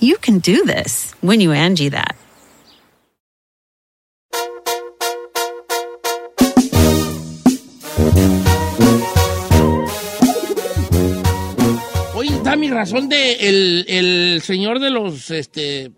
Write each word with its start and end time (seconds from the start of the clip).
You 0.00 0.16
can 0.18 0.38
do 0.38 0.64
this 0.64 1.12
when 1.20 1.40
you 1.40 1.52
Angie 1.52 1.88
that. 1.90 2.16
Oye, 12.14 12.40
da 12.42 12.56
mi 12.56 12.68
razón 12.70 13.08
de 13.08 13.32
el, 13.48 13.84
el 13.88 14.42
señor 14.42 14.80
de 14.80 14.90
los, 14.90 15.30
este, 15.30 15.92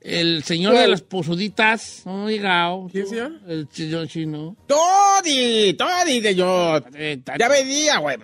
el 0.00 0.42
señor 0.44 0.76
de 0.76 0.88
las 0.88 1.00
posuditas, 1.02 2.02
no 2.04 2.28
llegado. 2.28 2.88
¿Quién, 2.92 3.06
señor? 3.06 3.32
El 3.48 3.68
señor 3.72 4.06
chino. 4.08 4.56
Todi, 4.66 5.74
Todi 5.74 6.20
de 6.20 6.34
yo. 6.34 6.78
Eh, 6.94 7.20
Ya 7.38 7.48
venía, 7.48 7.98
güey. 7.98 8.16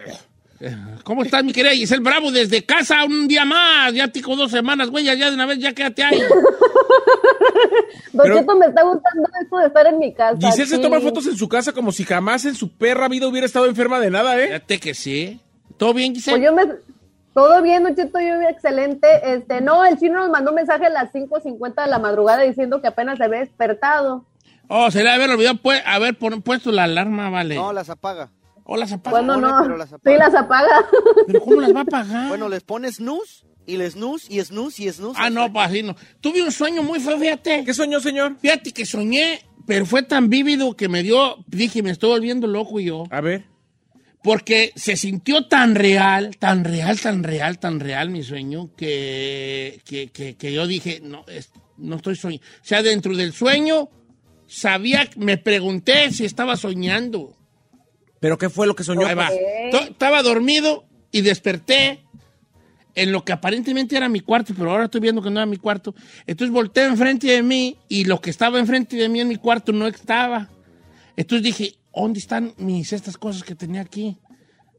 ¿Cómo 1.05 1.23
estás, 1.23 1.43
mi 1.43 1.53
querida 1.53 1.73
Giselle 1.73 2.03
Bravo? 2.03 2.31
Desde 2.31 2.65
casa 2.67 3.05
un 3.05 3.27
día 3.27 3.45
más, 3.47 3.95
ya 3.95 4.09
tico 4.09 4.37
dos 4.37 4.51
semanas, 4.51 4.91
güey, 4.91 5.05
ya 5.05 5.15
de 5.17 5.33
una 5.35 5.47
vez, 5.47 5.59
ya 5.59 5.73
quédate 5.73 6.05
ahí. 6.05 6.21
Don 8.13 8.23
Pero- 8.25 8.39
Cheto, 8.39 8.57
me 8.57 8.67
está 8.67 8.83
gustando 8.83 9.29
esto 9.43 9.57
de 9.59 9.67
estar 9.67 9.87
en 9.87 9.99
mi 9.99 10.13
casa. 10.13 10.37
Giselle 10.39 10.67
se 10.69 10.77
sí. 10.77 10.83
toma 10.83 11.01
fotos 11.01 11.27
en 11.27 11.37
su 11.37 11.49
casa 11.49 11.73
como 11.73 11.93
si 11.93 12.05
jamás 12.05 12.45
en 12.45 12.55
su 12.55 12.71
perra 12.71 13.09
vida 13.09 13.27
hubiera 13.27 13.47
estado 13.47 13.67
enferma 13.67 13.99
de 14.01 14.11
nada, 14.11 14.39
¿eh? 14.39 14.47
Fíjate 14.49 14.79
que 14.81 14.95
sí. 14.95 15.41
¿Todo 15.79 15.95
bien, 15.95 16.13
Pues 16.13 16.25
Giselle? 16.25 16.45
yo 16.45 16.55
me... 16.55 16.65
Todo 17.33 17.63
bien, 17.63 17.85
Don 17.85 17.95
Cheto, 17.95 18.19
yo 18.21 18.41
excelente. 18.49 19.07
Este, 19.23 19.61
no, 19.61 19.85
el 19.85 19.99
chino 19.99 20.19
nos 20.19 20.31
mandó 20.31 20.51
un 20.51 20.57
mensaje 20.57 20.87
a 20.87 20.91
las 20.91 21.13
5.50 21.13 21.85
de 21.85 21.91
la 21.91 21.99
madrugada 22.01 22.43
diciendo 22.43 22.83
que 22.83 22.89
apenas 22.89 23.19
se 23.19 23.25
había 23.25 23.39
despertado. 23.39 24.27
Oh, 24.69 24.91
se 24.91 25.03
le 25.03 25.11
había 25.11 25.33
olvidado 25.33 25.57
pues, 25.63 25.81
haber 25.87 26.17
puesto 26.19 26.71
la 26.73 26.85
alarma, 26.85 27.31
vale. 27.31 27.55
No, 27.55 27.73
las 27.73 27.89
apaga. 27.89 28.31
¿O 28.73 28.77
las 28.77 28.93
apaga? 28.93 29.19
Bueno, 29.21 29.37
no. 29.41 29.63
pero 29.63 29.77
las 29.77 29.93
apaga. 29.93 30.13
Sí, 30.13 30.19
las 30.19 30.35
apaga. 30.35 30.87
¿Pero 31.27 31.41
cómo 31.41 31.61
las 31.61 31.75
va 31.75 31.81
a 31.81 31.85
pagar? 31.85 32.29
Bueno, 32.29 32.49
les 32.49 32.63
pones 32.63 32.97
snooze 32.97 33.45
y 33.67 33.77
les 33.77 33.95
snooze 33.95 34.33
y 34.33 34.41
snooze 34.41 34.83
y 34.85 34.93
snooze. 34.93 35.19
ah, 35.21 35.29
no, 35.29 35.53
pues 35.53 35.67
así 35.67 35.83
no. 35.83 35.97
Tuve 36.21 36.41
un 36.43 36.53
sueño 36.53 36.83
muy 36.85 37.01
feo, 37.01 37.19
fíjate. 37.19 37.65
¿Qué 37.65 37.75
soñó, 37.75 37.99
señor? 37.99 38.37
Fíjate 38.41 38.71
que 38.73 38.87
soñé, 38.87 39.41
pero 39.67 39.87
fue 39.87 40.05
tan 40.05 40.29
vívido 40.29 40.77
que 40.77 40.89
me 40.89 41.03
dio, 41.03 41.45
dije, 41.49 41.83
me 41.83 41.91
estoy 41.91 42.11
volviendo 42.11 42.47
loco 42.47 42.79
yo. 42.79 43.05
A 43.11 43.21
ver. 43.21 43.45
Porque 44.23 44.73
se 44.77 44.97
sintió 44.97 45.49
tan 45.49 45.75
real, 45.75 46.37
tan 46.39 46.63
real, 46.63 47.01
tan 47.01 47.25
real, 47.25 47.59
tan 47.59 47.81
real 47.81 48.11
mi 48.11 48.23
sueño, 48.23 48.71
que, 48.77 49.81
que, 49.85 50.09
que- 50.13 50.37
que 50.37 50.53
yo 50.53 50.67
dije, 50.67 51.01
no, 51.03 51.25
es- 51.27 51.51
no 51.79 51.97
estoy 51.97 52.15
soñando. 52.17 52.45
O 52.47 52.65
sea, 52.65 52.83
dentro 52.83 53.17
del 53.17 53.33
sueño, 53.33 53.89
sabía, 54.47 55.09
me 55.17 55.39
pregunté 55.39 56.13
si 56.13 56.25
estaba 56.25 56.57
soñando. 56.57 57.37
¿Pero 58.21 58.39
qué 58.39 58.49
fue 58.51 58.67
lo 58.67 58.77
que 58.77 58.85
soñó? 58.85 59.07
Ahí 59.07 59.15
va. 59.15 59.29
To- 59.71 59.79
Estaba 59.81 60.23
dormido 60.23 60.85
y 61.11 61.23
desperté 61.23 62.05
en 62.95 63.13
lo 63.13 63.25
que 63.25 63.33
aparentemente 63.33 63.97
era 63.97 64.09
mi 64.09 64.21
cuarto, 64.21 64.53
pero 64.57 64.71
ahora 64.71 64.85
estoy 64.85 65.01
viendo 65.01 65.23
que 65.23 65.31
no 65.31 65.39
era 65.41 65.47
mi 65.47 65.57
cuarto. 65.57 65.95
Entonces 66.27 66.53
volteé 66.53 66.85
enfrente 66.87 67.27
de 67.29 67.43
mí 67.43 67.77
y 67.89 68.05
lo 68.05 68.21
que 68.21 68.31
estaba 68.31 68.59
enfrente 68.59 68.97
de 68.97 69.09
mí 69.09 69.21
en 69.21 69.29
mi 69.29 69.37
cuarto 69.37 69.73
no 69.73 69.87
estaba. 69.87 70.49
Entonces 71.17 71.43
dije, 71.45 71.75
¿dónde 71.95 72.19
están 72.19 72.53
mis 72.59 72.93
estas 72.93 73.17
cosas 73.17 73.43
que 73.43 73.55
tenía 73.55 73.81
aquí? 73.81 74.19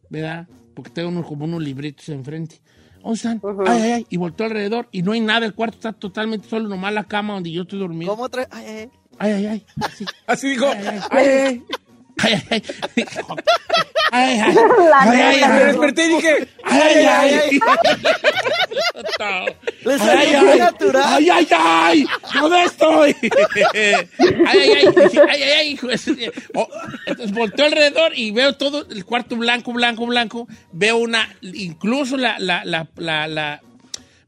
¿Verdad? 0.10 0.48
Porque 0.76 0.92
tengo 0.92 1.10
unos, 1.10 1.26
como 1.26 1.46
unos 1.46 1.62
libritos 1.64 2.08
enfrente. 2.10 2.62
¿Dónde 3.02 3.16
están? 3.16 3.42
Ay, 3.66 3.82
ay, 3.82 3.92
ay. 3.92 4.06
Y 4.10 4.18
volteé 4.18 4.46
alrededor 4.46 4.88
y 4.92 5.02
no 5.02 5.14
hay 5.14 5.20
nada. 5.22 5.46
El 5.46 5.54
cuarto 5.56 5.78
está 5.78 5.94
totalmente 5.94 6.48
solo, 6.48 6.68
nomás 6.70 6.94
la 6.94 7.06
cama 7.06 7.34
donde 7.34 7.52
yo 7.52 7.64
estoy 7.64 7.80
dormido. 7.80 8.12
¿Cómo 8.16 8.30
trae? 8.30 8.48
Ay, 8.52 8.66
ay, 8.68 8.90
Ay, 9.18 9.32
ay. 9.32 9.46
ay, 9.46 9.46
ay. 9.48 9.66
Así. 9.84 10.06
Así 10.28 10.50
dijo. 10.50 10.68
Ay, 10.68 10.86
ay, 10.86 11.00
Ay, 11.10 11.64
ay, 12.20 12.44
ay. 12.50 12.64
Ay, 14.14 14.40
ay, 14.40 14.40
ay. 14.42 14.58
Ay, 14.94 15.22
ay. 15.22 15.40
Me 15.40 15.46
ay. 15.46 15.64
desperté 15.68 16.06
y 16.06 16.10
dije. 16.10 16.48
Ay, 16.64 17.06
ay, 17.06 17.40
ay. 17.52 17.60
Le 19.84 19.94
Ay, 19.94 20.00
salió 20.00 20.40
ay, 20.40 20.46
muy 20.46 20.60
natural. 20.60 21.04
ay, 21.06 21.30
ay, 21.30 21.48
ay, 21.52 22.06
¿dónde 22.40 22.64
estoy? 22.64 23.16
Ay, 23.74 23.96
ay, 24.48 24.70
ay, 24.76 24.88
ay, 25.30 25.42
ay, 25.44 25.80
ay, 25.80 26.32
Oh, 26.54 26.68
entonces 27.06 27.36
volteo 27.36 27.66
alrededor 27.66 28.12
y 28.16 28.32
veo 28.32 28.54
todo 28.56 28.86
el 28.90 29.06
cuarto 29.06 29.36
blanco, 29.38 29.72
blanco, 29.74 30.06
blanco. 30.06 30.48
Veo 30.72 30.98
una, 30.98 31.28
incluso 31.42 32.18
la, 32.18 32.38
la, 32.40 32.64
la, 32.66 32.88
la, 32.98 33.28
la 33.28 33.62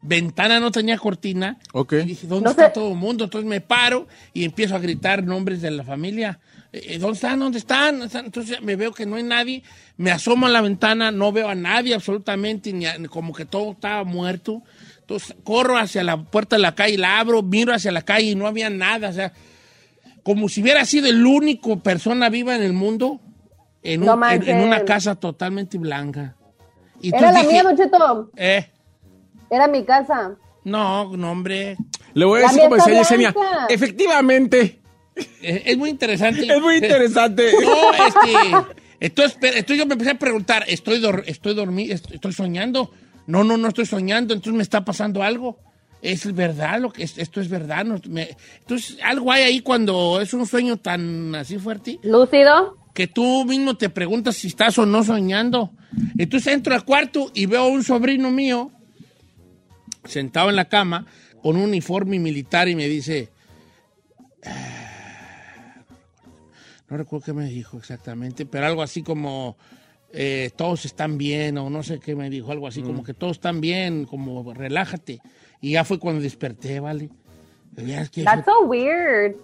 ventana 0.02 0.60
no 0.60 0.72
tenía 0.72 0.98
cortina. 0.98 1.58
Ok. 1.74 1.94
Y 1.94 2.02
dije, 2.04 2.28
¿dónde 2.28 2.46
No 2.46 2.52
está 2.52 2.68
sé. 2.68 2.72
todo 2.74 2.90
el 2.90 2.98
mundo? 2.98 3.26
Entonces 3.26 3.50
me 3.50 3.62
paro 3.62 4.08
y 4.34 4.44
empiezo 4.46 4.76
a 4.76 4.80
gritar 4.80 5.24
nombres 5.24 5.62
de 5.62 5.72
la 5.72 5.84
familia. 5.84 6.40
Eh, 6.76 6.98
¿Dónde 6.98 7.14
están? 7.16 7.40
¿Dónde 7.40 7.60
están? 7.60 7.92
¿Dónde 7.92 8.06
están? 8.08 8.26
Entonces 8.26 8.60
me 8.64 8.76
veo 8.76 8.92
que 8.92 9.06
no 9.06 9.16
hay 9.16 9.24
nadie. 9.24 9.62
Me 9.98 10.10
asomo 10.10 10.48
a 10.48 10.50
la 10.50 10.60
ventana, 10.62 11.12
no 11.12 11.32
veo 11.32 11.48
a 11.48 11.54
nadie 11.56 11.94
absolutamente, 11.94 12.74
ni 12.74 12.88
a- 12.88 12.98
como 13.10 13.32
que 13.32 13.46
todo 13.46 13.74
estaba 13.74 14.04
muerto. 14.04 14.64
Entonces 15.02 15.36
corro 15.44 15.78
hacia 15.78 16.04
la 16.04 16.18
puerta 16.18 16.56
de 16.56 16.64
la 16.64 16.74
calle, 16.74 16.98
la 16.98 17.20
abro, 17.20 17.44
miro 17.44 17.74
hacia 17.76 17.92
la 17.92 18.02
calle 18.02 18.32
y 18.32 18.36
no 18.36 18.48
había 18.48 18.72
nada. 18.72 19.10
O 19.10 19.14
sea, 19.14 19.32
como 20.24 20.50
si 20.50 20.62
hubiera 20.64 20.84
sido 20.86 21.08
el 21.08 21.24
único 21.26 21.80
persona 21.80 22.30
viva 22.30 22.56
en 22.56 22.64
el 22.64 22.74
mundo 22.74 23.20
en, 23.84 24.00
un- 24.02 24.06
No 24.08 24.14
en- 24.14 24.20
manches. 24.20 24.50
en 24.50 24.62
una 24.62 24.84
casa 24.84 25.14
totalmente 25.16 25.78
blanca. 25.78 26.36
Y 27.02 27.10
Era 27.16 27.32
la 27.34 27.42
dije, 27.42 27.52
mía, 27.54 27.64
Don 27.64 27.78
Cheto. 27.78 28.32
eh, 28.36 28.72
Era 29.52 29.68
mi 29.68 29.84
casa. 29.86 30.36
no, 30.64 31.16
no, 31.16 31.32
hombre. 31.32 31.78
Le 32.16 32.26
voy 32.26 32.40
a 32.40 32.44
decir 32.44 32.62
como 32.64 32.76
decía 32.78 32.98
Yesenia. 32.98 33.36
Efectivamente. 33.70 34.80
Es 35.42 35.78
muy 35.78 35.90
interesante. 35.90 36.46
Es 36.52 36.62
muy 36.62 36.76
interesante. 36.76 37.52
No, 37.62 37.92
este. 37.94 38.76
Entonces, 39.00 39.38
yo 39.78 39.86
me 39.86 39.94
empecé 39.94 40.12
a 40.12 40.18
preguntar, 40.20 40.64
¿estoy, 40.68 41.00
dor- 41.02 41.24
estoy 41.28 41.54
dormido? 41.54 41.94
¿Estoy 41.94 42.32
soñando? 42.32 42.90
No, 43.28 43.44
no, 43.44 43.58
no 43.58 43.68
estoy 43.68 43.86
soñando, 43.86 44.34
entonces 44.34 44.56
me 44.56 44.64
está 44.64 44.86
pasando 44.86 45.22
algo. 45.24 45.60
¿Es 46.02 46.34
verdad 46.34 46.80
lo 46.80 46.92
que 46.92 47.04
es- 47.04 47.18
esto 47.18 47.42
es 47.42 47.50
verdad? 47.50 47.84
No, 47.86 48.00
me- 48.10 48.36
entonces, 48.60 48.98
algo 49.04 49.32
hay 49.32 49.44
ahí 49.44 49.60
cuando 49.60 50.20
es 50.22 50.34
un 50.34 50.46
sueño 50.48 50.78
tan 50.78 51.36
así 51.36 51.58
fuerte 51.58 52.00
Lúcido. 52.04 52.78
que 52.94 53.08
tú 53.08 53.44
mismo 53.46 53.76
te 53.78 53.90
preguntas 53.90 54.36
si 54.36 54.48
estás 54.48 54.78
o 54.78 54.86
no 54.86 55.04
soñando. 55.04 55.72
Entonces 56.18 56.52
entro 56.54 56.74
al 56.74 56.86
cuarto 56.86 57.30
y 57.34 57.46
veo 57.46 57.64
a 57.64 57.68
un 57.68 57.84
sobrino 57.84 58.32
mío 58.32 58.72
sentado 60.06 60.50
en 60.50 60.56
la 60.56 60.66
cama 60.70 61.06
con 61.42 61.56
un 61.58 61.64
uniforme 61.64 62.20
militar 62.20 62.68
y 62.70 62.76
me 62.76 62.88
dice, 62.88 63.30
"Ah", 64.46 64.83
no 66.94 66.98
recuerdo 66.98 67.26
qué 67.26 67.34
me 67.34 67.46
dijo 67.46 67.78
exactamente, 67.78 68.46
pero 68.46 68.68
algo 68.68 68.84
así 68.84 69.02
como, 69.02 69.58
eh, 70.12 70.52
todos 70.56 70.86
están 70.86 71.18
bien 71.18 71.58
o 71.58 71.68
no 71.72 71.82
sé 71.82 72.00
qué 72.00 72.16
me 72.16 72.30
dijo, 72.30 72.52
algo 72.52 72.68
así 72.68 72.84
como 72.84 73.04
que 73.04 73.16
todos 73.16 73.38
están 73.38 73.62
bien, 73.62 74.06
como 74.06 74.54
relájate. 74.54 75.20
Y 75.60 75.72
ya 75.72 75.84
fue 75.86 75.98
cuando 75.98 76.22
desperté, 76.22 76.80
¿vale? 76.80 77.10
Vieras 77.72 78.12
que 78.12 78.24
That's 78.24 78.46
so 78.46 78.66
weird. 78.66 79.36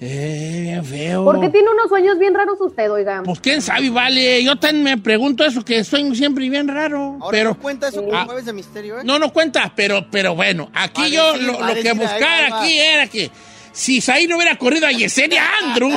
eh, 0.00 0.60
bien 0.62 0.84
feo. 0.86 1.22
¿Por 1.26 1.38
qué 1.40 1.50
tiene 1.50 1.68
unos 1.70 1.90
sueños 1.90 2.18
bien 2.18 2.32
raros 2.32 2.58
usted, 2.58 2.90
oiga? 2.90 3.22
Pues 3.26 3.40
quién 3.40 3.60
sabe, 3.60 3.90
vale. 3.90 4.42
Yo 4.42 4.56
también 4.56 4.82
me 4.84 4.96
pregunto 4.96 5.44
eso, 5.44 5.62
que 5.62 5.84
sueño 5.84 6.14
siempre 6.14 6.48
bien 6.48 6.66
raro. 6.66 7.18
Ahora 7.20 7.30
pero 7.30 7.50
no 7.50 7.58
cuenta 7.60 7.88
eso 7.88 8.02
Ah. 8.10 8.24
jueves 8.24 8.46
de 8.46 8.54
misterio, 8.54 9.00
¿eh? 9.00 9.02
no, 9.04 9.18
no 9.18 9.30
cuenta, 9.34 9.70
pero, 9.76 10.06
pero 10.10 10.34
bueno, 10.34 10.70
aquí 10.72 11.10
yo 11.10 11.36
lo, 11.36 11.60
lo 11.60 11.74
que 11.74 11.90
ahí 11.90 11.98
buscar 11.98 12.50
aquí 12.54 12.78
era 12.78 13.06
que 13.08 13.30
si 13.72 14.00
Saí 14.00 14.26
no 14.26 14.36
hubiera 14.36 14.56
corrido 14.56 14.86
a 14.86 14.90
Yesenia 14.92 15.42
Andrew, 15.62 15.90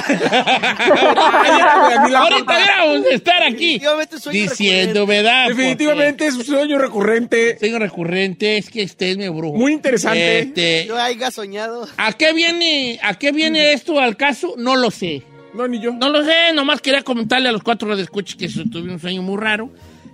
ahorita 2.15 2.53
hubiéramos 2.55 3.03
de 3.03 3.13
estar 3.15 3.43
aquí 3.43 3.73
Definitivamente 3.79 4.19
sueño 4.19 4.41
diciendo, 4.41 5.05
¿verdad? 5.05 5.47
Definitivamente 5.49 6.27
es 6.27 6.35
un 6.35 6.43
sueño 6.45 6.77
recurrente. 6.77 7.57
Sueño 7.59 7.79
recurrente, 7.79 8.57
es 8.57 8.69
que 8.69 8.83
este 8.83 9.11
es 9.11 9.17
mi 9.17 9.27
brujo. 9.29 9.57
Muy 9.57 9.73
interesante. 9.73 10.39
Este, 10.39 10.85
Yo 10.87 10.97
haya 10.99 11.31
soñado. 11.31 11.87
¿A 11.97 12.13
qué 12.13 12.33
viene, 12.33 12.99
a 13.01 13.15
qué 13.15 13.31
viene 13.31 13.73
esto 13.73 13.99
al 13.99 14.17
caso? 14.17 14.53
No 14.57 14.75
lo 14.75 14.91
sé. 14.91 15.23
No, 15.53 15.67
ni 15.67 15.79
yo. 15.79 15.93
No 15.93 16.09
lo 16.09 16.23
sé, 16.23 16.53
nomás 16.53 16.81
quería 16.81 17.03
comentarle 17.03 17.49
a 17.49 17.51
los 17.51 17.61
cuatro 17.63 17.95
de 17.95 18.01
escucha 18.01 18.35
que 18.37 18.49
su- 18.49 18.69
tuve 18.69 18.91
un 18.91 18.99
sueño 18.99 19.21
muy 19.21 19.37
raro 19.39 19.69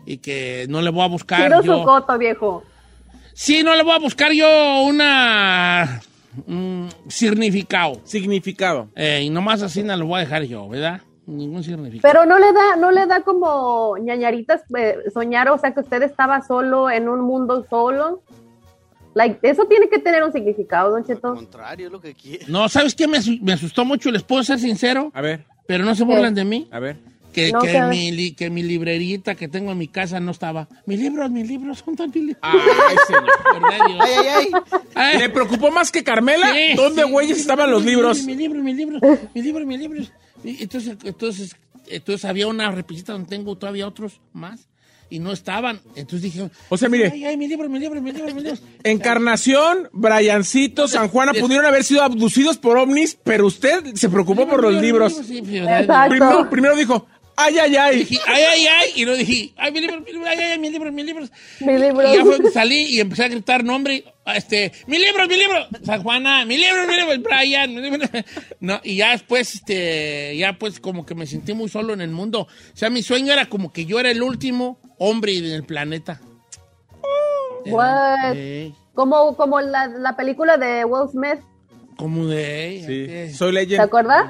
y 0.05 0.17
que 0.17 0.65
no 0.69 0.81
le 0.81 0.89
voy 0.89 1.03
a 1.03 1.07
buscar 1.07 1.39
Quiero 1.41 1.59
su 1.62 1.67
yo. 1.67 1.83
coto, 1.83 2.17
viejo. 2.17 2.63
Sí, 3.33 3.63
no 3.63 3.73
le 3.75 3.83
voy 3.83 3.94
a 3.94 4.00
buscar 4.00 4.33
yo 4.33 4.81
una 4.81 6.01
un 6.47 6.89
significado. 7.07 7.99
Significado. 8.03 8.89
Eh, 8.95 9.21
y 9.23 9.29
nomás 9.29 9.61
así 9.61 9.83
no 9.83 9.95
lo 9.97 10.05
voy 10.07 10.17
a 10.17 10.19
dejar 10.21 10.43
yo, 10.43 10.67
¿verdad? 10.69 11.01
Ningún 11.25 11.63
significado. 11.63 12.01
Pero 12.11 12.25
no 12.25 12.39
le 12.39 12.51
da, 12.53 12.75
no 12.77 12.91
le 12.91 13.05
da 13.05 13.21
como 13.21 13.97
ñañaritas 13.97 14.61
eh, 14.77 14.97
soñar, 15.13 15.49
o 15.49 15.57
sea, 15.57 15.73
que 15.73 15.81
usted 15.81 16.01
estaba 16.03 16.41
solo 16.41 16.89
en 16.89 17.07
un 17.07 17.21
mundo 17.21 17.65
solo. 17.69 18.21
Like, 19.15 19.39
eso 19.47 19.65
tiene 19.65 19.89
que 19.89 19.99
tener 19.99 20.23
un 20.23 20.31
significado, 20.31 20.91
Don 20.91 20.99
Al 21.01 21.05
Cheto. 21.05 21.33
contrario, 21.35 21.87
es 21.87 21.91
lo 21.91 21.99
que 21.99 22.13
quiero. 22.13 22.45
No, 22.47 22.69
¿sabes 22.69 22.93
qué? 22.95 23.07
Me 23.07 23.53
asustó 23.53 23.83
mucho, 23.85 24.11
les 24.11 24.23
puedo 24.23 24.43
ser 24.43 24.59
sincero, 24.59 25.11
A 25.13 25.21
ver, 25.21 25.45
pero 25.67 25.83
no 25.83 25.93
se 25.95 26.03
burlan 26.03 26.33
de 26.35 26.45
mí. 26.45 26.67
a 26.71 26.79
ver. 26.79 26.97
Que, 27.33 27.51
No, 27.51 27.59
que, 27.61 27.79
mi, 27.83 28.11
li- 28.11 28.33
que 28.33 28.49
mi 28.49 28.63
librerita 28.63 29.35
que 29.35 29.47
tengo 29.47 29.71
en 29.71 29.77
mi 29.77 29.87
casa 29.87 30.19
no 30.19 30.31
estaba. 30.31 30.67
Mis 30.87 30.99
libros, 30.99 31.29
mis 31.29 31.47
libros 31.47 31.83
son 31.85 31.95
tan 31.95 32.09
libros. 32.11 32.37
Ay, 32.41 32.59
señor. 33.07 33.29
Ay, 33.71 33.97
ay, 33.99 34.27
ay. 34.35 34.47
Ay. 34.95 35.19
¿Le 35.19 35.29
preocupó 35.29 35.69
más 35.71 35.91
que 35.91 36.03
Carmela? 36.03 36.51
Sí, 36.53 36.75
¿Dónde, 36.75 37.03
sí, 37.03 37.11
güeyes, 37.11 37.35
sí, 37.37 37.41
estaban 37.41 37.69
los 37.69 37.85
libros? 37.85 38.23
Mi 38.25 38.35
libro, 38.35 38.61
mi 38.63 38.73
libro, 38.73 38.99
mi 39.33 39.41
libro, 39.41 39.65
mi 39.65 39.77
libro. 39.77 40.03
Y 40.43 40.63
Entonces, 40.63 40.97
entonces, 41.03 41.55
entonces 41.87 42.25
había 42.25 42.47
una 42.47 42.71
repisita 42.71 43.13
donde 43.13 43.29
tengo 43.29 43.55
todavía 43.57 43.87
otros 43.87 44.21
más 44.33 44.67
y 45.11 45.19
no 45.19 45.31
estaban. 45.31 45.79
Entonces 45.95 46.21
dije, 46.33 46.49
O 46.69 46.77
sea, 46.77 46.87
mire. 46.89 47.09
ay, 47.11 47.25
ay, 47.25 47.37
mi 47.37 47.47
libro, 47.47 47.67
mi 47.69 47.79
libro, 47.79 48.01
mi 48.01 48.11
libro, 48.11 48.33
mi 48.33 48.41
libro. 48.41 48.57
Encarnación, 48.83 49.89
Briancito, 49.91 50.87
San 50.87 51.07
Juana 51.07 51.31
Des- 51.31 51.41
pudieron 51.41 51.65
haber 51.65 51.83
sido 51.83 52.03
abducidos 52.03 52.57
por 52.57 52.77
ovnis, 52.77 53.17
pero 53.23 53.47
usted 53.47 53.95
se 53.95 54.09
preocupó 54.09 54.47
por 54.47 54.61
los 54.61 54.73
libros. 54.81 55.13
Sí. 55.25 55.41
Primero, 55.41 56.49
primero 56.49 56.75
dijo, 56.75 57.07
ay, 57.39 57.57
ay, 57.57 57.75
ay. 57.75 57.97
Dije, 58.00 58.19
ay, 58.27 58.44
ay, 58.44 58.68
ay, 58.68 58.91
y 58.95 59.06
no 59.06 59.13
dije, 59.13 59.53
ay, 59.57 59.71
mi 59.71 59.81
libro, 59.81 60.01
mi 60.01 60.12
libro, 60.12 60.27
ay, 60.27 60.39
ay, 60.39 60.59
mi 60.59 60.69
libro, 60.69 60.91
mi 60.91 61.03
libro. 61.03 61.25
Mi 61.62 61.77
libro. 61.77 62.13
Y 62.13 62.18
ya 62.18 62.24
fue 62.25 62.39
que 62.39 62.51
salí 62.51 62.95
y 62.95 63.00
empecé 63.00 63.24
a 63.25 63.27
gritar 63.30 63.63
nombre, 63.63 64.03
este, 64.36 64.71
mi 64.88 65.00
libro, 65.00 65.27
mi 65.27 65.36
libro, 65.38 65.68
San 65.83 66.03
Juana, 66.03 66.45
mi 66.45 66.57
libro, 66.57 66.86
mi 66.88 66.95
libro, 66.95 67.12
el 67.13 67.19
Brian, 67.19 67.74
mi 67.74 67.81
libro. 67.81 68.07
No, 68.59 68.80
y 68.83 68.97
ya 68.97 69.12
después, 69.12 69.56
este, 69.56 70.36
ya 70.38 70.53
pues 70.59 70.80
como 70.80 71.06
que 71.06 71.15
me 71.15 71.25
sentí 71.25 71.53
muy 71.53 71.69
solo 71.69 71.94
en 71.94 72.01
el 72.01 72.12
mundo. 72.12 72.41
O 72.41 72.47
sea, 72.77 72.89
mi 72.89 73.01
sueño 73.01 73.31
era 73.31 73.45
como 73.47 73.71
que 73.71 73.86
yo 73.86 74.00
era 74.00 74.12
el 74.12 74.21
último 74.21 74.80
hombre 74.97 75.38
en 75.38 75.45
el 75.45 75.63
planeta. 75.63 76.19
What? 77.65 78.33
Eh, 78.36 78.74
Como, 78.94 79.36
como 79.36 79.62
la, 79.62 79.88
la 79.88 80.15
película 80.15 80.57
de 80.57 80.83
Will 80.86 81.09
Smith, 81.09 81.39
como 82.00 82.28
de... 82.28 83.28
Sí, 83.30 83.38
soy 83.38 83.50
¿te 83.50 83.54
leyenda. 83.56 83.84
acuerdas? 83.84 84.25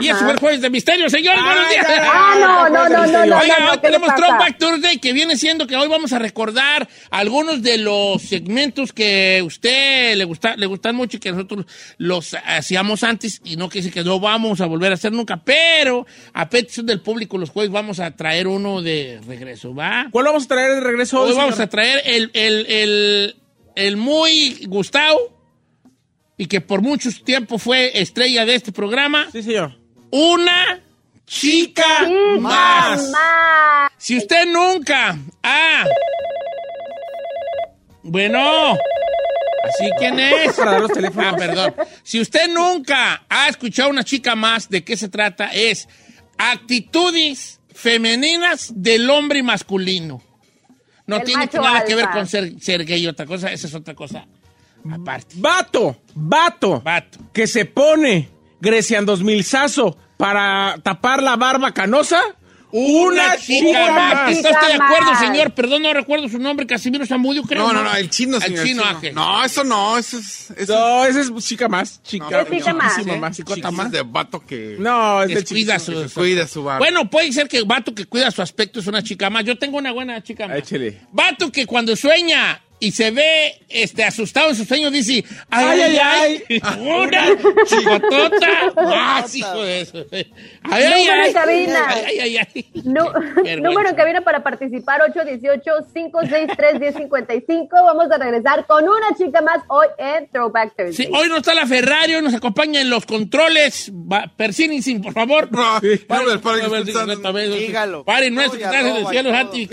Y 0.00 0.08
fue 0.08 0.32
el 0.32 0.38
jueves 0.40 0.60
de 0.60 0.68
misterio, 0.68 1.08
señores. 1.08 1.40
buenos 1.44 1.68
días. 1.70 1.86
Ah, 1.88 2.34
no, 2.40 2.68
no, 2.68 2.88
no, 2.88 3.06
no, 3.06 3.06
no, 3.06 3.18
Oiga, 3.20 3.26
no, 3.26 3.36
hoy 3.38 3.48
no, 3.76 3.80
¿qué 3.80 3.90
le 3.90 3.98
tenemos? 3.98 4.14
Throwback 4.16 4.58
Thursday 4.58 4.98
que 4.98 5.12
viene 5.12 5.36
siendo 5.36 5.68
que 5.68 5.76
hoy 5.76 5.86
vamos 5.86 6.12
a 6.12 6.18
recordar 6.18 6.88
algunos 7.10 7.62
de 7.62 7.78
los 7.78 8.20
segmentos 8.20 8.92
que 8.92 9.38
a 9.40 9.44
usted 9.44 10.16
le, 10.16 10.24
gusta, 10.24 10.56
le 10.56 10.66
gustan 10.66 10.96
mucho 10.96 11.18
y 11.18 11.20
que 11.20 11.30
nosotros 11.30 11.66
los 11.98 12.34
hacíamos 12.44 13.04
antes 13.04 13.40
y 13.44 13.56
no 13.56 13.68
que 13.68 13.78
decir 13.78 13.92
que 13.92 14.02
no 14.02 14.18
vamos 14.18 14.60
a 14.60 14.66
volver 14.66 14.90
a 14.90 14.94
hacer 14.96 15.12
nunca, 15.12 15.36
pero 15.36 16.08
a 16.32 16.48
petición 16.50 16.86
del 16.86 17.00
público 17.00 17.38
los 17.38 17.50
jueves 17.50 17.70
vamos 17.70 18.00
a 18.00 18.10
traer 18.16 18.48
uno 18.48 18.82
de 18.82 19.20
regreso, 19.24 19.72
¿va? 19.72 20.08
¿Cuál 20.10 20.24
vamos 20.24 20.46
a 20.46 20.48
traer 20.48 20.74
de 20.74 20.80
regreso 20.80 21.20
hoy, 21.20 21.30
Hoy 21.30 21.36
vamos 21.36 21.54
señor? 21.54 21.68
a 21.68 21.70
traer 21.70 22.02
el, 22.06 22.30
el, 22.34 22.66
el, 22.66 23.36
el 23.76 23.96
muy 23.96 24.64
Gustavo 24.66 25.33
y 26.36 26.46
que 26.46 26.60
por 26.60 26.82
mucho 26.82 27.10
tiempo 27.24 27.58
fue 27.58 28.00
estrella 28.00 28.44
de 28.44 28.54
este 28.56 28.72
programa, 28.72 29.28
Sí, 29.32 29.42
señor. 29.42 29.78
una 30.10 30.80
chica 31.26 31.84
Sí, 32.06 32.40
más. 32.40 33.10
más. 33.10 33.92
Si 33.96 34.16
usted 34.18 34.46
nunca 34.46 35.16
ha... 35.42 35.84
Bueno, 38.02 38.72
¿así 38.74 39.90
quién 39.98 40.20
es? 40.20 40.52
Para 40.56 40.72
dar 40.72 40.80
los 40.82 40.92
teléfonos. 40.92 41.32
Ah, 41.32 41.36
perdón. 41.36 41.74
Si 42.02 42.20
usted 42.20 42.48
nunca 42.52 43.24
ha 43.28 43.48
escuchado 43.48 43.88
a 43.88 43.92
una 43.92 44.04
chica 44.04 44.34
más, 44.34 44.68
¿de 44.68 44.84
qué 44.84 44.96
se 44.96 45.08
trata? 45.08 45.46
Es 45.52 45.88
actitudes 46.36 47.60
femeninas 47.72 48.72
del 48.74 49.08
hombre 49.08 49.42
masculino. 49.42 50.22
No 51.06 51.16
El 51.16 51.24
tiene 51.24 51.48
nada 51.52 51.84
que 51.84 51.94
ver 51.94 52.08
con 52.10 52.26
ser, 52.26 52.60
ser 52.60 52.84
gay, 52.84 53.06
otra 53.06 53.24
cosa, 53.26 53.52
esa 53.52 53.66
es 53.66 53.74
otra 53.74 53.94
cosa 53.94 54.26
aparte. 54.90 55.34
Vato, 55.38 55.96
vato, 56.14 56.80
Vato. 56.80 57.18
que 57.32 57.46
se 57.46 57.64
pone 57.64 58.28
Grecian 58.60 59.04
2000 59.06 59.44
sazo 59.44 59.96
para 60.16 60.76
tapar 60.82 61.22
la 61.22 61.36
barba 61.36 61.72
canosa. 61.72 62.20
Una 62.76 63.36
chica 63.36 63.92
más. 63.92 64.32
¿Está 64.32 64.50
usted 64.50 64.66
de 64.66 64.82
acuerdo, 64.82 65.10
más. 65.12 65.20
señor? 65.20 65.52
Perdón, 65.52 65.82
no 65.82 65.92
recuerdo 65.94 66.28
su 66.28 66.40
nombre, 66.40 66.66
Casimiro 66.66 67.06
Zamudio, 67.06 67.44
creo. 67.44 67.68
No, 67.68 67.72
no, 67.72 67.84
no, 67.84 67.94
el 67.94 68.10
chino, 68.10 68.38
El 68.38 68.42
señor. 68.42 68.66
chino, 68.66 68.82
el. 69.00 69.14
No, 69.14 69.44
eso 69.44 69.62
no, 69.62 69.96
eso 69.96 70.18
es. 70.18 70.50
Eso 70.56 70.74
No, 70.74 71.04
esa 71.04 71.20
es 71.20 71.32
chica 71.44 71.68
más. 71.68 72.02
Chica, 72.02 72.26
No, 72.28 72.40
es 72.40 72.50
chica 72.50 72.74
más. 72.74 72.92
chiquísima 72.94 73.14
¿Eh? 73.14 73.20
más. 73.20 73.36
Chicota 73.36 73.70
más. 73.70 73.92
de 73.92 74.02
vato 74.02 74.40
que, 74.44 74.74
No, 74.80 75.22
es 75.22 75.28
de 75.28 75.44
chiquísima. 75.44 75.78
su, 75.78 75.92
que 75.92 76.08
cuida 76.08 76.48
su 76.48 76.64
barba. 76.64 76.78
Bueno, 76.80 77.08
puede 77.08 77.32
ser 77.32 77.46
que 77.46 77.62
vato 77.62 77.94
que 77.94 78.06
cuida 78.06 78.32
su 78.32 78.42
aspecto 78.42 78.80
es 78.80 78.88
una 78.88 79.04
chica 79.04 79.30
más. 79.30 79.44
Yo 79.44 79.56
tengo 79.56 79.78
una 79.78 79.92
buena 79.92 80.20
chica 80.24 80.48
más. 80.48 80.58
Échele. 80.58 81.00
Vato 81.12 81.52
que 81.52 81.66
cuando 81.66 81.94
sueña 81.94 82.60
y 82.84 82.92
se 82.92 83.10
ve 83.10 83.62
este, 83.68 84.04
asustado 84.04 84.50
en 84.50 84.56
su 84.56 84.64
sueño 84.66 84.90
dice, 84.90 85.24
ay, 85.48 85.80
ay, 85.80 85.98
ay, 86.02 86.44
una 86.80 87.28
chicotota 87.64 88.72
más, 88.76 89.34
hijo 89.34 89.62
de 89.62 89.80
eso. 89.80 90.04
Ay, 90.12 90.26
ay, 90.64 90.84
Número 90.84 91.22
ay, 91.22 91.28
en 91.28 91.32
cabina. 91.32 91.86
ay, 91.88 92.04
ay, 92.06 92.18
ay, 92.20 92.36
ay. 92.54 92.66
Número 93.60 93.88
en 93.88 93.94
cabina 93.96 94.20
para 94.20 94.42
participar 94.42 95.00
818-563-1055. 95.94 97.68
Vamos 97.70 98.10
a 98.10 98.18
regresar 98.18 98.66
con 98.66 98.84
una 98.84 99.16
chica 99.16 99.40
más 99.40 99.60
hoy 99.68 99.86
en 99.98 100.28
Throwback 100.28 100.76
Thursday. 100.76 101.06
Sí, 101.06 101.08
hoy 101.12 101.28
no 101.28 101.38
está 101.38 101.54
la 101.54 101.66
Ferrari, 101.66 102.14
hoy 102.16 102.22
nos 102.22 102.34
acompaña 102.34 102.82
en 102.82 102.90
los 102.90 103.06
controles. 103.06 103.90
Persínense, 104.36 104.94
por 105.00 105.14
favor. 105.14 105.50
No, 105.50 105.80
Paren, 106.06 106.40
paren, 106.40 106.40
paren, 106.70 106.92
paren, 106.92 107.22
paren. 107.22 107.52
Dígalo. 107.52 108.04
Paren 108.04 108.34
nuestro 108.34 108.58
que 108.58 108.66
Oye, 108.66 108.74
estás 108.74 108.82
en 108.82 108.86
el 108.88 108.96
arroba 108.96 109.10
cielo, 109.10 109.30
y 109.30 109.32
santo 109.34 109.54
y 109.54 109.66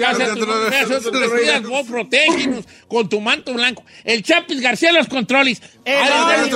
con 3.02 3.10
tu 3.10 3.20
manto 3.20 3.54
blanco. 3.54 3.84
El 4.04 4.22
Chapis 4.22 4.62
García 4.62 4.92
los 4.92 5.08
controles. 5.08 5.60
Eh, 5.86 5.96
Ay, 5.96 6.52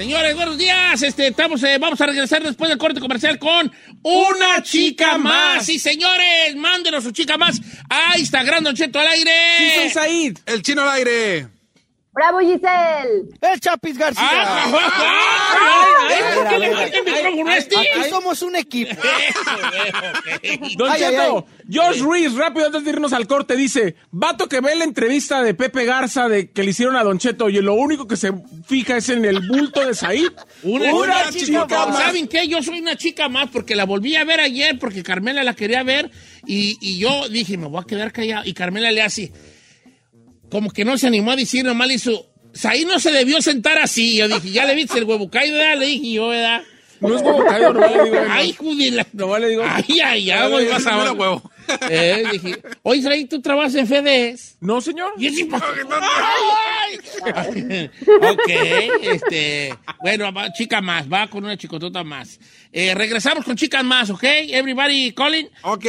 Señores, 0.00 0.34
buenos 0.34 0.56
días. 0.56 1.02
Este, 1.02 1.26
estamos, 1.26 1.62
eh, 1.62 1.76
vamos 1.78 2.00
a 2.00 2.06
regresar 2.06 2.42
después 2.42 2.70
del 2.70 2.78
corte 2.78 3.00
comercial 3.00 3.38
con 3.38 3.70
una 4.02 4.62
chica 4.62 5.18
más. 5.18 5.66
Sí, 5.66 5.78
señores, 5.78 6.56
mándenos 6.56 7.04
su 7.04 7.10
chica 7.10 7.36
más 7.36 7.60
a 7.90 8.18
Instagram, 8.18 8.64
Don 8.64 8.74
Cheto 8.74 8.98
al 8.98 9.08
aire. 9.08 9.30
Sí, 9.58 9.70
soy 9.74 9.90
Said. 9.90 10.38
El 10.46 10.62
chino 10.62 10.80
al 10.80 10.88
aire. 10.88 11.59
¡Bravo, 12.20 12.40
Giselle! 12.40 13.30
El 13.40 13.60
Chapis 13.60 13.96
García. 13.96 14.22
Ah, 14.22 14.44
ah, 14.46 14.72
ah, 14.74 15.54
ah, 15.54 16.06
ay, 16.10 16.16
A 16.20 16.34
¿por 16.34 16.44
ver, 16.44 16.52
qué 16.52 16.58
le 16.58 16.70
falta 16.76 16.98
el 16.98 17.04
micrófono 17.04 17.50
este? 17.52 17.76
Aquí 17.78 18.10
somos 18.10 18.42
un 18.42 18.56
equipo. 18.56 18.90
Don 20.76 20.90
Ay, 20.90 21.02
ay, 21.02 21.14
Cheto, 21.14 21.46
Josh 21.72 22.00
Ruiz, 22.02 22.34
rápido 22.34 22.66
antes 22.66 22.84
de 22.84 22.90
irnos 22.90 23.14
al 23.14 23.26
corte, 23.26 23.56
dice, 23.56 23.96
vato 24.10 24.50
que 24.50 24.60
ve 24.60 24.74
la 24.74 24.84
entrevista 24.84 25.40
de 25.40 25.54
Pepe 25.54 25.86
Garza 25.86 26.28
de 26.28 26.50
que 26.50 26.62
le 26.62 26.72
hicieron 26.72 26.94
a 26.96 27.04
Don 27.04 27.18
Cheto 27.18 27.48
y 27.48 27.54
lo 27.62 27.72
único 27.72 28.06
que 28.06 28.18
se 28.18 28.34
fija 28.66 28.98
es 28.98 29.08
en 29.08 29.24
el 29.24 29.40
bulto 29.48 29.86
de 29.86 29.94
Said. 29.94 30.28
Una, 30.62 30.92
Una 30.92 31.04
una 31.04 31.30
chica 31.30 31.46
chica 31.46 31.86
más. 31.86 31.96
¿Saben 31.96 32.28
qué? 32.28 32.46
Yo 32.46 32.62
soy 32.62 32.80
una 32.80 32.96
chica 32.96 33.30
más 33.30 33.48
porque 33.48 33.74
la 33.74 33.84
volví 33.86 34.16
a 34.16 34.24
ver 34.24 34.40
ayer 34.40 34.78
porque 34.78 35.02
Carmela 35.02 35.42
la 35.42 35.54
quería 35.54 35.82
ver 35.84 36.10
y, 36.46 36.76
y 36.82 36.98
yo 36.98 37.30
dije, 37.30 37.56
me 37.56 37.66
voy 37.66 37.80
a 37.80 37.86
quedar 37.86 38.12
callado. 38.12 38.42
Y 38.44 38.52
Carmela 38.52 38.90
le 38.90 39.00
hace, 39.00 39.32
como 40.50 40.70
que 40.70 40.84
no 40.84 40.98
se 40.98 41.06
animó 41.06 41.32
a 41.32 41.36
decir, 41.36 41.64
nomás 41.64 41.90
hizo, 41.90 42.30
Saí 42.52 42.84
no 42.84 42.98
se 42.98 43.12
debió 43.12 43.40
sentar 43.42 43.78
así. 43.78 44.16
Yo 44.16 44.28
dije, 44.28 44.50
ya 44.50 44.64
le 44.64 44.74
viste 44.74 44.98
el 44.98 45.04
huevo 45.04 45.30
caído, 45.30 45.58
¿verdad? 45.58 45.78
Le 45.78 45.86
dije 45.86 46.12
yo, 46.12 46.28
¿verdad? 46.28 46.62
No 47.00 47.16
es 47.16 47.22
como 47.22 47.44
caído, 47.44 47.72
no 47.72 47.80
le 47.80 48.04
digo. 48.04 48.16
Ay, 48.28 48.52
judila. 48.52 49.06
Nomás 49.12 49.40
le 49.40 49.48
digo. 49.48 49.62
Ay, 49.66 50.00
ay, 50.04 50.30
ay, 50.30 50.50
voy, 50.50 50.66
vas 50.66 50.86
a 50.86 51.12
huevo. 51.12 51.50
Eh, 51.88 52.24
dije, 52.32 52.60
oye, 52.82 52.98
Israel, 52.98 53.28
¿tú 53.28 53.40
trabajas 53.40 53.76
en 53.76 53.86
FEDES? 53.86 54.56
No, 54.58 54.80
señor. 54.80 55.12
Y 55.16 55.28
es 55.28 55.34
ok, 58.22 58.50
este, 59.02 59.72
bueno, 60.00 60.32
va, 60.32 60.52
chica 60.52 60.80
más, 60.80 61.08
va 61.08 61.28
con 61.28 61.44
una 61.44 61.56
chicotota 61.56 62.02
más. 62.02 62.40
Eh, 62.72 62.92
regresamos 62.96 63.44
con 63.44 63.54
chicas 63.54 63.84
más, 63.84 64.10
¿ok? 64.10 64.24
Everybody 64.24 65.12
calling. 65.12 65.48
Ok. 65.62 65.86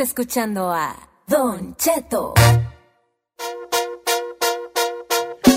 Escuchando 0.00 0.72
a 0.72 0.96
Don 1.26 1.76
Cheto. 1.76 2.34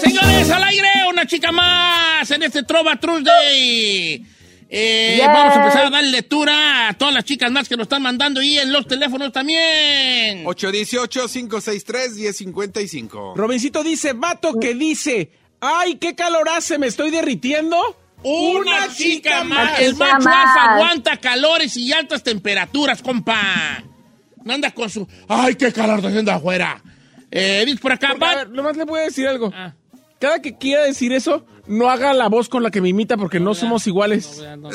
Señores, 0.02 0.50
al 0.52 0.64
aire, 0.64 0.90
una 1.10 1.26
chica 1.26 1.52
más 1.52 2.30
en 2.32 2.44
este 2.44 2.64
Trova 2.64 2.98
Tuesday. 3.00 4.26
Eh, 4.70 5.16
Yes. 5.18 5.28
Vamos 5.28 5.56
a 5.56 5.60
empezar 5.62 5.86
a 5.86 5.90
dar 5.92 6.04
lectura 6.04 6.88
a 6.90 6.94
todas 6.94 7.14
las 7.14 7.24
chicas 7.26 7.52
más 7.52 7.70
que 7.70 7.78
nos 7.78 7.86
están 7.86 8.02
mandando 8.02 8.42
y 8.42 8.58
en 8.58 8.74
los 8.74 8.88
teléfonos 8.88 9.32
también. 9.32 10.44
818-563-1055. 10.46 13.36
Robincito 13.36 13.84
dice, 13.84 14.14
vato 14.14 14.60
que 14.60 14.74
dice, 14.74 15.32
ay, 15.62 15.98
qué 15.98 16.16
calor 16.16 16.50
hace, 16.50 16.80
me 16.80 16.88
estoy 16.88 17.12
derritiendo. 17.12 17.78
Una, 18.24 18.92
chica, 18.92 19.44
más. 19.44 19.72
más. 19.72 19.80
El 19.80 19.96
macho 19.96 20.26
más. 20.26 20.48
alfa 20.48 20.74
aguanta 20.76 21.18
calores 21.18 21.78
y 21.78 21.94
altas 21.94 22.24
temperaturas, 22.24 23.04
compa. 23.04 23.84
No 24.44 24.54
anda 24.54 24.72
con 24.72 24.90
su. 24.90 25.08
¡Ay, 25.28 25.56
qué 25.56 25.72
calor 25.72 25.98
está 25.98 26.10
haciendo 26.10 26.32
afuera! 26.32 26.82
Eh, 27.32 27.64
dice 27.66 27.80
por 27.80 27.92
acá, 27.92 28.10
Porque, 28.12 28.26
a 28.26 28.36
ver, 28.36 28.50
nomás 28.50 28.78
le 28.78 28.86
voy 28.86 29.00
a 29.00 29.04
decir 29.04 29.28
algo. 29.28 29.52
Ah. 29.54 29.74
Cada 30.20 30.42
que 30.42 30.58
quiera 30.58 30.84
decir 30.84 31.12
eso, 31.12 31.46
no 31.68 31.90
haga 31.90 32.14
la 32.14 32.30
voz 32.30 32.48
con 32.48 32.64
la 32.64 32.72
que 32.72 32.80
me 32.80 32.90
imita 32.90 33.18
porque 33.18 33.40
no, 33.42 33.54
somos 33.56 33.88
iguales. 33.88 34.42
No, 34.58 34.70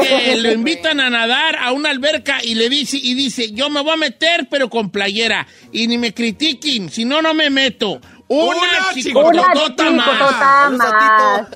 que 0.00 0.36
lo 0.36 0.52
invitan 0.52 1.00
a 1.00 1.10
nadar 1.10 1.56
a 1.56 1.72
una 1.72 1.90
alberca 1.90 2.38
y 2.42 2.54
le 2.54 2.70
dice, 2.70 2.96
y 2.96 3.12
dice, 3.14 3.52
yo 3.52 3.68
me 3.68 3.82
voy 3.82 3.92
a 3.92 3.96
meter, 3.96 4.48
pero 4.50 4.70
con 4.70 4.90
playera. 4.90 5.46
Y 5.70 5.86
ni 5.86 5.98
me 5.98 6.14
critiquen, 6.14 6.88
si 6.88 7.04
no, 7.04 7.20
no 7.20 7.34
me 7.34 7.50
meto. 7.50 8.00
Una, 8.28 8.56
Una 8.56 8.58
Una 8.58 8.94
chicototota 8.94 9.90
más. 9.90 10.72
más. 10.72 11.48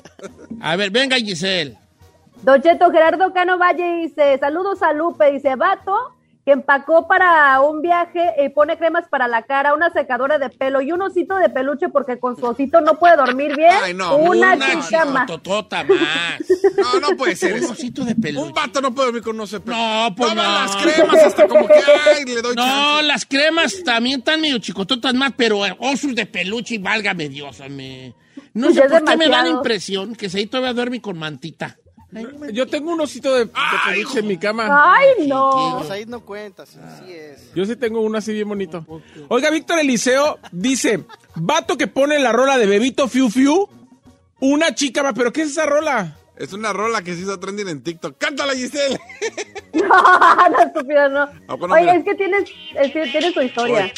A 0.61 0.75
ver, 0.75 0.91
venga, 0.91 1.17
Giselle. 1.17 1.77
Don 2.43 2.61
Cheto, 2.61 2.91
Gerardo 2.91 3.33
Cano 3.33 3.57
Valle 3.57 3.97
dice, 4.03 4.37
saludos 4.39 4.81
a 4.81 4.93
Lupe, 4.93 5.31
dice, 5.31 5.55
vato, 5.55 5.93
que 6.45 6.53
empacó 6.53 7.07
para 7.09 7.59
un 7.59 7.81
viaje 7.81 8.31
y 8.41 8.47
pone 8.49 8.77
cremas 8.77 9.05
para 9.09 9.27
la 9.27 9.41
cara, 9.43 9.73
una 9.73 9.89
secadora 9.89 10.37
de 10.37 10.49
pelo 10.49 10.79
y 10.81 10.93
un 10.93 11.01
osito 11.01 11.35
de 11.35 11.49
peluche 11.49 11.89
porque 11.89 12.19
con 12.19 12.37
su 12.37 12.45
osito 12.45 12.79
no 12.79 12.97
puede 12.99 13.17
dormir 13.17 13.53
bien. 13.57 13.73
Ay, 13.83 13.93
no, 13.93 14.15
una, 14.15 14.53
Una 14.53 14.81
chica 14.81 15.03
más. 15.03 15.27
No, 15.29 16.99
no 17.01 17.17
puede 17.17 17.35
ser 17.35 17.61
Un 17.61 17.71
osito 17.71 18.05
de 18.05 18.15
peluche. 18.15 18.47
Un 18.47 18.53
vato 18.53 18.79
no 18.79 18.93
puede 18.95 19.07
dormir 19.07 19.23
con 19.23 19.35
no 19.35 19.45
sé 19.45 19.59
No, 19.65 20.13
pues 20.15 20.29
Toma 20.29 20.43
no. 20.43 20.53
las 20.53 20.75
cremas 20.77 21.23
hasta 21.23 21.47
como 21.49 21.67
que, 21.67 21.73
ay, 22.15 22.23
le 22.23 22.41
doy 22.41 22.55
No, 22.55 22.63
chance. 22.63 23.03
las 23.03 23.25
cremas 23.25 23.83
también 23.83 24.19
están 24.19 24.39
medio 24.39 24.57
chicototas 24.59 25.13
más, 25.15 25.33
pero 25.35 25.59
osos 25.79 26.15
de 26.15 26.25
peluche 26.27 26.75
y 26.75 26.77
válgame 26.77 27.27
Dios, 27.27 27.59
me. 27.69 28.15
No 28.53 28.71
sé 28.71 28.83
por 28.83 29.03
qué 29.03 29.17
me 29.17 29.27
da 29.27 29.43
la 29.43 29.49
impresión 29.49 30.15
que 30.15 30.29
se 30.29 30.37
ahí 30.37 30.45
todavía 30.45 30.73
duerme 30.73 31.01
con 31.01 31.17
mantita. 31.17 31.75
Yo 32.53 32.67
tengo 32.67 32.93
un 32.93 33.01
osito 33.01 33.33
de, 33.33 33.45
de 33.45 33.51
peluche 33.85 34.19
en 34.19 34.27
mi 34.27 34.37
cama. 34.37 34.95
Ay, 34.95 35.27
no. 35.27 35.75
Pues 35.79 35.91
ahí 35.91 36.05
no 36.05 36.21
cuenta, 36.21 36.65
sí, 36.65 36.77
sí 36.99 37.11
es. 37.11 37.53
Yo 37.53 37.65
sí 37.65 37.75
tengo 37.75 38.01
uno 38.01 38.17
así 38.17 38.31
bien 38.31 38.47
bonito. 38.47 38.85
Oiga, 39.27 39.49
Víctor 39.49 39.79
Eliseo 39.79 40.39
dice, 40.51 41.03
vato 41.35 41.77
que 41.77 41.87
pone 41.87 42.17
la 42.19 42.31
rola 42.31 42.57
de 42.57 42.65
Bebito 42.65 43.07
Fiu 43.09 43.29
Fiu, 43.29 43.67
una 44.39 44.73
chica 44.73 45.03
más, 45.03 45.13
pero 45.15 45.33
¿qué 45.33 45.41
es 45.41 45.49
esa 45.51 45.65
rola? 45.65 46.15
Es 46.37 46.53
una 46.53 46.71
rola 46.71 47.01
que 47.01 47.15
se 47.15 47.21
hizo 47.21 47.39
trending 47.39 47.67
en 47.67 47.81
TikTok. 47.83 48.17
¡Cántala, 48.17 48.53
Giselle! 48.53 48.99
No, 49.73 50.49
no, 50.49 50.59
estúpido, 50.59 51.07
no. 51.09 51.29
Oye, 51.71 51.97
es 51.97 52.03
que 52.03 52.15
tienes, 52.15 52.49
es 52.75 52.91
que 52.91 53.05
tienes 53.07 53.33
tu 53.33 53.41
historia. 53.41 53.91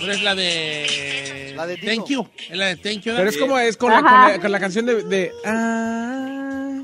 Pero 0.00 0.12
es 0.12 0.22
la 0.22 0.34
de. 0.34 1.52
La 1.56 1.66
de. 1.66 1.76
Thank 1.78 2.08
you. 2.08 2.26
Es 2.50 2.56
la 2.56 2.66
de 2.66 2.76
Thank 2.76 3.02
you. 3.02 3.12
Pero 3.16 3.28
es 3.30 3.36
como 3.36 3.58
es 3.58 3.76
con 3.76 3.90
la, 3.90 4.00
con 4.00 4.10
la- 4.10 4.40
con 4.40 4.52
la 4.52 4.60
canción 4.60 4.86
de... 4.86 5.02
de 5.04 5.32
ah, 5.46 6.82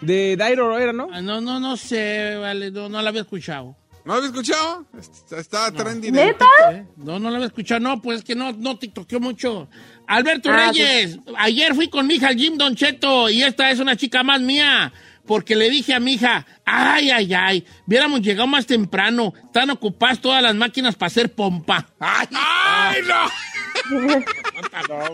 de 0.00 0.36
Dairo 0.36 0.78
era, 0.78 0.92
¿no? 0.92 1.08
Ah, 1.12 1.20
No, 1.20 1.40
no, 1.40 1.58
no 1.58 1.76
sé, 1.76 2.36
vale, 2.36 2.70
no, 2.70 2.88
no 2.88 3.02
la 3.02 3.08
había 3.10 3.22
escuchado. 3.22 3.76
¿No 4.04 4.14
había 4.14 4.28
escuchado? 4.28 4.86
Está, 4.98 5.38
está 5.38 5.72
trending 5.72 6.16
en 6.16 6.26
¿Neta? 6.26 6.46
¿Eh? 6.72 6.86
No, 6.96 7.18
no 7.18 7.28
la 7.30 7.36
había 7.36 7.48
escuchado, 7.48 7.80
no, 7.80 8.00
pues 8.00 8.20
es 8.20 8.24
que 8.24 8.34
no, 8.34 8.52
no 8.52 8.78
tiktokeó 8.78 9.20
mucho. 9.20 9.68
Alberto 10.06 10.48
Ah, 10.50 10.68
Reyes, 10.72 11.18
ayer 11.36 11.74
fui 11.74 11.88
con 11.90 12.06
mi 12.06 12.14
hija 12.14 12.28
al 12.28 12.36
Jim 12.36 12.56
Don 12.56 12.74
Cheto 12.74 13.28
y 13.28 13.42
esta 13.42 13.70
es 13.70 13.80
una 13.80 13.96
chica 13.96 14.22
más 14.22 14.40
mía. 14.40 14.92
Porque 15.28 15.54
le 15.54 15.68
dije 15.68 15.92
a 15.92 16.00
mi 16.00 16.14
hija, 16.14 16.46
ay, 16.64 17.10
ay, 17.10 17.34
ay, 17.34 17.66
hubiéramos 17.86 18.22
llegado 18.22 18.46
más 18.46 18.64
temprano, 18.66 19.34
están 19.44 19.68
ocupadas 19.68 20.20
todas 20.20 20.42
las 20.42 20.54
máquinas 20.54 20.96
para 20.96 21.08
hacer 21.08 21.34
pompa. 21.34 21.86
Ay, 22.00 22.26
¡Ay, 22.32 23.02
no! 23.06 23.28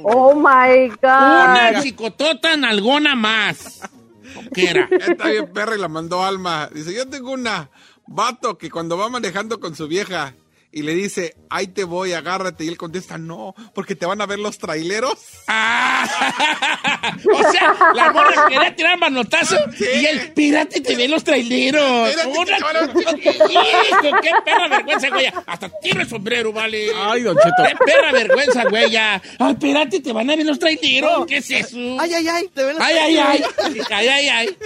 Oh 0.04 0.34
my 0.34 0.92
una 1.02 1.72
God. 1.72 1.82
chicotota 1.82 2.56
nalgona 2.56 3.16
más. 3.16 3.82
¿Qué 4.54 4.70
era? 4.70 4.88
Está 4.90 5.28
bien 5.28 5.52
perra 5.52 5.74
y 5.74 5.80
la 5.80 5.88
mandó 5.88 6.24
Alma. 6.24 6.70
Dice, 6.72 6.94
yo 6.94 7.08
tengo 7.08 7.32
una 7.32 7.70
vato 8.06 8.56
que 8.56 8.70
cuando 8.70 8.96
va 8.96 9.08
manejando 9.08 9.58
con 9.58 9.74
su 9.74 9.88
vieja 9.88 10.34
y 10.76 10.82
le 10.82 10.92
dice, 10.92 11.36
ahí 11.50 11.68
te 11.68 11.84
voy, 11.84 12.14
agárrate. 12.14 12.64
Y 12.64 12.68
él 12.68 12.76
contesta, 12.76 13.16
no, 13.16 13.54
porque 13.74 13.94
te 13.94 14.06
van 14.06 14.20
a 14.20 14.26
ver 14.26 14.40
los 14.40 14.58
traileros. 14.58 15.16
Ah, 15.46 17.12
o 17.32 17.52
sea, 17.52 17.76
la 17.94 18.12
morra 18.12 18.46
quería 18.48 18.74
tirar 18.74 18.98
manotazo 18.98 19.56
y 19.78 20.04
el 20.04 20.32
pirata 20.32 20.80
te 20.82 20.96
ve 20.96 21.06
los 21.06 21.22
traileros. 21.22 22.08
Espérate, 22.08 23.20
qué 24.20 24.30
perra 24.44 24.68
vergüenza, 24.68 25.10
güey. 25.10 25.26
Hasta 25.46 25.68
tiro 25.80 26.00
el 26.00 26.08
sombrero, 26.08 26.52
vale. 26.52 26.90
Ay, 26.96 27.22
Don 27.22 27.36
Cheto. 27.36 27.62
Qué 27.68 27.76
perra 27.84 28.10
vergüenza, 28.10 28.64
güey. 28.64 28.90
ya. 28.90 29.22
Ay, 29.38 29.52
espérate, 29.52 30.00
te 30.00 30.12
van 30.12 30.28
a 30.28 30.34
ver 30.34 30.44
los 30.44 30.58
traileros. 30.58 31.24
¿Qué 31.26 31.36
es 31.36 31.50
eso? 31.52 31.78
Ay, 32.00 32.14
ay, 32.14 32.26
ay, 32.26 32.50
te 32.52 32.64
ven 32.64 32.76
las 32.76 32.84
Ay, 32.84 32.96
ay, 32.96 33.16
ay. 33.16 33.44
Ay, 33.90 34.08
ay, 34.08 34.28
ay. 34.28 34.56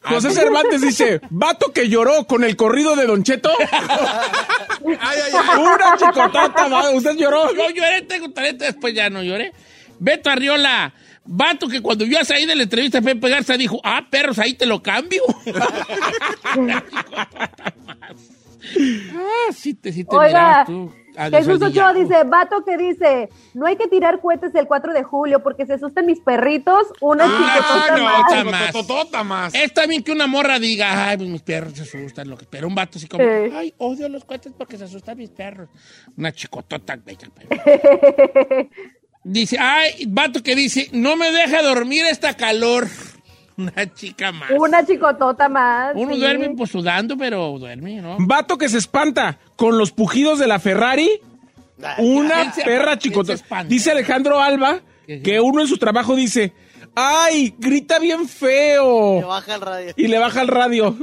José 0.00 0.30
Cervantes 0.30 0.80
dice, 0.80 1.20
vato 1.28 1.70
que 1.74 1.90
lloró 1.90 2.26
con 2.26 2.44
el 2.44 2.56
corrido 2.56 2.96
de 2.96 3.06
Don 3.06 3.22
Cheto, 3.24 3.50
Ay, 5.00 5.17
ay, 5.24 5.32
ay. 5.32 5.60
una 5.60 5.96
chicotata, 5.96 6.68
va, 6.68 6.90
¿usted 6.90 7.16
lloró? 7.16 7.54
Yo 7.54 7.70
lloré, 7.70 8.02
tengo 8.02 8.30
talento, 8.30 8.64
después 8.64 8.94
ya 8.94 9.10
no 9.10 9.22
lloré. 9.22 9.52
Beto 9.98 10.30
Arriola, 10.30 10.92
vato 11.24 11.68
que 11.68 11.80
cuando 11.80 12.06
vio 12.06 12.18
a 12.20 12.24
salir 12.24 12.46
de 12.46 12.54
la 12.54 12.62
entrevista 12.62 12.98
a 12.98 13.02
Pepe 13.02 13.28
Garza 13.28 13.56
dijo, 13.56 13.80
ah, 13.84 14.06
perros, 14.10 14.38
ahí 14.38 14.54
te 14.54 14.66
lo 14.66 14.82
cambio. 14.82 15.22
ah, 19.14 19.52
sí 19.52 19.74
te, 19.74 19.92
sí 19.92 20.04
te 20.04 20.16
Oiga, 20.16 20.64
tú. 20.66 20.92
Jesús 21.30 21.60
Ochoa 21.60 21.92
dice, 21.92 22.22
vato 22.24 22.64
que 22.64 22.76
dice, 22.76 23.28
no 23.54 23.66
hay 23.66 23.76
que 23.76 23.88
tirar 23.88 24.20
cohetes 24.20 24.54
el 24.54 24.66
4 24.66 24.92
de 24.92 25.02
julio 25.02 25.42
porque 25.42 25.66
se 25.66 25.74
asustan 25.74 26.06
mis 26.06 26.20
perritos, 26.20 26.86
una 27.00 27.24
Ah, 27.26 27.56
chicotota 27.58 27.96
no, 27.96 28.04
más. 28.04 28.44
más. 28.60 28.72
Tototota 28.72 29.24
más. 29.24 29.54
Está 29.54 29.86
bien 29.86 30.02
que 30.02 30.12
una 30.12 30.26
morra 30.26 30.58
diga, 30.58 31.08
ay, 31.08 31.16
pues 31.16 31.28
mis 31.28 31.42
perros 31.42 31.72
se 31.74 31.82
asustan, 31.82 32.28
lo 32.28 32.36
que, 32.38 32.46
pero 32.46 32.68
un 32.68 32.74
vato 32.74 32.98
así 32.98 33.08
como, 33.08 33.24
Sí. 33.24 33.52
ay, 33.54 33.74
odio 33.78 34.08
los 34.08 34.24
cohetes 34.24 34.52
porque 34.56 34.78
se 34.78 34.84
asustan 34.84 35.18
mis 35.18 35.30
perros. 35.30 35.68
Una 36.16 36.32
chicotota 36.32 36.96
bella. 36.96 37.28
pero- 37.34 38.68
Dice, 39.24 39.58
ay, 39.60 40.06
vato 40.08 40.42
que 40.42 40.54
dice, 40.54 40.88
no 40.92 41.16
me 41.16 41.30
deja 41.32 41.62
dormir 41.62 42.04
esta 42.06 42.34
calor. 42.34 42.86
Una 43.58 43.92
chica 43.92 44.32
más. 44.32 44.50
Una 44.56 44.86
chicotota 44.86 45.48
más. 45.48 45.92
Uno 45.96 46.14
sí. 46.14 46.20
duerme 46.20 46.50
pues 46.56 46.70
sudando, 46.70 47.16
pero 47.18 47.58
duerme, 47.58 47.96
¿no? 48.00 48.16
Vato 48.20 48.56
que 48.56 48.68
se 48.68 48.78
espanta 48.78 49.38
con 49.56 49.76
los 49.76 49.90
pujidos 49.92 50.38
de 50.38 50.46
la 50.46 50.58
Ferrari, 50.60 51.10
una 51.98 52.40
¿Quién 52.42 52.52
se- 52.54 52.62
perra 52.64 52.98
chicotota. 52.98 53.64
Dice 53.64 53.90
Alejandro 53.90 54.40
Alba 54.40 54.80
que 55.06 55.40
uno 55.40 55.60
en 55.60 55.66
su 55.66 55.76
trabajo 55.76 56.14
dice, 56.14 56.52
ay, 56.94 57.54
grita 57.58 57.98
bien 57.98 58.28
feo. 58.28 59.26
baja 59.26 59.54
el 59.56 59.60
radio. 59.60 59.92
Y 59.96 60.06
le 60.06 60.18
baja 60.18 60.40
el 60.42 60.48
radio. 60.48 60.96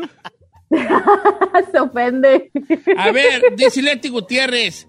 se 1.71 1.79
ofende. 1.79 2.51
A 2.97 3.11
ver, 3.11 3.41
dice 3.55 3.81
Leti 3.81 4.09
Gutiérrez. 4.09 4.87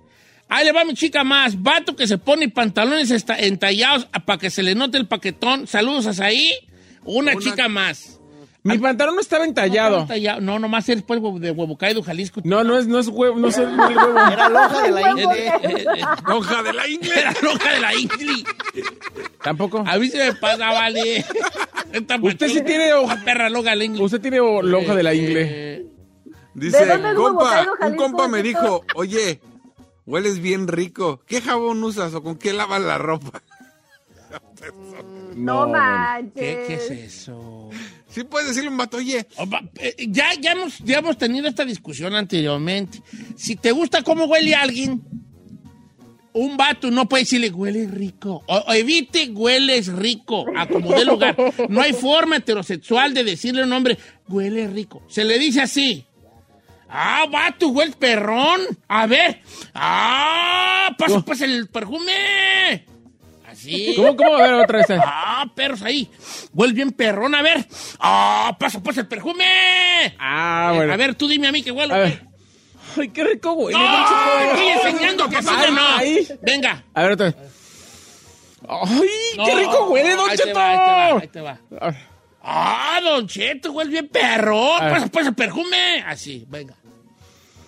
Ahí 0.48 0.64
le 0.64 0.72
va 0.72 0.84
mi 0.84 0.94
chica 0.94 1.24
más. 1.24 1.60
Vato 1.60 1.96
que 1.96 2.06
se 2.06 2.18
pone 2.18 2.48
pantalones 2.48 3.10
entallados 3.38 4.06
para 4.24 4.38
que 4.38 4.50
se 4.50 4.62
le 4.62 4.74
note 4.76 4.96
el 4.98 5.08
paquetón. 5.08 5.66
Saludos 5.66 6.20
a 6.20 6.24
ahí. 6.24 6.52
Una, 7.06 7.32
Una- 7.32 7.40
chica 7.40 7.68
más. 7.68 8.12
Mi 8.62 8.78
pantalón 8.78 9.14
no 9.14 9.20
estaba 9.20 9.44
entallado. 9.44 10.00
Entallado. 10.00 10.40
No, 10.40 10.58
nomás 10.58 10.88
eres 10.88 11.04
pues 11.04 11.20
de 11.40 11.52
Huevo 11.52 11.78
Caído, 11.78 12.02
Jalisco. 12.02 12.40
No, 12.42 12.64
no 12.64 12.76
es, 12.76 12.88
no 12.88 12.98
es 12.98 13.06
huevo, 13.06 13.38
no 13.38 13.46
es 13.46 13.58
el 13.58 13.68
huevo. 13.78 14.18
Era 14.32 14.48
lonja 14.48 14.82
de 14.82 14.90
la 14.90 15.14
Huevo. 15.14 15.20
India. 15.32 15.60
Lonja 16.26 16.62
de 16.64 16.72
la 16.72 16.88
ingle. 16.88 17.14
Era 17.20 17.32
loca 17.42 17.72
de 17.72 17.80
la 17.80 17.94
Ingli. 17.94 18.44
Tampoco. 19.42 19.84
A 19.86 19.96
mí 19.98 20.08
se 20.08 20.18
me 20.18 20.32
pasa, 20.34 20.72
vale. 20.72 21.24
Usted 22.22 22.48
sí 22.48 22.60
tiene 22.62 22.92
hoja- 22.94 23.22
perra 23.24 23.48
loga 23.50 23.72
la 23.76 23.84
ingle. 23.84 24.02
Usted 24.02 24.20
tiene 24.20 24.38
lo- 24.38 24.78
hoja 24.80 24.94
de 24.96 25.02
la 25.04 25.14
ingle. 25.14 25.42
Eh, 25.48 25.86
Dice, 26.54 26.84
¿De 26.86 26.94
es 26.94 27.14
compa, 27.14 27.66
un 27.86 27.94
compa 27.96 28.26
me 28.28 28.42
dijo, 28.42 28.82
oye, 28.94 29.40
hueles 30.06 30.40
bien 30.40 30.66
rico. 30.68 31.20
¿Qué 31.26 31.40
jabón 31.40 31.84
usas 31.84 32.14
o 32.14 32.22
con 32.22 32.36
qué 32.36 32.52
lavas 32.52 32.80
la 32.82 32.98
ropa? 32.98 33.42
No, 35.36 35.66
bueno. 35.66 35.72
manches. 35.74 36.32
¿qué, 36.32 36.64
qué 36.66 36.74
es 36.74 36.90
eso? 36.90 37.68
Sí 38.08 38.24
puedes 38.24 38.48
decirle 38.48 38.68
a 38.68 38.70
un 38.70 38.78
vato, 38.78 38.96
oye, 38.96 39.26
Opa, 39.36 39.62
eh, 39.78 39.94
ya, 40.08 40.32
ya, 40.40 40.52
hemos, 40.52 40.78
ya 40.78 40.98
hemos 40.98 41.18
tenido 41.18 41.46
esta 41.46 41.66
discusión 41.66 42.14
anteriormente. 42.14 43.02
Si 43.36 43.56
te 43.56 43.70
gusta 43.72 44.02
cómo 44.02 44.24
huele 44.24 44.54
alguien, 44.54 45.02
un 46.32 46.56
vato 46.56 46.90
no 46.90 47.06
puede 47.06 47.24
decirle 47.24 47.50
huele 47.50 47.86
rico. 47.86 48.42
O, 48.46 48.56
o 48.56 48.72
evite 48.72 49.28
hueles 49.30 49.88
rico 49.88 50.46
a 50.56 50.66
como 50.66 50.92
dé 50.92 51.04
lugar. 51.04 51.36
No 51.68 51.82
hay 51.82 51.92
forma 51.92 52.36
heterosexual 52.36 53.12
de 53.12 53.24
decirle 53.24 53.62
a 53.62 53.66
un 53.66 53.72
hombre 53.72 53.98
huele 54.28 54.66
rico. 54.68 55.02
Se 55.08 55.24
le 55.24 55.38
dice 55.38 55.60
así. 55.60 56.06
Ah, 56.88 57.26
vato, 57.30 57.68
huele 57.68 57.92
perrón. 57.98 58.60
A 58.88 59.06
ver. 59.06 59.40
Ah, 59.74 60.94
pasa 60.98 61.20
pues 61.20 61.40
el 61.42 61.68
perfume. 61.68 62.86
Así. 63.56 63.94
¿Cómo, 63.96 64.14
cómo? 64.16 64.36
A 64.36 64.42
ver, 64.42 64.54
otra 64.54 64.78
vez. 64.78 64.86
Ah, 65.02 65.46
perros 65.54 65.82
ahí. 65.82 66.10
Huele 66.52 66.74
bien 66.74 66.90
perrón, 66.92 67.34
a 67.34 67.42
ver. 67.42 67.66
Ah, 67.98 68.54
pasa 68.58 68.82
pues 68.82 68.96
el 68.98 69.06
perfume. 69.06 69.44
Ah, 70.18 70.72
bueno. 70.74 70.92
A 70.92 70.96
ver, 70.96 71.14
tú 71.14 71.26
dime 71.26 71.48
a 71.48 71.52
mí 71.52 71.62
que 71.62 71.70
huele. 71.70 71.94
A 71.94 71.98
ver. 71.98 72.24
Ay, 72.98 73.08
qué 73.08 73.24
rico, 73.24 73.52
güey. 73.54 73.74
¡No! 73.74 74.50
Estoy 74.52 74.66
enseñando 74.68 75.28
que 75.28 75.42
sí 75.42 75.48
Ay, 75.50 75.68
o 75.68 75.72
no. 75.72 75.82
ay. 75.96 76.28
Venga. 76.42 76.84
A 76.94 77.02
ver, 77.02 77.12
otra 77.12 77.26
vez. 77.26 77.36
Ay, 78.68 79.08
qué 79.44 79.54
rico 79.54 79.84
huele, 79.90 80.14
Don 80.16 80.30
Ahí 80.30 80.36
te 80.36 80.42
Cheto. 80.44 80.58
va, 80.58 80.70
ahí 80.70 81.28
te 81.28 81.40
va, 81.40 81.50
ahí 81.50 81.58
te 81.68 81.74
va. 81.80 81.94
Ah, 82.42 83.00
Don 83.02 83.26
Cheto, 83.26 83.72
huele 83.72 83.90
bien 83.90 84.08
perrón. 84.08 84.78
Pasa 84.80 85.06
pues 85.08 85.26
el 85.26 85.34
perfume. 85.34 86.02
Así, 86.06 86.44
venga. 86.48 86.74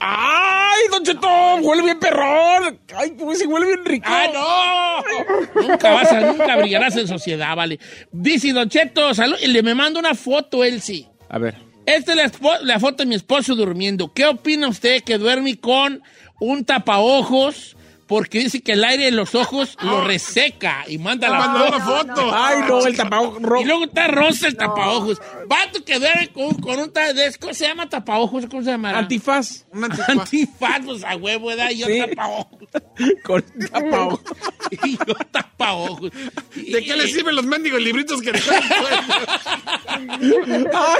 ¡Ay, 0.00 0.82
Don 0.90 1.04
Cheto! 1.04 1.28
¡Huele 1.62 1.82
bien 1.82 1.98
perrón! 1.98 2.78
¡Ay, 2.96 3.10
pues 3.18 3.44
huele 3.46 3.66
bien 3.66 3.84
rico! 3.84 4.06
¡Ah, 4.08 4.26
no! 4.32 5.62
nunca 5.62 5.90
vas 5.92 6.12
a, 6.12 6.20
nunca 6.20 6.56
brillarás 6.56 6.96
en 6.96 7.08
sociedad, 7.08 7.56
vale. 7.56 7.78
Dice 8.12 8.52
Don 8.52 8.68
Cheto, 8.68 9.14
salud, 9.14 9.36
y 9.42 9.48
le 9.48 9.62
me 9.62 9.74
manda 9.74 9.98
una 9.98 10.14
foto 10.14 10.62
sí. 10.80 11.06
A 11.28 11.38
ver. 11.38 11.56
Esta 11.86 12.12
es 12.12 12.16
la, 12.18 12.58
la 12.62 12.78
foto 12.78 13.02
de 13.02 13.06
mi 13.06 13.14
esposo 13.14 13.54
durmiendo. 13.54 14.12
¿Qué 14.12 14.26
opina 14.26 14.68
usted 14.68 15.02
que 15.02 15.18
duerme 15.18 15.58
con 15.58 16.02
un 16.38 16.64
tapaojos? 16.64 17.77
Porque 18.08 18.38
dice 18.40 18.60
que 18.62 18.72
el 18.72 18.82
aire 18.84 19.04
de 19.04 19.10
los 19.12 19.34
ojos 19.34 19.76
lo 19.82 20.02
reseca 20.04 20.84
y 20.88 20.96
manda 20.98 21.28
la 21.28 21.38
mandó 21.38 21.58
foto. 21.66 21.78
la 21.78 21.84
foto. 22.14 22.30
¡Ay, 22.34 22.58
no! 22.66 22.86
El 22.86 22.96
tapabocas 22.96 23.40
Y 23.42 23.44
rojo. 23.44 23.64
luego 23.64 23.84
está 23.84 24.06
rosa 24.08 24.48
el 24.48 24.56
tapaojos. 24.56 25.20
Vato 25.46 25.84
que 25.84 25.98
duerme 25.98 26.28
con, 26.28 26.54
con 26.54 26.80
un 26.80 26.92
¿Cómo 27.38 27.52
se 27.54 27.66
llama 27.68 27.88
tapaojos? 27.88 28.46
¿Cómo 28.50 28.62
se 28.62 28.70
llama? 28.70 28.98
Antifaz. 28.98 29.66
un 29.72 29.84
antifaz. 29.84 30.08
Antifaz, 30.08 30.80
pues, 30.84 31.04
a 31.04 31.16
huevo, 31.16 31.48
¿verdad? 31.48 31.70
Y 31.70 31.78
yo 31.78 31.86
Sí. 31.86 32.00
tapaojos. 32.00 32.46
Con 33.24 33.44
tapabocas. 33.70 34.34
Y 34.84 34.96
yo 34.98 35.14
tapaojos. 35.30 36.10
¿De 36.54 36.84
qué 36.84 36.96
le 36.96 37.06
sirven 37.08 37.34
los 37.36 37.44
mendigos 37.44 37.80
libritos 37.80 38.20
que 38.22 38.30
el 38.30 38.38
suelo? 38.40 38.62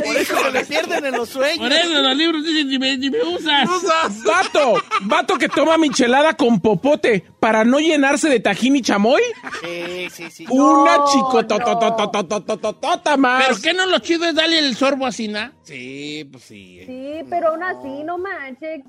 Por 0.05 0.17
eso 0.17 0.43
se 0.43 0.51
le 0.53 0.65
pierden 0.65 1.05
en 1.07 1.13
los 1.15 1.29
sueños. 1.29 1.59
Por 1.59 1.73
eso 1.73 2.03
los 2.03 2.17
libros 2.17 2.45
dicen, 2.45 2.69
ni 2.69 2.79
me, 2.79 2.97
ni 2.97 3.11
me 3.11 3.23
usas. 3.23 3.69
Usas. 3.69 4.23
¡Vato! 4.25 4.83
¡Vato 5.03 5.39
que 5.39 5.49
toma 5.49 5.77
michelada 5.79 6.35
con 6.35 6.61
popote 6.61 6.98
para 7.41 7.65
no 7.65 7.79
llenarse 7.79 8.29
de 8.29 8.41
tajín 8.41 8.77
y 8.77 8.83
chamoy! 8.83 9.23
Sí, 9.63 10.09
sí, 10.11 10.31
sí. 10.31 10.47
¡Una 10.49 10.99
No, 10.99 11.07
chicotototototototota 11.11 13.17
más! 13.17 13.45
¿Pero 13.47 13.59
qué 13.63 13.75
no 13.75 13.87
lo 13.87 13.99
chido 14.01 14.25
es 14.25 14.35
darle 14.35 14.59
el 14.59 14.77
sorbo 14.77 15.07
así, 15.07 15.29
¿na? 15.29 15.53
Sí, 15.63 16.29
pues 16.31 16.45
sí. 16.45 16.83
Sí, 16.87 17.13
pero 17.29 17.49
aún 17.49 17.63
así, 17.63 18.05
no 18.05 18.19
manches. 18.19 18.83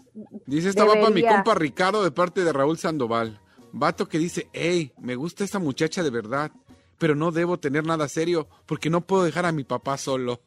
Dice 0.45 0.69
esta 0.69 0.85
va 0.85 0.93
para 0.93 1.09
mi 1.09 1.23
compa 1.23 1.55
Ricardo 1.55 2.03
de 2.03 2.11
parte 2.11 2.43
de 2.43 2.53
Raúl 2.53 2.77
Sandoval. 2.77 3.39
Vato 3.71 4.07
que 4.07 4.17
dice, 4.17 4.49
hey, 4.53 4.93
me 4.99 5.15
gusta 5.15 5.43
esta 5.43 5.59
muchacha 5.59 6.03
de 6.03 6.09
verdad, 6.09 6.51
pero 6.97 7.15
no 7.15 7.31
debo 7.31 7.59
tener 7.59 7.85
nada 7.85 8.07
serio 8.07 8.47
porque 8.65 8.89
no 8.89 9.01
puedo 9.01 9.23
dejar 9.23 9.45
a 9.45 9.51
mi 9.51 9.63
papá 9.63 9.97
solo. 9.97 10.41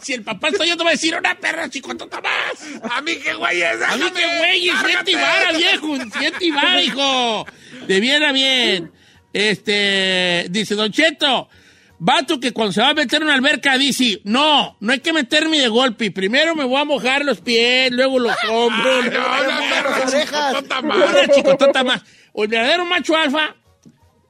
Si 0.00 0.12
el 0.14 0.22
papá 0.22 0.48
está 0.48 0.64
yo 0.64 0.76
te 0.76 0.82
voy 0.82 0.90
a 0.90 0.92
decir 0.92 1.16
una 1.16 1.34
perra 1.38 1.68
chicotota 1.68 2.20
más. 2.20 2.92
A 2.92 3.00
mí 3.02 3.16
qué 3.16 3.34
güey 3.34 3.60
es, 3.62 3.82
A 3.82 3.96
mí 3.96 4.04
que 4.10 4.38
güey, 4.38 4.70
siete 4.86 5.10
y 5.10 5.14
vara, 5.14 5.52
viejo, 5.52 5.96
siete 6.18 6.44
y 6.44 6.50
vara, 6.50 6.82
hijo. 6.82 7.46
De 7.86 8.00
bien 8.00 8.22
a 8.22 8.32
bien. 8.32 8.92
Este, 9.32 10.46
dice 10.50 10.74
Don 10.74 10.90
Cheto, 10.90 11.48
vato 11.98 12.40
que 12.40 12.52
cuando 12.52 12.72
se 12.72 12.80
va 12.80 12.90
a 12.90 12.94
meter 12.94 13.18
en 13.18 13.24
una 13.24 13.34
alberca 13.34 13.76
dice, 13.76 14.20
no, 14.24 14.76
no 14.80 14.92
hay 14.92 15.00
que 15.00 15.12
meterme 15.12 15.58
de 15.58 15.68
golpe, 15.68 16.10
primero 16.10 16.54
me 16.54 16.64
voy 16.64 16.80
a 16.80 16.84
mojar 16.84 17.24
los 17.24 17.40
pies, 17.40 17.90
luego 17.92 18.18
los 18.18 18.34
hombros, 18.48 19.04
No, 19.04 19.10
perra 19.10 19.98
las 19.98 20.14
orejas. 20.14 20.54
chicotota 20.54 20.82
más. 20.82 20.96
una 21.10 21.28
chicotota 21.28 21.84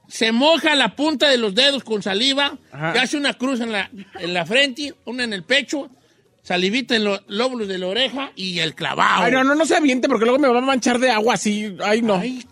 se 0.09 0.31
moja 0.33 0.75
la 0.75 0.95
punta 0.95 1.29
de 1.29 1.37
los 1.37 1.55
dedos 1.55 1.83
con 1.85 2.03
saliva, 2.03 2.57
Ajá. 2.71 2.91
hace 3.01 3.15
una 3.15 3.33
cruz 3.35 3.61
en 3.61 3.71
la, 3.71 3.89
en 4.19 4.33
la 4.33 4.45
frente, 4.45 4.93
una 5.05 5.23
en 5.23 5.31
el 5.33 5.43
pecho, 5.43 5.89
salivita 6.41 6.95
en 6.95 7.03
los 7.03 7.21
lóbulos 7.27 7.67
de 7.67 7.77
la 7.77 7.87
oreja 7.87 8.31
y 8.35 8.57
el 8.59 8.73
clavado. 8.73 9.23
Ay, 9.25 9.31
no, 9.31 9.43
no, 9.43 9.53
no 9.53 9.65
se 9.67 9.75
aviente 9.75 10.07
porque 10.09 10.25
luego 10.25 10.39
me 10.39 10.47
va 10.47 10.57
a 10.57 10.61
manchar 10.61 10.97
de 10.97 11.11
agua 11.11 11.35
así. 11.35 11.75
Ay, 11.83 12.01
no. 12.01 12.15
Ay, 12.15 12.43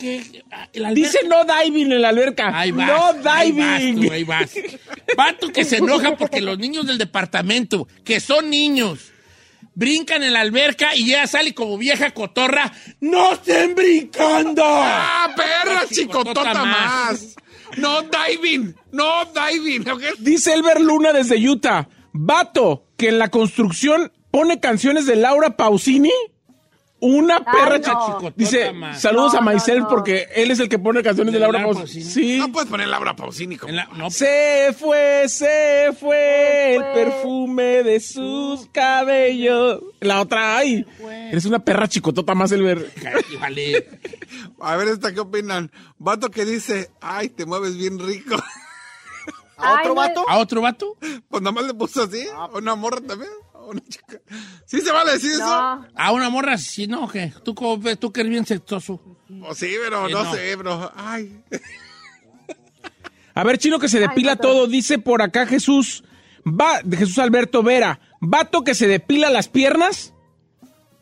alberca- 0.76 0.94
Dice 0.94 1.20
no 1.28 1.44
diving 1.46 1.92
en 1.92 2.02
la 2.04 2.10
alberca. 2.10 2.52
Ahí 2.58 2.72
vas, 2.72 2.88
no 2.88 3.32
ahí 3.32 3.52
vas, 3.52 3.80
diving. 3.82 4.06
tú, 4.08 4.14
ahí 4.14 4.24
vas. 4.24 4.52
Vato 5.18 5.52
que 5.52 5.64
se 5.66 5.78
enoja 5.78 6.16
porque 6.16 6.42
los 6.42 6.60
niños 6.60 6.86
del 6.86 7.00
departamento, 7.00 7.88
que 8.04 8.20
son 8.20 8.52
niños, 8.52 9.00
brincan 9.74 10.22
en 10.22 10.34
la 10.34 10.42
alberca 10.42 10.96
y 10.96 11.04
ella 11.14 11.26
sale 11.26 11.56
como 11.56 11.78
vieja 11.80 12.12
cotorra. 12.12 12.72
¡No 13.00 13.34
estén 13.34 13.74
brincando! 13.74 14.64
¡Ah, 14.64 15.34
perra 15.36 15.86
chicotota 15.90 16.34
chicotota 16.52 16.54
más. 16.54 16.66
más! 16.66 17.36
No 17.78 18.02
diving, 18.02 18.76
no 18.92 19.26
diving. 19.26 19.86
Dice 20.20 20.54
Elber 20.54 20.82
Luna 20.82 21.14
desde 21.14 21.38
Utah. 21.38 21.88
Vato 22.14 22.88
que 22.98 23.10
en 23.10 23.20
la 23.20 23.30
construcción 23.30 24.12
pone 24.32 24.60
canciones 24.60 25.06
de 25.06 25.16
Laura 25.16 25.56
Pausini. 25.56 26.12
Una 27.00 27.46
perra 27.46 27.78
no. 27.78 28.20
chi- 28.22 28.34
Dice, 28.36 28.72
saludos 28.98 29.34
No, 29.34 29.40
a 29.40 29.42
no. 29.82 29.88
porque 29.88 30.28
él 30.34 30.50
es 30.50 30.60
el 30.60 30.68
que 30.68 30.80
pone 30.80 31.04
canciones 31.04 31.32
de, 31.32 31.38
¿De 31.38 31.42
Laura 31.46 31.60
Laura 31.60 31.76
Pausini. 31.80 32.04
Pausini? 32.04 32.26
Sí. 32.34 32.40
No 32.40 32.52
puedes 32.52 32.68
poner 32.70 32.88
Laura 32.88 33.16
Pausini 33.16 33.56
como... 33.56 33.70
En 33.70 33.76
la- 33.76 33.86
no, 33.96 34.10
Se 34.10 34.76
fue, 34.78 35.30
se 35.30 35.90
fue 36.00 36.76
el 36.76 36.84
perfume 36.94 37.84
de 37.84 38.00
sus 38.00 38.68
cabellos. 38.72 39.82
La 40.00 40.22
otra, 40.22 40.58
ay, 40.58 40.86
eres 41.32 41.46
una 41.46 41.60
perra 41.60 41.88
chicotota 41.88 42.34
más, 42.34 42.52
Elber. 42.52 42.92
Ay, 43.06 43.38
vale. 43.38 43.90
A 44.60 44.76
ver, 44.76 44.88
esta, 44.88 45.14
¿qué 45.14 45.20
opinan? 45.20 45.72
Vato 46.00 46.32
que 46.32 46.46
dice, 46.46 46.90
ay, 47.00 47.30
te 47.30 47.46
mueves 47.46 47.78
bien 47.78 48.00
rico. 48.00 48.36
¿A 49.60 49.70
Ay, 49.70 49.76
otro 49.80 49.90
no, 49.90 49.96
vato? 49.96 50.26
¿A 50.28 50.38
otro 50.38 50.62
vato? 50.62 50.98
Pues 51.30 51.42
nada 51.42 51.52
más 51.52 51.66
le 51.66 51.74
puso 51.74 52.04
así. 52.04 52.24
¿A 52.36 52.46
una 52.46 52.76
morra 52.76 53.02
también? 53.02 53.32
¿A 53.68 53.72
una 53.72 53.82
chica? 53.90 54.22
¿Sí 54.66 54.80
se 54.82 54.92
vale 54.92 55.14
decir 55.14 55.32
eso? 55.32 55.44
¿A 55.44 56.12
una 56.14 56.30
morra? 56.30 56.58
Sí, 56.58 56.88
no, 56.88 57.08
¿qué? 57.08 57.34
¿Tú? 57.44 57.54
¿Tú 58.00 58.12
que 58.12 58.22
eres 58.22 58.32
bien 58.32 58.46
sexoso? 58.46 59.02
Pues 59.28 59.58
sí, 59.58 59.74
pero 59.84 60.08
no, 60.08 60.24
no. 60.24 60.34
sé, 60.34 60.56
bro. 60.56 60.92
Ay. 60.96 61.44
A 63.34 63.44
ver, 63.44 63.58
chino 63.58 63.78
que 63.78 63.90
se 63.90 64.00
depila 64.00 64.38
todo, 64.38 64.68
dice 64.68 64.98
por 64.98 65.22
acá 65.22 65.46
Jesús, 65.46 66.04
va, 66.46 66.82
de 66.84 66.98
Jesús 66.98 67.20
Alberto 67.20 67.62
Vera, 67.62 68.00
vato 68.20 68.64
que 68.64 68.74
se 68.74 68.88
depila 68.88 69.30
las 69.30 69.48
piernas, 69.48 70.14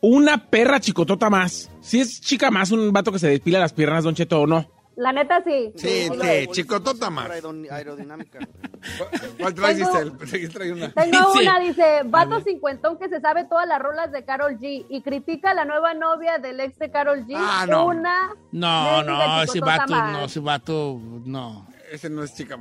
una 0.00 0.50
perra 0.50 0.80
chicotota 0.80 1.30
más. 1.30 1.70
Si 1.80 2.00
es 2.00 2.20
chica 2.20 2.50
más 2.50 2.72
un 2.72 2.92
vato 2.92 3.12
que 3.12 3.18
se 3.18 3.28
depila 3.28 3.60
las 3.60 3.72
piernas, 3.72 4.04
Don 4.04 4.14
Cheto, 4.14 4.40
o 4.40 4.46
no. 4.46 4.70
La 4.96 5.12
neta 5.12 5.42
sí. 5.44 5.72
Sí, 5.76 6.08
sí, 6.08 6.46
chicotota 6.52 7.10
más. 7.10 7.28
Aerodinámica. 7.70 8.38
¿Cuál 9.38 9.54
traes, 9.54 9.76
Tengo- 9.78 10.18
Giselle? 10.20 10.48
Trae 10.48 10.72
una. 10.72 10.92
Tengo 10.92 11.18
Dice- 11.34 11.42
una, 11.42 11.60
dice, 11.60 12.00
vato 12.06 12.40
cincuentón 12.40 12.98
que 12.98 13.08
se 13.10 13.20
sabe 13.20 13.44
todas 13.44 13.68
las 13.68 13.78
rolas 13.78 14.10
de 14.10 14.24
Carol 14.24 14.58
G 14.58 14.86
y 14.88 15.02
critica 15.02 15.50
a 15.50 15.54
la 15.54 15.64
nueva 15.66 15.92
novia 15.92 16.38
del 16.38 16.60
ex 16.60 16.78
de 16.78 16.90
Carol 16.90 17.26
G. 17.26 17.34
Ah, 17.36 17.66
no. 17.68 17.86
Una. 17.86 18.30
No, 18.52 19.02
no, 19.02 19.42
ese 19.42 19.60
vato, 19.60 19.92
más. 19.92 20.12
no, 20.12 20.24
ese 20.24 20.40
vato, 20.40 20.98
no. 21.24 21.66
Ese 21.96 22.10
no 22.10 22.22
es 22.22 22.34
chica. 22.34 22.58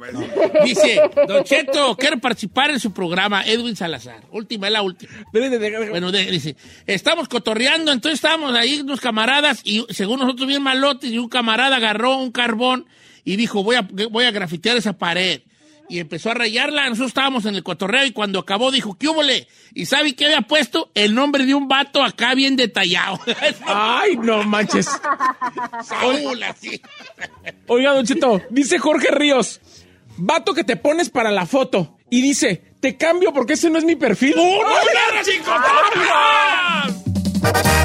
Dice, 0.63 1.01
Don 1.27 1.43
Cheto, 1.43 1.95
quiero 1.97 2.19
participar 2.19 2.71
en 2.71 2.79
su 2.79 2.91
programa, 2.93 3.43
Edwin 3.45 3.75
Salazar. 3.75 4.23
Última, 4.31 4.67
es 4.67 4.73
la 4.73 4.81
última. 4.81 5.11
Bueno, 5.91 6.11
de- 6.11 6.25
dice, 6.31 6.55
estamos 6.87 7.27
cotorreando, 7.27 7.91
entonces 7.91 8.17
estábamos 8.17 8.55
ahí 8.55 8.79
unos 8.79 9.01
camaradas 9.01 9.59
y 9.65 9.85
según 9.89 10.19
nosotros 10.19 10.47
bien 10.47 10.63
malotes 10.63 11.11
y 11.11 11.17
un 11.17 11.27
camarada 11.27 11.75
agarró 11.75 12.17
un 12.17 12.31
carbón 12.31 12.85
y 13.25 13.35
dijo, 13.35 13.61
voy 13.63 13.75
a, 13.75 13.81
voy 14.09 14.23
a 14.25 14.31
grafitear 14.31 14.77
esa 14.77 14.93
pared. 14.97 15.41
Y 15.87 15.99
empezó 15.99 16.31
a 16.31 16.33
rayarla, 16.33 16.89
nosotros 16.89 17.09
estábamos 17.09 17.45
en 17.45 17.55
el 17.55 17.63
cotorreo 17.63 18.05
y 18.05 18.11
cuando 18.11 18.39
acabó 18.39 18.71
dijo, 18.71 18.97
¿qué 18.97 19.07
húbole? 19.07 19.47
¿Y 19.73 19.85
sabe 19.85 20.15
qué 20.15 20.25
había 20.25 20.41
puesto? 20.41 20.91
El 20.95 21.13
nombre 21.13 21.45
de 21.45 21.53
un 21.53 21.67
vato 21.67 22.03
acá 22.03 22.33
bien 22.33 22.55
detallado. 22.55 23.19
Ay, 23.65 24.17
no 24.17 24.43
manches. 24.43 24.89
Saúl, 25.83 26.41
así. 26.43 26.81
Oiga, 27.67 27.93
Don 27.93 28.05
Cheto, 28.05 28.41
dice 28.49 28.79
Jorge 28.79 29.11
Ríos, 29.11 29.61
Vato 30.17 30.53
que 30.53 30.63
te 30.63 30.77
pones 30.77 31.09
para 31.09 31.29
la 31.31 31.45
foto 31.45 31.97
y 32.09 32.21
dice, 32.21 32.63
te 32.79 32.95
cambio 32.97 33.33
porque 33.33 33.53
ese 33.53 33.69
no 33.69 33.77
es 33.77 33.83
mi 33.83 33.95
perfil. 33.95 34.35
¡Una 34.37 35.23
chicototas! 35.23 37.03
Don 37.41 37.84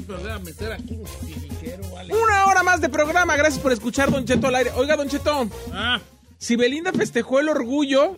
Voy 0.00 0.30
a 0.30 0.38
meter 0.38 0.72
aquí 0.72 0.94
un 0.94 1.90
vale. 1.92 2.14
Una 2.14 2.46
hora 2.46 2.62
más 2.62 2.80
de 2.80 2.88
programa. 2.88 3.36
Gracias 3.36 3.60
por 3.62 3.72
escuchar, 3.72 4.10
Don 4.10 4.24
Cheto 4.24 4.46
al 4.46 4.54
aire. 4.54 4.70
Oiga, 4.76 4.96
Don 4.96 5.08
Cheto, 5.08 5.48
Ah, 5.72 6.00
si 6.38 6.56
Belinda 6.56 6.92
festejó 6.92 7.40
el 7.40 7.48
orgullo, 7.48 8.14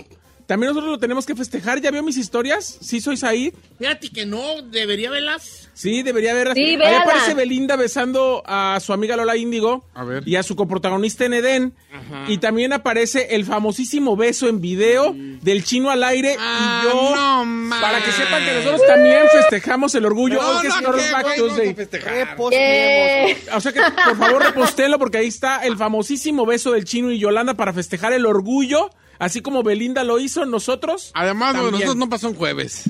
también 0.49 0.71
nosotros 0.71 0.93
lo 0.93 0.99
tenemos 0.99 1.27
que 1.27 1.37
festejar. 1.37 1.79
¿Ya 1.83 1.91
vio 1.91 2.03
mis 2.03 2.17
historias? 2.17 2.79
Sí, 2.81 3.03
soy 3.03 3.19
Said. 3.19 3.53
fíjate 3.79 4.09
que 4.09 4.25
no 4.25 4.63
debería 4.63 5.11
verlas. 5.11 5.69
Sí, 5.75 6.03
debería. 6.03 6.33
Sí, 6.55 6.79
Ahí 6.83 6.95
aparece 6.95 7.35
Belinda 7.35 7.77
besando 7.77 8.43
a 8.47 8.79
su 8.81 8.95
amiga 8.95 9.15
Lola 9.15 9.37
Índigo 9.37 9.85
A 9.93 10.05
ver. 10.05 10.27
y 10.27 10.37
a 10.37 10.43
su 10.43 10.57
coprotagonista 10.57 11.27
en 11.27 11.35
Edén. 11.35 11.75
Y 12.29 12.39
también 12.39 12.73
aparece 12.73 13.35
el 13.37 13.45
famosísimo 13.45 14.17
beso 14.17 14.49
en 14.49 14.63
video 14.63 15.15
del 15.15 15.65
chino 15.65 15.91
al 15.91 16.03
aire. 16.03 16.35
Ah, 16.39 16.81
y 16.83 16.89
yo, 16.89 17.15
no, 17.15 17.71
para 17.79 18.03
que 18.03 18.11
sepan 18.11 18.43
que 18.43 18.55
nosotros 18.55 18.87
también 18.87 19.21
festejamos 19.31 19.95
el 19.97 20.07
orgullo. 20.07 20.41
No, 20.41 20.63
que 20.63 20.69
no, 20.69 20.93
¿qué, 20.95 21.13
Back 21.13 21.39
güey? 21.39 21.77
O 23.55 23.61
sea 23.61 23.71
que, 23.71 23.81
por 23.81 24.17
favor, 24.17 24.43
repostelo 24.43 24.99
porque 24.99 25.19
ahí 25.19 25.29
está 25.29 25.59
el 25.67 25.77
famosísimo 25.77 26.47
beso 26.47 26.73
del 26.73 26.87
chino 26.87 27.13
y 27.13 27.19
Yolanda 27.19 27.53
para 27.53 27.75
festejar 27.75 28.15
el 28.15 28.25
orgullo. 28.25 28.91
Así 29.19 29.41
como 29.41 29.63
Belinda 29.63 30.05
lo 30.05 30.21
hizo, 30.21 30.45
nosotros. 30.47 31.11
Además, 31.15 31.53
también. 31.55 31.73
nosotros 31.73 31.97
no 31.97 32.09
pasó 32.09 32.29
un 32.29 32.35
jueves. 32.37 32.85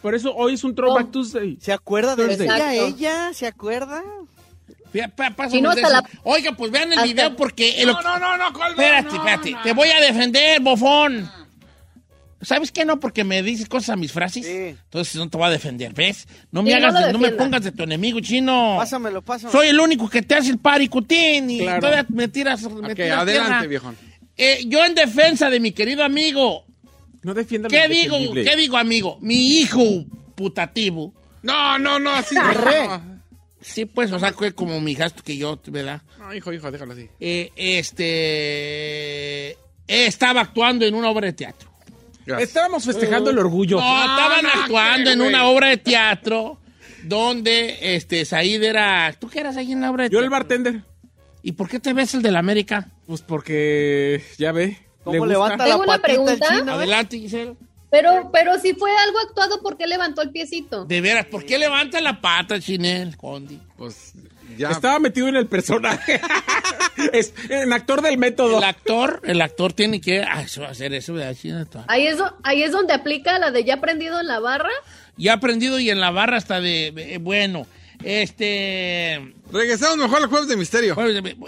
Por 0.00 0.14
eso 0.14 0.34
hoy 0.34 0.54
es 0.54 0.64
un 0.64 0.74
Throwback 0.74 1.10
Tuesday. 1.12 1.56
¿Se 1.60 1.72
acuerda 1.72 2.16
de 2.16 2.26
Thursday. 2.26 2.46
ella? 2.48 2.74
Ella? 2.74 3.30
¿Se 3.34 3.46
acuerda? 3.46 4.02
Y 5.52 5.60
no 5.62 5.72
la- 5.72 6.04
Oiga, 6.24 6.52
pues 6.52 6.70
vean 6.70 6.92
el 6.92 6.98
hasta- 6.98 7.04
video 7.06 7.36
porque... 7.36 7.80
el- 7.80 7.88
No, 7.88 8.02
no, 8.02 8.18
no, 8.18 8.36
no, 8.36 8.52
¿cuál 8.52 8.78
va? 8.78 8.82
Espérate, 8.84 9.08
No, 9.08 9.14
espérate. 9.16 9.50
no. 9.52 9.62
Te 9.62 9.72
voy 9.72 9.88
a 9.88 10.00
defender, 10.00 10.60
bofón. 10.60 11.30
¿Sabes 12.42 12.72
qué 12.72 12.84
no? 12.84 12.98
Porque 12.98 13.22
me 13.22 13.40
dices 13.42 13.68
cosas 13.68 13.90
a 13.90 13.96
mis 13.96 14.10
frases. 14.12 14.44
Sí. 14.44 14.52
Entonces 14.52 15.14
no 15.14 15.30
te 15.30 15.36
voy 15.38 15.46
a 15.46 15.50
defender, 15.50 15.94
¿ves? 15.94 16.26
No 16.50 16.62
me 16.64 16.72
Sí, 16.74 16.80
no 16.80 16.88
hagas, 16.88 17.06
de- 17.06 17.12
no 17.12 17.18
me 17.20 17.30
pongas 17.30 17.62
de 17.62 17.70
tu 17.70 17.84
enemigo, 17.84 18.18
chino. 18.20 18.74
Pásamelo, 18.78 19.22
pásamelo. 19.22 19.56
Soy 19.56 19.68
el 19.68 19.78
único 19.78 20.10
que 20.10 20.22
te 20.22 20.34
hace 20.34 20.50
el 20.50 20.58
paricutín 20.58 21.48
y 21.48 21.60
Claro. 21.60 21.80
todavía 21.80 22.04
me 22.08 22.26
tiras, 22.26 22.62
me 22.62 22.68
Ok, 22.88 22.94
tiras 22.96 23.18
adelante, 23.20 23.32
tierra. 23.32 23.66
viejón. 23.66 23.96
Eh, 24.36 24.64
yo 24.66 24.84
en 24.84 24.94
defensa 24.94 25.50
de 25.50 25.60
mi 25.60 25.72
querido 25.72 26.04
amigo, 26.04 26.64
No 27.22 27.34
defiendan 27.34 27.70
¿qué 27.70 27.88
lo 27.88 27.94
digo? 27.94 28.34
¿Qué 28.34 28.56
digo, 28.56 28.76
amigo? 28.76 29.18
Mi 29.20 29.60
hijo 29.60 29.82
putativo. 30.34 31.14
No, 31.42 31.78
no, 31.78 31.98
no, 31.98 32.10
así 32.10 32.34
no. 32.34 33.12
Sí, 33.60 33.84
pues, 33.84 34.10
o 34.10 34.18
sea, 34.18 34.32
fue 34.32 34.52
como 34.52 34.80
mi 34.80 34.94
gasto 34.94 35.22
que 35.22 35.36
yo, 35.36 35.60
¿verdad? 35.68 36.02
No, 36.18 36.34
hijo, 36.34 36.52
hijo, 36.52 36.70
déjalo 36.70 36.94
así. 36.94 37.08
Eh, 37.20 37.52
este... 37.56 39.56
Estaba 39.86 40.40
actuando 40.40 40.84
en 40.84 40.94
una 40.94 41.10
obra 41.10 41.26
de 41.26 41.32
teatro. 41.32 41.70
Gracias. 42.24 42.48
Estábamos 42.48 42.84
festejando 42.84 43.30
el 43.30 43.38
orgullo. 43.38 43.78
No, 43.78 44.00
estaban 44.00 44.44
no, 44.44 44.48
actuando 44.62 45.04
¿qué, 45.04 45.12
en 45.12 45.18
güey? 45.18 45.28
una 45.28 45.46
obra 45.46 45.68
de 45.68 45.76
teatro 45.76 46.58
donde 47.02 47.96
este 47.96 48.24
Said 48.24 48.62
era. 48.62 49.14
¿Tú 49.18 49.28
qué 49.28 49.40
eras 49.40 49.56
ahí 49.56 49.72
en 49.72 49.80
la 49.80 49.90
obra 49.90 50.04
de 50.04 50.10
Yo 50.10 50.20
el 50.20 50.24
teatro? 50.24 50.30
bartender. 50.38 50.82
¿Y 51.42 51.52
por 51.52 51.68
qué 51.68 51.80
te 51.80 51.92
ves 51.92 52.14
el 52.14 52.22
de 52.22 52.30
la 52.30 52.38
América? 52.38 52.88
Pues 53.06 53.20
porque, 53.20 54.24
ya 54.38 54.52
ve. 54.52 54.78
¿Cómo 55.04 55.26
le 55.26 55.32
levanta 55.32 55.56
la 55.58 55.64
Tengo 55.64 55.82
una 55.82 55.94
el 55.96 56.00
pregunta. 56.00 56.48
chino? 56.48 56.72
Adelante, 56.72 57.18
Giselle. 57.18 57.54
Pero, 57.90 58.30
pero 58.32 58.58
si 58.58 58.72
fue 58.74 58.90
algo 59.04 59.18
actuado, 59.18 59.60
¿por 59.60 59.76
qué 59.76 59.86
levantó 59.86 60.22
el 60.22 60.30
piecito? 60.30 60.84
De 60.86 61.00
veras, 61.02 61.26
¿por 61.26 61.44
qué 61.44 61.58
levanta 61.58 62.00
la 62.00 62.20
pata, 62.22 62.58
Chinel, 62.58 63.16
Condi? 63.18 63.60
Pues 63.76 64.12
ya. 64.56 64.70
Estaba 64.70 64.98
metido 64.98 65.28
en 65.28 65.36
el 65.36 65.46
personaje. 65.46 66.18
es 67.12 67.34
en 67.50 67.72
actor 67.72 68.00
del 68.00 68.16
método. 68.16 68.58
El 68.58 68.64
actor, 68.64 69.20
el 69.24 69.42
actor 69.42 69.72
tiene 69.74 70.00
que 70.00 70.22
hacer 70.22 70.94
eso, 70.94 71.12
¿verdad, 71.14 71.34
Chinel? 71.38 71.66
Ahí 71.88 72.06
es, 72.06 72.16
do- 72.16 72.34
ahí 72.44 72.62
es 72.62 72.72
donde 72.72 72.94
aplica 72.94 73.38
la 73.38 73.50
de 73.50 73.64
ya 73.64 73.74
aprendido 73.74 74.20
en 74.20 74.26
la 74.26 74.40
barra. 74.40 74.70
Ya 75.18 75.34
aprendido 75.34 75.78
y 75.78 75.90
en 75.90 76.00
la 76.00 76.10
barra 76.10 76.38
hasta 76.38 76.60
de, 76.62 76.86
eh, 76.96 77.18
bueno, 77.18 77.66
este... 78.04 79.34
Regresamos 79.50 79.98
mejor 79.98 80.22
al 80.22 80.28
jueves 80.28 80.48
de 80.48 80.56
misterio. 80.56 80.96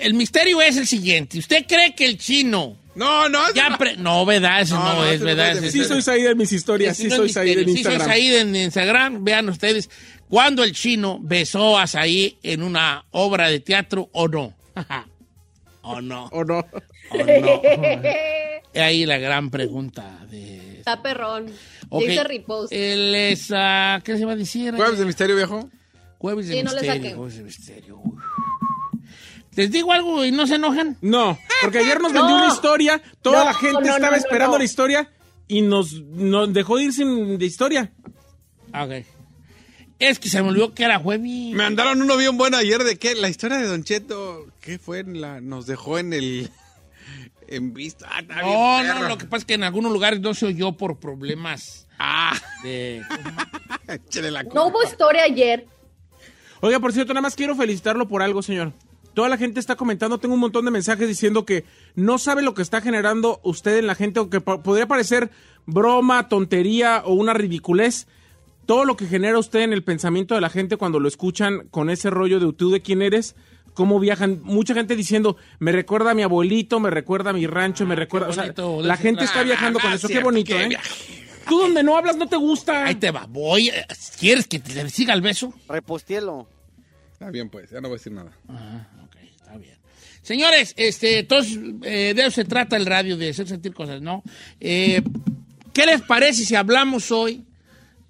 El 0.01 0.14
misterio 0.14 0.61
es 0.61 0.77
el 0.77 0.87
siguiente. 0.87 1.38
¿Usted 1.38 1.64
cree 1.67 1.95
que 1.95 2.05
el 2.07 2.19
chino 2.19 2.77
No, 2.95 3.29
no, 3.29 3.40
ya... 3.55 3.71
no. 3.71 3.79
pre- 3.79 3.97
no, 3.97 4.25
¿verdad? 4.27 4.61
Eso 4.61 4.77
No, 4.77 4.85
no, 4.85 4.95
no, 4.97 5.07
es, 5.07 5.21
no 5.21 5.27
¿verdad? 5.27 5.57
es 5.64 5.73
Sí 5.73 5.85
soy 5.85 6.03
Said 6.03 6.27
en 6.27 6.38
mis 6.38 6.53
historias. 6.53 6.97
Sí 6.97 7.09
no 7.09 7.17
soy 7.17 7.29
Said 7.31 7.59
en 7.59 7.67
misterio. 7.67 7.77
Sí 7.77 7.83
soy 7.85 7.93
Instagram. 7.95 8.09
Said 8.09 8.40
en 8.40 8.57
Instagram. 8.57 9.25
Vean 9.25 9.49
ustedes 9.49 9.90
cuando 10.29 10.62
el 10.64 10.73
chino 10.73 11.19
besó 11.23 11.79
a 11.79 11.87
Said 11.87 12.35
en 12.43 12.62
una 12.62 13.05
obra 13.11 13.49
de 13.49 13.61
teatro 13.61 14.09
o 14.12 14.29
no. 14.29 14.55
¿O 15.83 16.01
no? 16.01 16.27
¿O 16.33 16.45
no? 16.45 16.59
¿O 17.11 17.19
no? 17.19 17.62
Es 18.73 18.83
ahí 18.83 19.05
la 19.07 19.19
gran 19.19 19.51
pregunta 19.51 20.19
de... 20.31 20.79
Está 20.79 21.03
perrón. 21.03 21.51
Ok. 21.90 22.05
Dice 22.05 22.25
repost. 22.25 22.73
Él 22.73 23.14
es... 23.14 23.49
¿Qué 24.03 24.17
se 24.19 24.25
va 24.25 24.33
a 24.33 24.37
decir? 24.37 24.75
Jueves 24.75 24.99
de 24.99 25.05
misterio, 25.05 25.37
viejo. 25.37 25.69
Jueves 26.24 26.46
de 26.48 26.54
Sí, 26.54 26.62
no 26.62 26.72
le 26.72 26.80
misterio. 26.80 27.16
jueves 27.18 27.37
de 27.37 27.42
misterio. 27.42 28.00
Uf. 28.02 28.22
¿Les 29.56 29.70
digo 29.70 29.92
algo 29.92 30.24
y 30.24 30.32
no 30.32 30.46
se 30.46 30.54
enojan? 30.54 30.96
No, 31.02 31.38
porque 31.60 31.80
ayer 31.80 32.00
nos 32.00 32.14
vendió 32.14 32.30
No. 32.30 32.44
una 32.46 32.54
historia, 32.54 33.02
toda 33.20 33.40
No, 33.40 33.44
la 33.44 33.52
gente 33.54 33.72
no, 33.74 33.80
no, 33.80 33.94
estaba 33.94 34.10
no, 34.12 34.16
esperando 34.16 34.52
no. 34.52 34.58
la 34.58 34.64
historia 34.64 35.12
y 35.48 35.60
nos, 35.60 35.92
nos 36.00 36.50
dejó 36.54 36.78
ir 36.78 36.94
sin 36.94 37.37
de 37.37 37.44
historia. 37.44 37.92
Ok. 38.72 39.04
Es 39.98 40.18
que 40.18 40.30
se 40.30 40.42
me 40.42 40.48
olvidó 40.48 40.72
que 40.72 40.84
era 40.84 40.98
jueves. 40.98 41.20
Me 41.28 41.56
mandaron 41.56 42.00
uno 42.00 42.16
bien 42.16 42.38
bueno 42.38 42.56
ayer 42.56 42.82
de 42.84 42.96
que 42.98 43.14
la 43.16 43.28
historia 43.28 43.58
de 43.58 43.66
Don 43.66 43.84
Cheto, 43.84 44.46
¿qué 44.62 44.78
fue? 44.78 45.00
En 45.00 45.20
la, 45.20 45.42
nos 45.42 45.66
dejó 45.66 45.98
en 45.98 46.14
el. 46.14 46.50
En 47.46 47.74
vista. 47.74 48.08
Ah, 48.10 48.22
No, 48.22 48.82
no, 49.02 49.08
lo 49.08 49.18
que 49.18 49.26
pasa 49.26 49.40
es 49.40 49.44
que 49.44 49.52
en 49.54 49.64
algunos 49.64 49.92
lugares 49.92 50.18
no 50.20 50.32
se 50.32 50.46
oyó 50.46 50.72
por 50.72 50.98
problemas 50.98 51.87
Ah, 51.98 52.32
de... 52.62 53.02
No 54.54 54.68
hubo 54.68 54.82
historia 54.82 55.24
ayer. 55.24 55.66
Oiga, 56.64 56.81
por 56.81 56.92
cierto, 56.92 57.12
nada 57.12 57.22
más 57.22 57.35
quiero 57.35 57.55
felicitarlo 57.55 58.09
por 58.09 58.22
algo, 58.22 58.42
señor. 58.42 58.72
toda 59.12 59.29
la 59.29 59.37
gente 59.37 59.61
está 59.61 59.77
comentando, 59.77 60.18
tengo 60.18 60.35
un 60.35 60.40
montón 60.40 60.64
de 60.64 60.70
mensajes 60.70 61.07
diciendo 61.07 61.44
que 61.44 61.64
no 61.94 62.18
sabe 62.18 62.42
lo 62.42 62.55
que 62.55 62.62
está 62.62 62.81
generando 62.81 63.38
usted 63.44 63.77
en 63.79 63.87
la 63.87 63.94
gente, 63.94 64.18
o 64.20 64.29
que 64.31 64.40
po- 64.40 64.62
podría 64.62 64.87
parecer 64.88 65.31
broma, 65.66 66.29
tontería 66.29 67.03
o 67.05 67.12
una 67.14 67.33
ridiculez. 67.35 68.07
Todo 68.66 68.87
lo 68.87 68.96
que 68.96 69.07
genera 69.07 69.38
usted 69.38 69.61
en 69.61 69.72
el 69.74 69.85
pensamiento 69.85 70.35
de 70.35 70.40
la 70.40 70.48
gente 70.48 70.77
cuando 70.79 70.98
lo 71.00 71.07
escuchan 71.07 71.68
con 71.70 71.90
ese 71.90 72.09
rollo 72.09 72.40
de 72.40 72.50
tú 72.55 72.70
de 72.70 72.81
quién 72.81 73.03
eres, 73.03 73.37
cómo 73.74 74.00
viajan. 74.00 74.40
Mucha 74.42 74.72
gente 74.72 74.96
diciendo, 74.96 75.37
me 75.59 75.70
recuerda 75.70 76.12
a 76.12 76.14
mi 76.14 76.22
abuelito, 76.22 76.81
me 76.81 76.88
recuerda 76.90 77.31
a 77.31 77.33
mi 77.35 77.46
rancho, 77.46 77.85
me 77.85 77.94
recuerda. 77.94 78.29
O 78.29 78.33
sea, 78.33 78.44
bonito, 78.44 78.79
de 78.81 78.88
la 78.88 78.96
gente 78.96 79.24
está 79.24 79.42
viajando 79.42 79.79
con 79.81 79.92
Ah, 79.92 79.96
eso. 79.96 80.09
Qué 80.09 80.20
bonito, 80.20 80.57
qué 80.57 80.64
¿eh? 80.64 80.79
Tú 81.46 81.59
donde 81.59 81.83
no 81.83 81.94
hablas 81.98 82.16
no 82.16 82.27
te 82.27 82.37
gusta. 82.37 82.87
Ahí 82.87 82.94
te 82.94 83.11
va, 83.11 83.27
voy. 83.29 83.68
eh, 83.68 83.85
¿Quieres 84.18 84.46
que 84.48 84.59
te 84.61 84.88
siga 84.88 85.12
el 85.12 85.20
beso? 85.20 85.53
Repostielo. 85.68 86.48
Está 87.24 87.30
bien, 87.30 87.48
pues, 87.48 87.70
ya 87.70 87.80
no 87.80 87.88
voy 87.88 87.94
a 87.94 87.98
decir 87.98 88.12
nada. 88.12 88.37
Ah, 88.50 88.87
ok, 89.02 89.16
está 89.34 89.56
bien. 89.56 89.78
Señores, 90.20 90.74
este, 90.76 91.20
entonces, 91.20 91.58
eh, 91.82 92.12
de 92.14 92.20
eso 92.20 92.32
se 92.32 92.44
trata 92.44 92.76
el 92.76 92.84
radio, 92.84 93.16
de 93.16 93.30
hacer 93.30 93.48
sentir 93.48 93.72
cosas, 93.72 94.02
¿no? 94.02 94.22
Eh, 94.60 95.00
¿Qué 95.72 95.87
les 95.87 96.02
parece 96.02 96.44
si 96.44 96.54
hablamos 96.54 97.10
hoy 97.10 97.46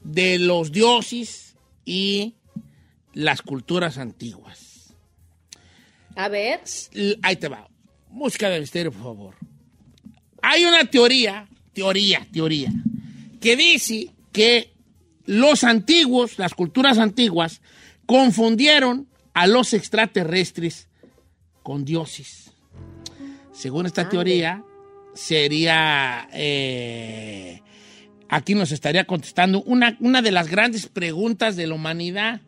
de 0.03 0.41
los 0.41 0.73
dioses 0.73 1.55
y 1.85 2.35
las 3.13 3.41
culturas 3.41 3.99
antiguas? 3.99 4.93
A 6.17 6.29
ver. 6.29 6.61
Ahí 7.23 7.37
te 7.37 7.47
va. 7.47 7.69
Música 8.11 8.49
de 8.49 8.59
misterio, 8.59 8.91
por 8.91 9.03
favor. 9.05 9.35
Hay 10.43 10.65
una 10.65 10.85
teoría, 10.87 11.47
teoría, 11.73 12.27
teoría, 12.33 12.73
que 13.41 13.55
dice 13.55 14.11
que 14.33 14.73
los 15.25 15.63
antiguos, 15.63 16.37
las 16.37 16.55
culturas 16.55 16.99
antiguas, 16.99 17.61
confundieron 18.07 19.09
a 19.33 19.47
los 19.47 19.75
extraterrestres 19.75 20.89
con 21.63 21.85
dioses. 21.85 22.53
Según 23.53 23.87
esta 23.87 24.09
teoría, 24.09 24.63
sería... 25.15 26.29
eh, 26.33 27.61
aquí 28.29 28.55
nos 28.55 28.73
estaría 28.73 29.05
contestando 29.05 29.63
una, 29.63 29.97
una 30.01 30.23
de 30.23 30.33
las 30.33 30.49
grandes 30.49 30.87
preguntas 30.87 31.57
de 31.57 31.67
la 31.67 31.75
humanidad. 31.75 32.41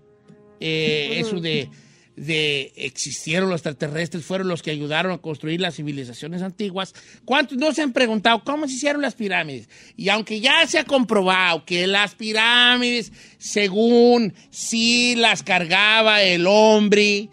Eh, 0.61 1.21
Eso 1.21 1.41
de, 1.41 1.71
de 2.17 2.73
existieron 2.77 3.51
los 3.51 3.59
extraterrestres, 3.59 4.25
fueron 4.25 4.49
los 4.49 4.63
que 4.63 4.71
ayudaron 4.71 5.13
a 5.13 5.19
construir 5.19 5.61
las 5.61 5.77
civilizaciones 5.77 6.41
antiguas. 6.43 6.95
¿Cuántos 7.27 7.59
no 7.59 7.73
se 7.73 7.83
han 7.83 7.93
preguntado 7.93 8.43
cómo 8.43 8.67
se 8.67 8.75
hicieron 8.75 9.03
las 9.03 9.15
pirámides? 9.15 9.69
Y 9.97 10.09
aunque 10.09 10.41
ya 10.41 10.67
se 10.67 10.79
ha 10.79 10.85
comprobado 10.85 11.65
que 11.67 11.87
las 11.87 12.15
pirámides, 12.15 13.13
según 13.39 14.33
sí 14.51 15.15
las 15.17 15.43
cargaba 15.43 16.23
el 16.23 16.47
hombre, 16.47 17.29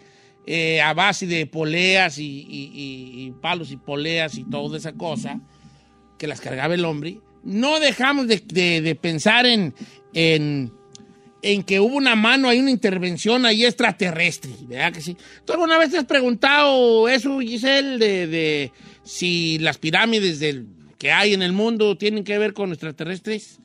eh, 0.46 0.82
a 0.82 0.92
base 0.92 1.26
de 1.26 1.46
poleas 1.46 2.16
y, 2.18 3.32
palos 3.40 3.70
y 3.70 3.78
poleas 3.78 4.36
y 4.36 4.44
toda 4.44 4.76
esa 4.76 4.92
cosa, 4.92 5.40
que 6.18 6.26
las 6.26 6.40
cargaba 6.42 6.74
el 6.74 6.84
hombre, 6.84 7.20
no 7.42 7.80
dejamos 7.80 8.28
de, 8.28 8.42
de- 8.46 8.80
de 8.82 8.94
pensar 8.94 9.46
en, 9.46 9.74
en, 10.12 10.72
en 11.44 11.62
que 11.62 11.78
hubo 11.78 11.96
una 11.96 12.16
mano, 12.16 12.48
hay 12.48 12.58
una 12.58 12.70
intervención 12.70 13.44
ahí 13.44 13.66
extraterrestre, 13.66 14.50
¿verdad 14.62 14.94
que 14.94 15.02
sí? 15.02 15.14
¿Tú 15.44 15.52
alguna 15.52 15.76
vez 15.76 15.90
te 15.90 15.98
has 15.98 16.06
preguntado 16.06 17.06
eso, 17.06 17.38
Giselle, 17.40 17.98
de, 17.98 18.26
de 18.26 18.72
si 19.02 19.58
las 19.58 19.76
pirámides 19.76 20.40
del, 20.40 20.66
que 20.96 21.12
hay 21.12 21.34
en 21.34 21.42
el 21.42 21.52
mundo 21.52 21.98
tienen 21.98 22.24
que 22.24 22.38
ver 22.38 22.54
con 22.54 22.70
extraterrestres? 22.70 23.60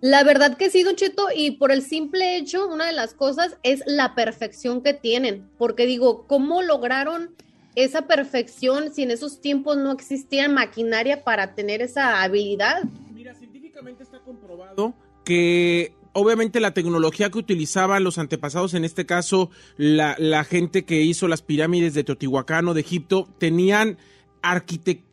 La 0.00 0.24
verdad 0.24 0.56
que 0.56 0.70
sí, 0.70 0.82
Don 0.82 0.96
Cheto, 0.96 1.26
y 1.34 1.50
por 1.52 1.72
el 1.72 1.82
simple 1.82 2.38
hecho, 2.38 2.66
una 2.68 2.86
de 2.86 2.92
las 2.92 3.12
cosas 3.12 3.58
es 3.62 3.82
la 3.84 4.14
perfección 4.14 4.82
que 4.82 4.94
tienen, 4.94 5.46
porque 5.58 5.84
digo, 5.84 6.26
¿cómo 6.26 6.62
lograron 6.62 7.34
esa 7.74 8.06
perfección 8.06 8.94
si 8.94 9.02
en 9.02 9.10
esos 9.10 9.42
tiempos 9.42 9.76
no 9.76 9.92
existía 9.92 10.48
maquinaria 10.48 11.22
para 11.22 11.54
tener 11.54 11.82
esa 11.82 12.22
habilidad? 12.22 12.82
Mira, 13.12 13.34
científicamente 13.34 14.04
está 14.04 14.20
comprobado 14.20 14.94
que 15.22 15.92
obviamente 16.12 16.60
la 16.60 16.74
tecnología 16.74 17.30
que 17.30 17.38
utilizaban 17.38 18.04
los 18.04 18.18
antepasados, 18.18 18.74
en 18.74 18.84
este 18.84 19.06
caso 19.06 19.50
la, 19.76 20.16
la 20.18 20.44
gente 20.44 20.84
que 20.84 21.02
hizo 21.02 21.28
las 21.28 21.42
pirámides 21.42 21.94
de 21.94 22.04
Teotihuacán 22.04 22.68
o 22.68 22.74
de 22.74 22.80
Egipto, 22.80 23.28
tenían 23.38 23.98
arquitectura 24.42 25.10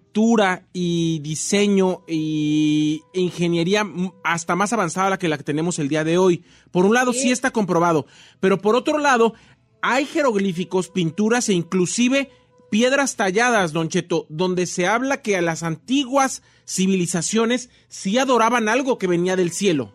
y 0.74 1.20
diseño 1.20 2.02
y 2.08 3.04
ingeniería 3.14 3.88
hasta 4.24 4.56
más 4.56 4.74
avanzada 4.74 5.12
la 5.12 5.20
que 5.20 5.28
la 5.28 5.38
que 5.38 5.44
tenemos 5.44 5.78
el 5.78 5.90
día 5.90 6.04
de 6.04 6.18
hoy. 6.18 6.44
Por 6.72 6.86
un 6.86 6.94
lado 6.96 7.14
sí 7.14 7.32
está 7.32 7.52
comprobado, 7.52 8.08
pero 8.40 8.58
por 8.58 8.76
otro 8.76 8.98
lado 8.98 9.36
hay 9.82 10.06
jeroglíficos, 10.06 10.90
pinturas 10.90 11.50
e 11.50 11.54
inclusive 11.54 12.32
piedras 12.72 13.16
talladas, 13.16 13.74
Don 13.74 13.90
Cheto, 13.90 14.26
donde 14.30 14.66
se 14.66 14.88
habla 14.88 15.22
que 15.22 15.38
a 15.38 15.42
las 15.42 15.64
antiguas 15.64 16.42
civilizaciones 16.66 17.70
sí 17.88 18.18
adoraban 18.18 18.70
algo 18.70 18.98
que 18.98 19.08
venía 19.08 19.36
del 19.36 19.52
cielo. 19.52 19.94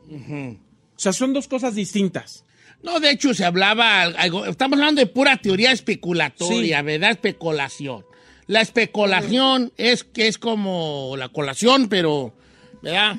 Sea, 1.02 1.12
son 1.12 1.32
dos 1.32 1.48
cosas 1.48 1.74
distintas. 1.74 2.44
No, 2.82 2.98
de 3.00 3.10
hecho 3.10 3.32
se 3.34 3.44
hablaba, 3.44 4.02
algo- 4.02 4.46
estamos 4.46 4.78
hablando 4.78 5.00
de 5.00 5.06
pura 5.06 5.36
teoría 5.36 5.72
especulatoria, 5.72 6.78
Sí. 6.80 6.84
¿verdad? 6.84 7.10
Especulación. 7.12 8.04
La 8.46 8.60
especulación 8.60 9.72
es 9.76 10.04
que 10.04 10.26
es 10.28 10.38
como 10.38 11.14
la 11.16 11.28
colación, 11.28 11.88
pero, 11.88 12.34
¿verdad? 12.82 13.16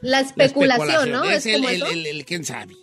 La 0.00 0.20
La 0.20 0.20
especulación, 0.20 1.10
¿no? 1.10 1.24
Es, 1.24 1.38
Es, 1.38 1.46
el, 1.46 1.52
como 1.56 1.68
el- 1.70 1.76
eso. 1.76 1.86
el- 1.90 2.06
el 2.06 2.24
quién 2.24 2.44
sabe. 2.44 2.74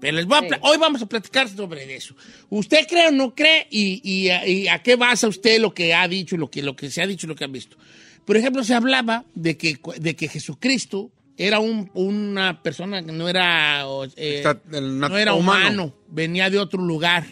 Pero 0.00 0.16
les 0.16 0.26
voy 0.26 0.38
a 0.38 0.40
Sí. 0.42 0.48
hoy 0.62 0.78
vamos 0.78 1.02
a 1.02 1.06
platicar 1.06 1.48
sobre 1.48 1.94
eso. 1.94 2.14
¿Usted 2.50 2.86
cree 2.88 3.08
o 3.08 3.10
no 3.10 3.34
cree? 3.34 3.66
Y, 3.70 4.00
y 4.02 4.28
a- 4.30 4.46
y 4.46 4.68
a 4.68 4.82
qué 4.82 4.96
basa 4.96 5.28
usted 5.28 5.58
lo 5.60 5.72
que 5.74 5.92
ha 5.94 6.06
dicho, 6.08 6.36
lo 6.36 6.50
que, 6.50 6.62
lo 6.62 6.74
que 6.76 6.90
se 6.90 7.02
ha 7.02 7.06
dicho, 7.06 7.26
lo 7.26 7.34
que 7.34 7.44
ha 7.44 7.48
visto? 7.48 7.76
Por 8.24 8.36
ejemplo, 8.36 8.62
se 8.64 8.74
hablaba 8.74 9.24
de 9.34 9.56
que, 9.56 9.78
de 9.98 10.16
que 10.16 10.28
Jesucristo 10.28 11.10
era 11.46 11.58
un- 11.58 11.90
una 11.94 12.62
persona 12.62 13.02
que 13.02 13.12
no 13.12 13.28
era, 13.28 13.82
eh, 14.16 14.38
Está 14.38 14.60
el 14.72 14.98
nat- 15.00 15.08
no 15.10 15.16
era 15.18 15.32
humano. 15.34 15.66
humano, 15.84 15.94
venía 16.08 16.50
de 16.50 16.58
otro 16.58 16.82
lugar. 16.82 17.24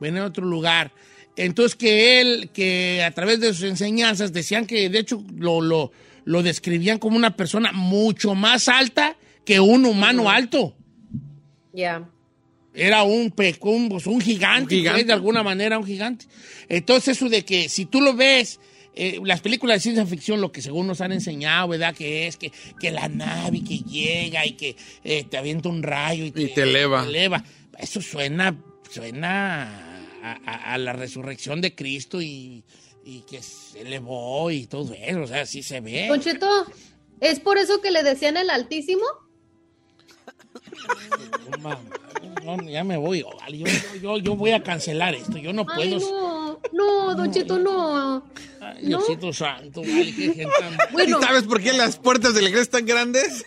Venía 0.00 0.22
de 0.22 0.26
otro 0.26 0.44
lugar. 0.44 0.90
Entonces 1.36 1.76
que 1.76 2.20
él, 2.20 2.50
que 2.52 3.02
a 3.04 3.10
través 3.12 3.38
de 3.40 3.54
sus 3.54 3.62
enseñanzas 3.64 4.32
decían 4.32 4.66
que 4.66 4.88
de 4.88 4.98
hecho 4.98 5.22
lo, 5.36 5.60
lo, 5.60 5.92
lo 6.24 6.42
describían 6.42 6.98
como 6.98 7.16
una 7.16 7.36
persona 7.36 7.70
mucho 7.72 8.34
más 8.34 8.68
alta 8.68 9.16
que 9.44 9.60
un 9.60 9.84
humano 9.86 10.28
alto. 10.30 10.74
Ya. 11.72 12.08
Era 12.74 13.04
un, 13.04 13.30
pe- 13.30 13.56
un, 13.60 13.88
pues, 13.88 14.06
un 14.08 14.20
gigante, 14.20 14.74
Un 14.74 14.80
gigante. 14.80 14.98
pues, 15.00 15.06
de 15.06 15.12
alguna 15.12 15.42
manera 15.44 15.78
un 15.78 15.86
gigante. 15.86 16.26
Entonces 16.68 17.16
eso 17.16 17.28
de 17.28 17.44
que 17.44 17.68
si 17.68 17.84
tú 17.84 18.00
lo 18.00 18.14
ves, 18.14 18.58
eh, 18.96 19.20
las 19.24 19.40
películas 19.40 19.76
de 19.76 19.80
ciencia 19.80 20.06
ficción, 20.06 20.40
lo 20.40 20.52
que 20.52 20.62
según 20.62 20.86
nos 20.86 21.00
han 21.00 21.12
enseñado, 21.12 21.68
¿verdad? 21.68 21.94
Que 21.94 22.26
es 22.26 22.36
que, 22.36 22.52
que 22.80 22.90
la 22.90 23.08
nave 23.08 23.62
que 23.64 23.78
llega 23.78 24.46
y 24.46 24.52
que 24.52 24.76
eh, 25.02 25.24
te 25.24 25.36
avienta 25.36 25.68
un 25.68 25.82
rayo 25.82 26.24
y 26.24 26.30
te, 26.30 26.48
te 26.48 26.62
eleva. 27.08 27.44
Eso 27.78 28.00
suena, 28.00 28.56
suena 28.90 30.06
a, 30.22 30.32
a- 30.46 30.74
a 30.74 30.78
la 30.78 30.92
resurrección 30.92 31.60
de 31.60 31.74
Cristo 31.74 32.22
y, 32.22 32.62
y 33.04 33.20
que 33.22 33.42
se 33.42 33.80
elevó 33.80 34.50
y 34.50 34.66
todo 34.66 34.94
eso, 34.94 35.20
o 35.22 35.26
sea, 35.26 35.44
sí 35.44 35.62
se 35.62 35.80
ve. 35.80 36.06
Don 36.08 36.20
Cheto, 36.20 36.48
¿es 37.20 37.40
por 37.40 37.58
eso 37.58 37.80
que 37.80 37.90
le 37.90 38.02
decían 38.02 38.36
el 38.36 38.48
Altísimo? 38.50 39.04
No, 41.60 42.56
no, 42.56 42.70
ya 42.70 42.84
me 42.84 42.96
voy, 42.96 43.24
yo, 43.52 43.66
yo- 44.00 44.18
yo 44.18 44.36
voy 44.36 44.52
a 44.52 44.62
cancelar 44.62 45.14
esto, 45.14 45.36
yo 45.38 45.52
no 45.52 45.66
Ay, 45.68 45.90
puedo... 45.90 46.43
no, 46.72 47.06
no, 47.08 47.14
Don 47.14 47.32
Cheto, 47.32 47.58
no. 47.58 48.24
Ay, 48.60 48.86
Diosito 48.86 49.32
santo, 49.32 49.80
vale, 49.82 50.14
qué 50.14 50.32
gente 50.34 50.46
tan- 50.58 50.76
Bueno, 50.92 51.18
¿Y 51.20 51.22
sabes 51.22 51.42
por 51.44 51.60
qué 51.62 51.72
las 51.72 51.96
puertas 51.96 52.34
de 52.34 52.42
la 52.42 52.48
iglesia 52.48 52.62
están 52.64 52.86
grandes? 52.86 53.44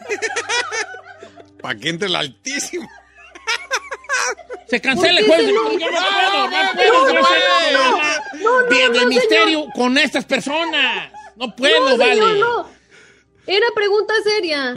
Para 1.62 1.78
que 1.80 1.90
entre 1.90 2.08
el 2.08 2.16
altísimo. 2.16 2.88
Se 4.70 4.82
cancela 4.82 5.20
el 5.22 5.26
¿Por 5.26 5.38
qué 5.38 5.44
jueves. 5.46 5.48
se 5.48 5.54
de- 5.54 5.54
no? 5.54 5.80
Yo 5.80 5.92
no 5.92 5.98
puedo, 5.98 6.48
no 6.50 6.64
no, 6.64 6.74
puedo 6.74 6.94
no, 6.94 7.14
no, 7.14 7.22
no, 7.22 7.92
no, 7.92 8.62
no, 8.62 8.68
de 8.68 9.00
no, 9.02 9.08
misterio 9.08 9.66
con 9.74 9.98
estas 9.98 10.26
personas. 10.26 11.10
No 11.38 11.56
puedo, 11.56 11.90
no, 11.90 11.98
vale. 11.98 12.14
señor, 12.16 12.38
no. 12.38 12.70
Era 13.48 13.68
pregunta 13.74 14.14
seria. 14.24 14.76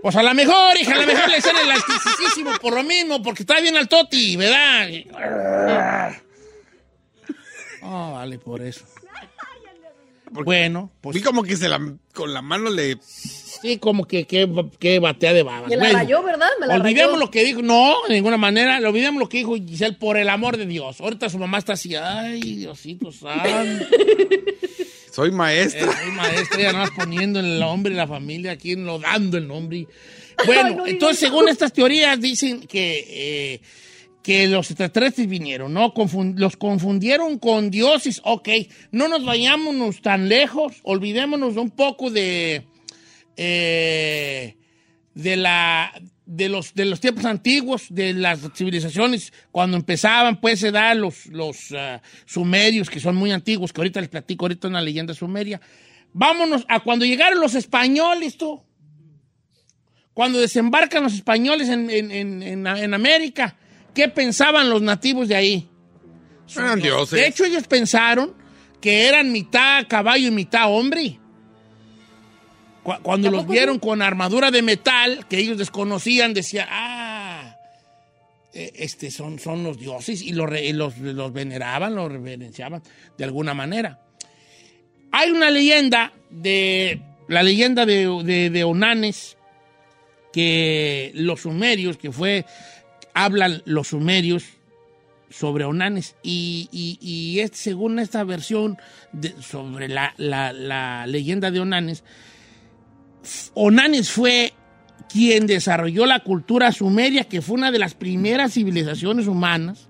Pues 0.00 0.16
a 0.16 0.22
lo 0.22 0.32
mejor, 0.34 0.76
hija, 0.80 0.94
a 0.94 0.98
lo 0.98 1.06
mejor 1.06 1.28
le 1.30 1.40
sale 1.42 1.60
el 1.62 1.70
altísimo 1.72 2.52
por 2.60 2.74
lo 2.74 2.82
mismo, 2.82 3.22
porque 3.22 3.42
está 3.42 3.60
bien 3.60 3.76
al 3.76 3.88
toti, 3.88 4.36
¿verdad? 4.36 4.88
Ah, 7.84 8.10
vale, 8.14 8.38
por 8.38 8.62
eso. 8.62 8.84
Bueno, 10.30 10.90
pues 11.00 11.14
Vi 11.14 11.22
como 11.22 11.44
que 11.44 11.56
se 11.56 11.68
la, 11.68 11.78
con 12.12 12.34
la 12.34 12.42
mano 12.42 12.68
le... 12.70 12.96
sí, 13.00 13.78
como 13.78 14.04
que, 14.04 14.26
que, 14.26 14.48
que 14.80 14.98
batea 14.98 15.32
de 15.32 15.44
babas. 15.44 15.68
Me 15.68 15.76
la 15.76 15.82
Bueno. 15.84 15.98
rayó, 15.98 16.22
¿verdad? 16.24 16.48
Me 16.60 16.66
la 16.66 16.74
Olvidemos 16.74 17.12
rayó. 17.12 17.24
lo 17.24 17.30
que 17.30 17.44
dijo. 17.44 17.62
No, 17.62 17.94
de 18.08 18.14
ninguna 18.14 18.36
manera. 18.36 18.78
Olvidemos 18.78 19.20
lo 19.20 19.28
que 19.28 19.38
dijo 19.38 19.54
Giselle, 19.54 19.96
por 19.96 20.16
el 20.16 20.28
amor 20.28 20.56
de 20.56 20.66
Dios. 20.66 21.00
Ahorita 21.00 21.28
su 21.28 21.38
mamá 21.38 21.58
está 21.58 21.74
así. 21.74 21.94
Ay, 21.94 22.40
Diosito 22.40 23.12
santo. 23.12 23.84
Soy 25.12 25.28
Eh, 25.28 25.32
maestra. 25.32 25.86
soy 25.96 26.10
maestra, 26.10 26.58
ya 26.60 26.72
nada 26.72 26.86
más 26.86 26.90
poniendo 26.96 27.38
el 27.38 27.60
nombre, 27.60 27.94
la 27.94 28.08
familia, 28.08 28.50
aquí 28.50 28.74
no 28.74 28.98
dando 28.98 29.38
el 29.38 29.46
nombre. 29.46 29.86
Bueno, 30.46 30.62
Ay, 30.70 30.74
no 30.74 30.86
entonces, 30.88 31.20
según 31.20 31.48
estas 31.48 31.72
teorías, 31.72 32.20
dicen 32.20 32.66
que, 32.66 33.04
eh, 33.54 33.60
que 34.24 34.48
los 34.48 34.70
extraterrestres 34.70 35.28
vinieron, 35.28 35.72
¿no? 35.74 35.92
Los 36.34 36.56
confundieron 36.56 37.38
con 37.38 37.70
dioses, 37.70 38.20
ok, 38.24 38.48
no 38.90 39.06
nos 39.06 39.22
vayámonos 39.24 40.00
tan 40.00 40.28
lejos, 40.30 40.80
olvidémonos 40.82 41.56
un 41.56 41.70
poco 41.70 42.10
de, 42.10 42.64
eh, 43.36 44.56
de 45.14 45.36
la... 45.36 45.92
De 46.26 46.48
los, 46.48 46.72
de 46.72 46.86
los 46.86 47.00
tiempos 47.00 47.26
antiguos, 47.26 47.84
de 47.90 48.14
las 48.14 48.40
civilizaciones, 48.56 49.30
cuando 49.52 49.76
empezaban, 49.76 50.40
pues 50.40 50.58
se 50.58 50.70
da 50.72 50.94
los, 50.94 51.26
los 51.26 51.70
ah, 51.72 52.00
sumerios, 52.24 52.88
que 52.88 52.98
son 52.98 53.14
muy 53.14 53.30
antiguos, 53.30 53.74
que 53.74 53.82
ahorita 53.82 54.00
les 54.00 54.08
platico, 54.08 54.46
ahorita 54.46 54.68
una 54.68 54.80
leyenda 54.80 55.12
sumeria. 55.12 55.60
Vámonos 56.14 56.64
a 56.66 56.80
cuando 56.80 57.04
llegaron 57.04 57.40
los 57.40 57.54
españoles, 57.54 58.38
tú. 58.38 58.62
Cuando 60.14 60.38
desembarcan 60.40 61.02
los 61.02 61.12
españoles 61.12 61.68
en- 61.68 61.90
en- 61.90 62.10
en- 62.42 62.66
en 62.66 62.94
América, 62.94 63.58
¿qué 63.94 64.08
pensaban 64.08 64.68
los 64.70 64.82
nativos 64.82 65.28
de 65.28 65.36
ahí? 65.36 65.68
Eran 66.56 66.80
dioses. 66.80 67.18
De 67.18 67.26
hecho, 67.26 67.44
ellos 67.44 67.66
pensaron 67.66 68.34
que 68.80 69.08
eran 69.08 69.32
mitad 69.32 69.86
caballo 69.88 70.28
y 70.28 70.30
mitad 70.30 70.70
hombre. 70.70 71.18
Cu- 72.82 73.00
Cuando 73.02 73.30
los 73.30 73.46
vieron 73.48 73.78
con 73.78 74.02
armadura 74.02 74.50
de 74.50 74.60
metal, 74.62 75.26
que 75.28 75.38
ellos 75.38 75.56
desconocían, 75.56 76.34
decían, 76.34 76.68
ah, 76.70 77.56
eh, 78.52 78.72
este 78.76 79.10
son, 79.10 79.38
son 79.38 79.62
los 79.64 79.78
dioses, 79.78 80.20
y 80.20 80.32
los, 80.32 80.50
los, 80.74 80.98
los 80.98 81.32
veneraban, 81.32 81.94
los 81.94 82.12
reverenciaban 82.12 82.82
de 83.16 83.24
alguna 83.24 83.54
manera. 83.54 84.00
Hay 85.12 85.30
una 85.30 85.50
leyenda 85.50 86.12
de 86.30 87.00
la 87.28 87.42
leyenda 87.42 87.86
de, 87.86 88.06
de- 88.22 88.50
de 88.50 88.64
Onanes, 88.64 89.38
que 90.32 91.10
los 91.14 91.40
sumerios, 91.42 91.96
que 91.96 92.12
fue, 92.12 92.44
hablan 93.14 93.62
los 93.64 93.88
sumerios 93.88 94.44
sobre 95.30 95.64
Onanes, 95.64 96.14
y, 96.22 96.68
y- 96.70 97.40
es- 97.40 97.52
según 97.54 97.98
esta 97.98 98.22
versión 98.24 98.76
sobre 99.40 99.88
la, 99.88 100.14
la- 100.16 100.52
la 100.52 101.06
leyenda 101.06 101.50
de 101.50 101.60
Onanes, 101.60 102.04
Onanes 103.54 104.10
fue 104.10 104.52
quien 105.08 105.46
desarrolló 105.46 106.06
la 106.06 106.20
cultura 106.20 106.70
sumeria, 106.72 107.24
que 107.24 107.40
fue 107.42 107.56
una 107.56 107.70
de 107.72 107.78
las 107.78 107.94
primeras 107.94 108.52
civilizaciones 108.54 109.26
humanas, 109.26 109.88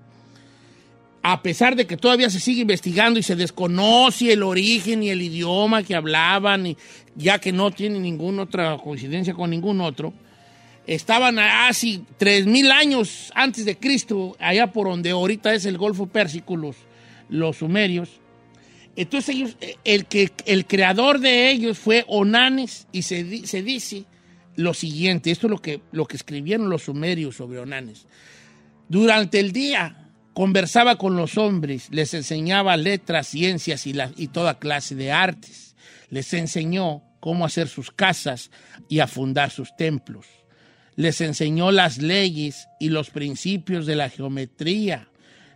a 1.21 1.41
pesar 1.41 1.75
de 1.75 1.87
que 1.87 1.97
todavía 1.97 2.29
se 2.29 2.39
sigue 2.39 2.61
investigando 2.61 3.19
y 3.19 3.23
se 3.23 3.35
desconoce 3.35 4.31
el 4.31 4.43
origen 4.43 5.01
y 5.03 5.09
el 5.09 5.21
idioma 5.21 5.81
que 5.83 5.95
hablaban, 5.95 6.75
ya 7.15 7.39
que 7.39 7.51
no 7.51 7.71
tiene 7.71 7.99
ninguna 7.99 8.43
otra 8.43 8.77
coincidencia 8.77 9.33
con 9.33 9.49
ningún 9.49 9.81
otro, 9.81 10.13
estaban 10.87 11.39
así 11.39 12.03
3.000 12.19 12.71
años 12.71 13.31
antes 13.35 13.65
de 13.65 13.77
Cristo, 13.77 14.35
allá 14.39 14.71
por 14.71 14.87
donde 14.87 15.11
ahorita 15.11 15.53
es 15.53 15.65
el 15.65 15.77
Golfo 15.77 16.07
Pérsico, 16.07 16.55
los, 16.55 16.75
los 17.29 17.57
sumerios. 17.57 18.09
Entonces 18.95 19.55
eh, 19.61 19.75
el, 19.83 20.05
que, 20.05 20.31
el 20.45 20.65
creador 20.65 21.19
de 21.19 21.49
ellos 21.51 21.77
fue 21.77 22.05
Onanes 22.07 22.87
y 22.91 23.01
se, 23.01 23.45
se 23.45 23.61
dice 23.61 24.05
lo 24.55 24.73
siguiente, 24.73 25.31
esto 25.31 25.47
es 25.47 25.51
lo 25.51 25.57
que, 25.61 25.81
lo 25.91 26.05
que 26.05 26.15
escribieron 26.15 26.69
los 26.69 26.83
sumerios 26.83 27.35
sobre 27.35 27.59
Onanes. 27.59 28.05
Durante 28.87 29.39
el 29.39 29.51
día 29.51 30.09
conversaba 30.33 30.97
con 30.97 31.15
los 31.17 31.37
hombres, 31.37 31.87
les 31.91 32.13
enseñaba 32.13 32.77
letras, 32.77 33.27
ciencias 33.27 33.85
y, 33.87 33.93
la- 33.93 34.11
y 34.15 34.27
toda 34.27 34.59
clase 34.59 34.95
de 34.95 35.11
artes. 35.11 35.75
Les 36.09 36.33
enseñó 36.33 37.01
cómo 37.19 37.45
hacer 37.45 37.67
sus 37.67 37.91
casas 37.91 38.51
y 38.87 38.99
a 38.99 39.07
fundar 39.07 39.49
sus 39.51 39.75
templos. 39.75 40.27
Les 40.95 41.19
enseñó 41.21 41.71
las 41.71 41.97
leyes 41.97 42.67
y 42.79 42.89
los 42.89 43.09
principios 43.09 43.85
de 43.85 43.95
la 43.95 44.09
geometría. 44.09 45.07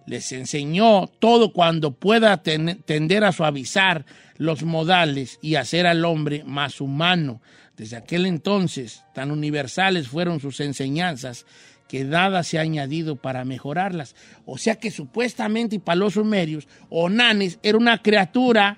Les 0.05 0.31
enseñó 0.31 1.07
todo 1.07 1.53
cuando 1.53 1.91
pueda 1.91 2.41
ten- 2.43 2.81
tender 2.85 3.23
a 3.23 3.31
suavizar 3.31 4.05
los 4.37 4.63
modales 4.63 5.37
y 5.41 5.55
hacer 5.55 5.85
al 5.87 6.03
hombre 6.03 6.43
más 6.45 6.81
humano. 6.81 7.41
Desde 7.77 7.95
aquel 7.97 8.25
entonces, 8.25 9.03
tan 9.13 9.31
universales 9.31 10.07
fueron 10.07 10.39
sus 10.39 10.59
enseñanzas 10.59 11.45
que 11.87 12.03
nada 12.03 12.43
se 12.43 12.57
ha 12.57 12.61
añadido 12.61 13.15
para 13.15 13.45
mejorarlas. 13.45 14.15
O 14.45 14.57
sea 14.57 14.75
que 14.75 14.91
supuestamente 14.91 15.79
para 15.79 15.95
los 15.95 16.13
sumerios, 16.15 16.67
Onanes 16.89 17.59
era 17.63 17.77
una 17.77 18.01
criatura 18.01 18.77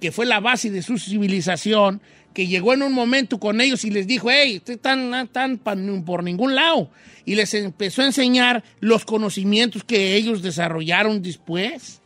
que 0.00 0.12
fue 0.12 0.26
la 0.26 0.40
base 0.40 0.70
de 0.70 0.82
su 0.82 0.98
civilización, 0.98 2.02
que 2.34 2.46
llegó 2.46 2.74
en 2.74 2.82
un 2.82 2.92
momento 2.92 3.38
con 3.40 3.60
ellos 3.60 3.84
y 3.84 3.90
les 3.90 4.06
dijo, 4.06 4.28
hey, 4.30 4.56
ustedes 4.58 4.78
están, 4.78 5.58
pa- 5.62 5.76
por 6.04 6.22
ningún 6.22 6.54
lado. 6.54 6.90
Y 7.24 7.36
les 7.36 7.54
empezó 7.54 8.02
a 8.02 8.06
enseñar 8.06 8.62
los 8.80 9.04
conocimientos 9.06 9.84
que 9.84 10.16
ellos 10.16 10.42
desarrollaron 10.42 11.22
después, 11.22 12.00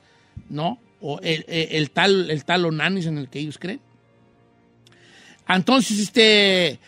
¿no? 0.48 0.78
O 1.00 1.18
el, 1.22 1.44
el- 1.48 1.90
tal, 1.90 2.30
el 2.30 2.44
tal 2.44 2.66
Onanis 2.66 3.06
en 3.06 3.18
el 3.18 3.28
que 3.28 3.40
ellos 3.40 3.58
creen. 3.58 3.80
Entonces, 5.48 5.98
este, 5.98 6.78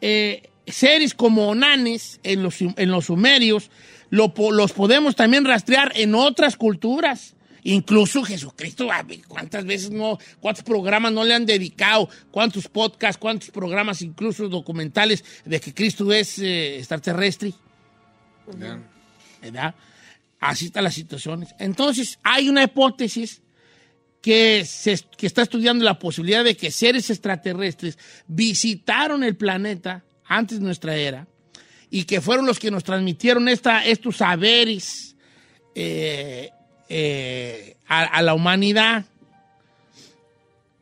eh, 0.00 0.42
seres 0.66 1.14
como 1.14 1.48
Onanes 1.48 2.18
en 2.22 2.42
los, 2.42 2.60
en 2.60 2.90
los 2.90 3.06
sumerios 3.06 3.70
los 4.08 4.72
podemos 4.72 5.16
también 5.16 5.44
rastrear 5.44 5.92
en 5.96 6.14
otras 6.14 6.56
culturas. 6.56 7.34
Incluso 7.64 8.22
Jesucristo, 8.22 8.90
a 8.92 9.02
ver, 9.02 9.20
¿cuántas 9.26 9.64
veces 9.64 9.90
no, 9.90 10.18
cuántos 10.40 10.64
programas 10.64 11.12
no 11.12 11.24
le 11.24 11.34
han 11.34 11.46
dedicado, 11.46 12.08
cuántos 12.30 12.68
podcasts, 12.68 13.18
cuántos 13.18 13.50
programas, 13.50 14.02
incluso 14.02 14.48
documentales 14.48 15.24
de 15.44 15.60
que 15.60 15.74
Cristo 15.74 16.12
es 16.12 16.38
eh, 16.38 16.78
extraterrestre? 16.78 17.52
¿Verdad? 19.42 19.74
Así 20.38 20.66
están 20.66 20.84
las 20.84 20.94
situaciones. 20.94 21.54
Entonces, 21.58 22.18
hay 22.22 22.48
una 22.48 22.62
hipótesis 22.62 23.42
que, 24.22 24.64
se, 24.64 24.98
que 25.16 25.26
está 25.26 25.42
estudiando 25.42 25.84
la 25.84 25.98
posibilidad 25.98 26.44
de 26.44 26.56
que 26.56 26.70
seres 26.70 27.10
extraterrestres 27.10 27.98
visitaron 28.26 29.24
el 29.24 29.36
planeta 29.36 30.04
antes 30.24 30.58
de 30.58 30.64
nuestra 30.64 30.96
era 30.96 31.26
y 31.90 32.04
que 32.04 32.20
fueron 32.20 32.46
los 32.46 32.58
que 32.58 32.70
nos 32.70 32.84
transmitieron 32.84 33.48
esta, 33.48 33.84
estos 33.84 34.16
saberes 34.16 35.16
eh, 35.74 36.50
eh, 36.88 37.76
a, 37.86 38.02
a 38.04 38.22
la 38.22 38.34
humanidad. 38.34 39.04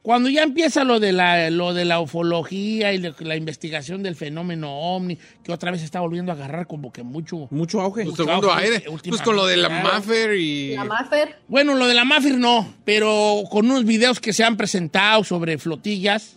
Cuando 0.02 0.28
ya 0.28 0.42
empieza 0.42 0.84
lo 0.84 1.00
de 1.00 1.12
la, 1.12 1.48
lo 1.48 1.72
de 1.72 1.86
la 1.86 1.98
ufología 1.98 2.92
y 2.92 2.98
lo- 2.98 3.14
la 3.20 3.36
investigación 3.36 4.02
del 4.02 4.16
fenómeno 4.16 4.70
ovni, 4.70 5.18
que 5.42 5.50
otra 5.50 5.70
vez 5.70 5.80
se 5.80 5.86
está 5.86 6.00
volviendo 6.00 6.30
a 6.30 6.34
agarrar 6.34 6.66
como 6.66 6.92
que 6.92 7.02
mucho... 7.02 7.48
Mucho 7.50 7.80
auge. 7.80 8.04
Segundo 8.14 8.52
aire. 8.52 8.84
Pues 9.08 9.22
con 9.22 9.34
lo 9.34 9.46
de 9.46 9.56
la 9.56 9.70
Maffer 9.70 10.34
y... 10.34 10.76
La 10.76 10.84
Maffer. 10.84 11.38
bueno, 11.48 11.74
lo 11.74 11.86
de 11.86 11.94
la 11.94 12.04
Mafir 12.04 12.36
no, 12.36 12.74
pero 12.84 13.44
con 13.50 13.64
unos 13.64 13.86
videos 13.86 14.20
que 14.20 14.34
se 14.34 14.44
han 14.44 14.58
presentado 14.58 15.24
sobre 15.24 15.56
flotillas. 15.56 16.36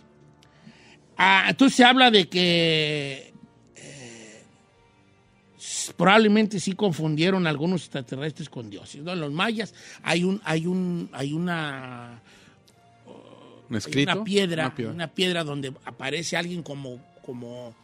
Ah, 1.18 1.48
entonces 1.50 1.76
se 1.76 1.84
habla 1.84 2.10
de 2.10 2.26
que 2.26 3.27
probablemente 5.98 6.60
sí 6.60 6.72
confundieron 6.72 7.46
algunos 7.46 7.82
extraterrestres 7.82 8.48
con 8.48 8.70
dioses. 8.70 9.02
¿no? 9.02 9.12
En 9.12 9.20
los 9.20 9.32
mayas 9.32 9.74
hay 10.02 10.24
un, 10.24 10.40
hay 10.44 10.66
un, 10.66 11.10
hay 11.12 11.34
una, 11.34 12.22
¿Un 13.68 13.74
hay 13.74 13.78
escrito? 13.78 14.12
una 14.12 14.24
piedra, 14.24 14.64
Una 14.66 14.74
piedra. 14.74 14.92
una 14.94 15.08
piedra 15.08 15.44
donde 15.44 15.74
aparece 15.84 16.36
alguien 16.38 16.62
como, 16.62 16.98
como 17.20 17.74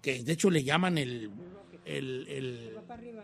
que 0.00 0.22
de 0.22 0.32
hecho 0.32 0.48
le 0.50 0.62
llaman 0.64 0.96
el, 0.98 1.30
el, 1.84 2.26
el- 2.28 2.70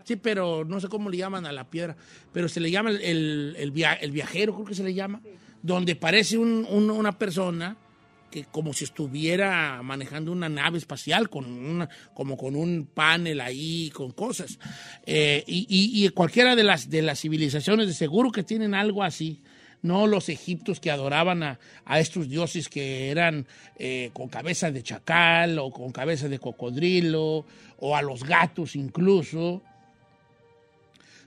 sí, 0.03 0.17
pero 0.17 0.65
no 0.65 0.79
sé 0.79 0.87
cómo 0.89 1.09
le 1.09 1.17
llaman 1.17 1.45
a 1.45 1.51
la 1.51 1.63
piedra, 1.69 1.95
pero 2.33 2.47
se 2.49 2.59
le 2.59 2.69
llama 2.69 2.89
el, 2.91 3.01
el, 3.01 3.55
el 3.57 3.71
via- 3.71 3.93
el 3.93 4.11
viajero, 4.11 4.53
creo 4.53 4.65
que 4.65 4.75
se 4.75 4.83
le 4.83 4.93
llama, 4.93 5.21
donde 5.63 5.95
parece 5.95 6.37
un- 6.37 6.67
un- 6.69 6.91
una 6.91 7.17
persona 7.17 7.77
que 8.31 8.45
como 8.45 8.73
si 8.73 8.85
estuviera 8.85 9.81
manejando 9.83 10.31
una 10.31 10.49
nave 10.49 10.77
espacial 10.77 11.29
con 11.29 11.45
una, 11.45 11.89
como 12.13 12.37
con 12.37 12.55
un 12.55 12.87
panel 12.91 13.41
ahí 13.41 13.91
con 13.93 14.11
cosas. 14.11 14.57
Eh, 15.05 15.43
y, 15.45 16.07
cualquiera 16.09 16.55
de 16.55 16.63
las 16.63 16.89
de 16.89 17.01
las 17.01 17.19
civilizaciones 17.19 17.87
de 17.87 17.93
seguro 17.93 18.31
que 18.31 18.43
tienen 18.43 18.73
algo 18.73 19.03
así 19.03 19.41
no 19.83 20.05
los 20.05 20.29
egiptos 20.29 20.79
que 20.79 20.91
adoraban 20.91 21.41
a, 21.41 21.59
a 21.85 21.99
estos 21.99 22.29
dioses 22.29 22.69
que 22.69 23.09
eran 23.09 23.47
eh, 23.79 24.11
con 24.13 24.29
cabeza 24.29 24.69
de 24.71 24.83
chacal 24.83 25.57
o 25.57 25.71
con 25.71 25.91
cabeza 25.91 26.29
de 26.29 26.37
cocodrilo 26.37 27.45
o 27.79 27.95
a 27.95 28.01
los 28.03 28.23
gatos 28.23 28.75
incluso 28.75 29.63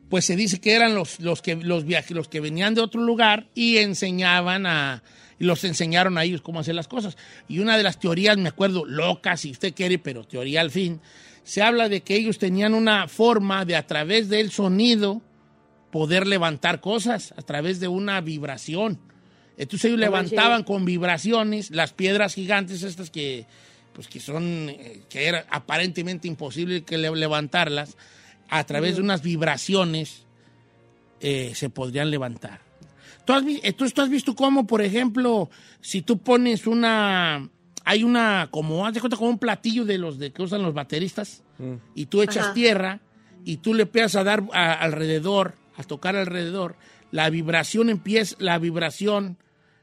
pues 0.09 0.25
se 0.27 0.37
dice 0.37 0.61
que 0.61 0.75
eran 0.75 0.95
los, 0.95 1.19
los 1.21 1.43
que 1.43 1.57
los 1.57 1.85
viaje- 1.85 2.15
los 2.15 2.29
que 2.29 2.41
venían 2.41 2.75
de 2.75 2.83
otro 2.83 3.01
lugar 3.03 3.49
y 3.55 3.79
enseñaban 3.79 4.67
a 4.67 5.03
y 5.39 5.45
los 5.45 5.65
enseñaron 5.65 6.17
a 6.19 6.25
ellos 6.25 6.41
cómo 6.43 6.61
hacer 6.61 6.75
las 6.75 6.89
cosas. 6.89 7.17
Y 7.49 7.59
una 7.59 7.77
de 7.77 7.83
las 7.83 7.99
teorías, 7.99 8.37
me 8.39 8.49
acuerdo, 8.49 8.85
loca 8.85 9.37
si 9.37 9.51
usted 9.51 9.75
quiere, 9.75 9.99
pero 9.99 10.25
teoría 10.25 10.61
al 10.61 10.71
fin, 10.71 11.01
se 11.43 11.63
habla 11.63 11.89
de 11.89 12.03
que 12.03 12.17
ellos 12.17 12.39
tenían 12.39 12.75
una 12.75 13.09
forma 13.09 13.65
de 13.65 13.77
a 13.77 13.87
través 13.87 14.29
del 14.29 14.51
sonido 14.51 15.21
poder 15.91 16.27
levantar 16.27 16.81
cosas, 16.81 17.33
a 17.37 17.43
través 17.43 17.81
de 17.81 17.89
una 17.89 18.21
vibración. 18.21 18.99
Entonces 19.57 19.85
ellos 19.87 20.01
levantaban 20.01 20.65
con 20.65 20.85
vibraciones 20.85 21.71
las 21.71 21.93
piedras 21.93 22.35
gigantes 22.35 22.83
estas 22.83 23.11
que 23.11 23.47
pues 23.93 24.09
que 24.09 24.19
son 24.19 24.71
eh, 24.71 25.03
que 25.09 25.29
era 25.29 25.47
aparentemente 25.51 26.27
imposible 26.27 26.83
que 26.83 26.99
le- 26.99 27.15
levantarlas 27.15 27.97
a 28.49 28.65
través 28.65 28.97
de 28.97 29.03
unas 29.03 29.23
vibraciones 29.23 30.25
eh, 31.21 31.53
se 31.55 31.71
podrían 31.71 32.11
levantar. 32.11 32.59
¿Tú 33.25 33.33
has, 33.33 33.43
entonces, 33.63 33.95
¿tú 33.95 34.03
has 34.03 34.09
visto 34.11 34.35
cómo, 34.35 34.67
por 34.67 34.83
ejemplo, 34.83 35.51
si 35.81 36.03
tú 36.03 36.19
pones 36.19 36.67
una... 36.67 37.49
Hay 37.87 38.03
una, 38.03 38.49
como, 38.51 38.87
haz 38.87 38.95
de 38.95 39.01
cuenta, 39.01 39.17
como 39.19 39.29
un 39.31 39.39
platillo 39.39 39.85
de 39.85 39.99
los 39.99 40.19
de 40.19 40.33
que 40.33 40.43
usan 40.43 40.63
los 40.63 40.73
bateristas, 40.73 41.43
y 41.95 42.07
tú 42.07 42.23
echas 42.23 42.45
Ajá. 42.47 42.55
tierra, 42.55 43.01
y 43.45 43.59
tú 43.59 43.75
le 43.75 43.83
empiezas 43.83 44.17
a 44.17 44.25
dar 44.25 44.43
a- 44.55 44.73
alrededor, 44.73 45.55
a 45.77 45.83
tocar 45.85 46.17
alrededor, 46.17 46.77
la 47.11 47.29
vibración 47.29 47.91
empieza, 47.91 48.37
la 48.39 48.59
vibración 48.59 49.37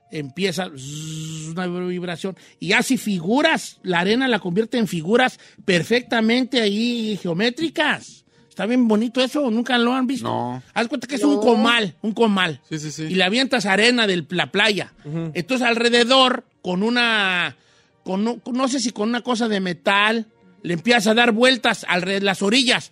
empieza 0.09 0.69
zzz, 0.75 1.49
una 1.51 1.67
vibración 1.67 2.35
y 2.59 2.73
hace 2.73 2.97
figuras, 2.97 3.79
la 3.83 3.99
arena 3.99 4.27
la 4.27 4.39
convierte 4.39 4.77
en 4.79 4.87
figuras 4.87 5.39
perfectamente 5.63 6.59
ahí 6.59 7.17
geométricas. 7.21 8.25
Está 8.51 8.65
bien 8.65 8.85
bonito 8.87 9.23
eso, 9.23 9.49
nunca 9.49 9.77
lo 9.77 9.93
han 9.93 10.05
visto. 10.05 10.27
No. 10.27 10.61
Haz 10.73 10.87
cuenta 10.89 11.07
que 11.07 11.15
es 11.15 11.21
No. 11.21 11.29
un 11.29 11.39
comal, 11.39 11.95
un 12.01 12.11
comal. 12.11 12.59
Sí, 12.69 12.77
sí, 12.79 12.91
sí. 12.91 13.03
Y 13.03 13.15
le 13.15 13.23
avientas 13.23 13.65
arena 13.65 14.05
de 14.07 14.25
la 14.29 14.51
playa. 14.51 14.93
Entonces 15.33 15.65
alrededor, 15.65 16.43
con 16.61 16.83
una, 16.83 17.55
con, 18.03 18.23
no 18.51 18.67
sé 18.67 18.81
si 18.81 18.91
con 18.91 19.07
una 19.07 19.21
cosa 19.21 19.47
de 19.47 19.61
metal, 19.61 20.27
le 20.63 20.73
empiezas 20.73 21.07
a 21.07 21.13
dar 21.13 21.31
vueltas 21.31 21.85
alrededor 21.87 22.23
las 22.23 22.41
orillas 22.41 22.91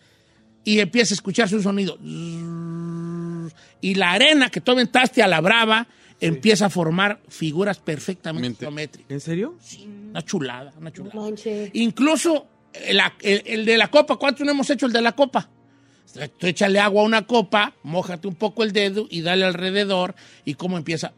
y 0.63 0.79
empieza 0.79 1.13
a 1.13 1.15
escucharse 1.15 1.55
un 1.57 1.63
sonido. 1.63 1.97
Y 3.81 3.95
la 3.95 4.11
arena 4.13 4.49
que 4.49 4.61
tú 4.61 4.71
aventaste 4.71 5.21
a 5.21 5.27
la 5.27 5.41
brava 5.41 5.87
empieza 6.21 6.67
a 6.67 6.69
formar 6.69 7.19
figuras 7.27 7.79
perfectamente 7.79 8.47
Mente. 8.47 8.65
geométricas. 8.65 9.11
¿En 9.11 9.19
serio? 9.19 9.57
Una 10.09 10.21
chulada, 10.21 10.73
una 10.79 10.91
chulada. 10.91 11.15
Manche. 11.19 11.69
Incluso 11.73 12.47
el, 12.73 12.99
el- 13.21 13.43
el 13.45 13.65
de 13.65 13.77
la 13.77 13.89
copa, 13.89 14.15
¿cuántos 14.17 14.45
no 14.45 14.51
hemos 14.51 14.69
hecho 14.69 14.85
el 14.85 14.93
de 14.93 15.01
la 15.01 15.11
copa? 15.13 15.49
Tú 16.39 16.47
échale 16.47 16.79
agua 16.79 17.03
a 17.03 17.05
una 17.05 17.27
copa, 17.27 17.73
mójate 17.83 18.27
un 18.27 18.33
poco 18.35 18.63
el 18.63 18.71
dedo 18.73 19.07
y 19.11 19.21
dale 19.21 19.45
alrededor 19.45 20.15
y 20.43 20.55
cómo 20.55 20.75
empieza 20.77 21.13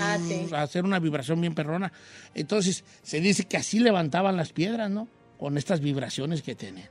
Ah, 0.00 0.18
sí. 0.26 0.46
a 0.52 0.62
hacer 0.62 0.84
una 0.84 0.98
vibración 0.98 1.40
bien 1.40 1.54
perrona. 1.54 1.92
Entonces, 2.34 2.84
se 3.02 3.20
dice 3.20 3.44
que 3.44 3.56
así 3.58 3.78
levantaban 3.80 4.36
las 4.36 4.52
piedras, 4.52 4.90
¿no? 4.90 5.08
Con 5.38 5.58
estas 5.58 5.80
vibraciones 5.80 6.42
que 6.42 6.54
tienen. 6.54 6.88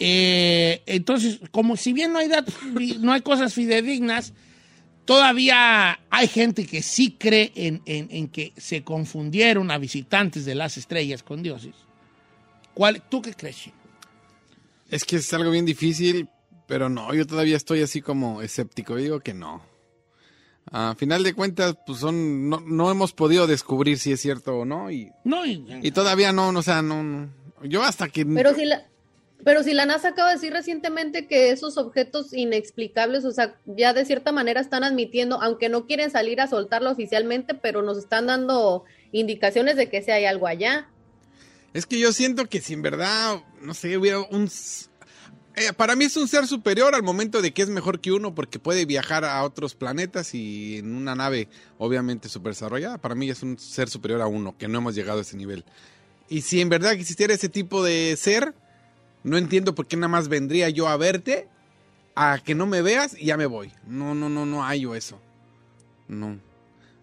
Eh, 0.00 0.82
entonces, 0.86 1.38
como 1.52 1.76
si 1.76 1.92
bien 1.92 2.12
no 2.12 2.18
hay 2.18 2.28
datos, 2.28 2.54
no 3.00 3.12
hay 3.12 3.20
cosas 3.20 3.54
fidedignas, 3.54 4.32
todavía 5.04 6.00
hay 6.10 6.28
gente 6.28 6.66
que 6.66 6.82
sí 6.82 7.16
cree 7.18 7.52
en, 7.54 7.82
en- 7.86 8.08
en 8.10 8.28
que 8.28 8.52
se 8.56 8.82
confundieron 8.84 9.70
a 9.70 9.78
visitantes 9.78 10.44
de 10.44 10.54
las 10.54 10.76
estrellas 10.76 11.22
con 11.22 11.42
dioses. 11.42 11.74
¿Cuál, 12.78 13.02
¿Tú 13.08 13.20
qué 13.20 13.34
crees? 13.34 13.56
Chino? 13.56 13.76
Es 14.88 15.04
que 15.04 15.16
es 15.16 15.34
algo 15.34 15.50
bien 15.50 15.66
difícil, 15.66 16.28
pero 16.68 16.88
no, 16.88 17.12
yo 17.12 17.26
todavía 17.26 17.56
estoy 17.56 17.82
así 17.82 18.00
como 18.00 18.40
escéptico. 18.40 18.94
Yo 18.94 19.02
digo 19.02 19.20
que 19.20 19.34
no. 19.34 19.62
A 20.70 20.94
final 20.96 21.24
de 21.24 21.34
cuentas, 21.34 21.74
pues 21.84 21.98
son, 21.98 22.48
no, 22.48 22.60
no 22.60 22.88
hemos 22.88 23.12
podido 23.12 23.48
descubrir 23.48 23.98
si 23.98 24.12
es 24.12 24.20
cierto 24.20 24.58
o 24.58 24.64
no. 24.64 24.92
Y, 24.92 25.10
No, 25.24 25.44
y- 25.44 25.66
y 25.82 25.90
todavía 25.90 26.30
no, 26.32 26.52
no, 26.52 26.60
o 26.60 26.62
sea, 26.62 26.80
no, 26.80 27.02
no. 27.02 27.30
Yo 27.64 27.82
hasta 27.82 28.06
que... 28.08 28.24
Pero 28.24 28.54
si 28.54 28.64
la, 28.64 28.86
pero 29.42 29.64
si 29.64 29.74
la 29.74 29.84
NASA 29.84 30.10
acaba 30.10 30.28
de 30.28 30.36
decir 30.36 30.52
recientemente 30.52 31.26
que 31.26 31.50
esos 31.50 31.78
objetos 31.78 32.32
inexplicables, 32.32 33.24
o 33.24 33.32
sea, 33.32 33.56
ya 33.66 33.92
de 33.92 34.04
cierta 34.04 34.30
manera 34.30 34.60
están 34.60 34.84
admitiendo, 34.84 35.42
aunque 35.42 35.68
no 35.68 35.84
quieren 35.86 36.12
salir 36.12 36.40
a 36.40 36.46
soltarlo 36.46 36.92
oficialmente, 36.92 37.54
pero 37.54 37.82
nos 37.82 37.98
están 37.98 38.26
dando 38.28 38.84
indicaciones 39.10 39.74
de 39.76 39.88
que 39.90 40.00
sí 40.02 40.12
hay 40.12 40.26
algo 40.26 40.46
allá. 40.46 40.88
Es 41.74 41.86
que 41.86 41.98
yo 41.98 42.12
siento 42.12 42.46
que 42.46 42.60
si 42.60 42.74
en 42.74 42.82
verdad, 42.82 43.42
no 43.62 43.74
sé, 43.74 43.96
hubiera 43.96 44.20
un... 44.20 44.50
eh, 45.56 45.72
para 45.76 45.96
mí 45.96 46.06
es 46.06 46.16
un 46.16 46.26
ser 46.26 46.46
superior 46.46 46.94
al 46.94 47.02
momento 47.02 47.42
de 47.42 47.52
que 47.52 47.62
es 47.62 47.68
mejor 47.68 48.00
que 48.00 48.12
uno 48.12 48.34
porque 48.34 48.58
puede 48.58 48.86
viajar 48.86 49.24
a 49.24 49.42
otros 49.44 49.74
planetas 49.74 50.34
y 50.34 50.78
en 50.78 50.94
una 50.94 51.14
nave 51.14 51.48
obviamente 51.76 52.28
super 52.28 52.52
desarrollada. 52.52 52.98
Para 52.98 53.14
mí 53.14 53.28
es 53.28 53.42
un 53.42 53.58
ser 53.58 53.88
superior 53.88 54.22
a 54.22 54.26
uno, 54.26 54.56
que 54.56 54.68
no 54.68 54.78
hemos 54.78 54.94
llegado 54.94 55.18
a 55.18 55.22
ese 55.22 55.36
nivel. 55.36 55.64
Y 56.28 56.42
si 56.42 56.60
en 56.60 56.68
verdad 56.68 56.92
existiera 56.92 57.34
ese 57.34 57.48
tipo 57.48 57.82
de 57.82 58.16
ser, 58.16 58.54
no 59.22 59.36
entiendo 59.36 59.74
por 59.74 59.86
qué 59.86 59.96
nada 59.96 60.08
más 60.08 60.28
vendría 60.28 60.68
yo 60.70 60.88
a 60.88 60.96
verte, 60.96 61.48
a 62.14 62.38
que 62.44 62.54
no 62.54 62.66
me 62.66 62.82
veas 62.82 63.14
y 63.18 63.26
ya 63.26 63.36
me 63.36 63.46
voy. 63.46 63.72
No, 63.86 64.14
no, 64.14 64.28
no, 64.28 64.46
no 64.46 64.64
hay 64.64 64.80
yo 64.80 64.94
eso. 64.94 65.20
No. 66.08 66.38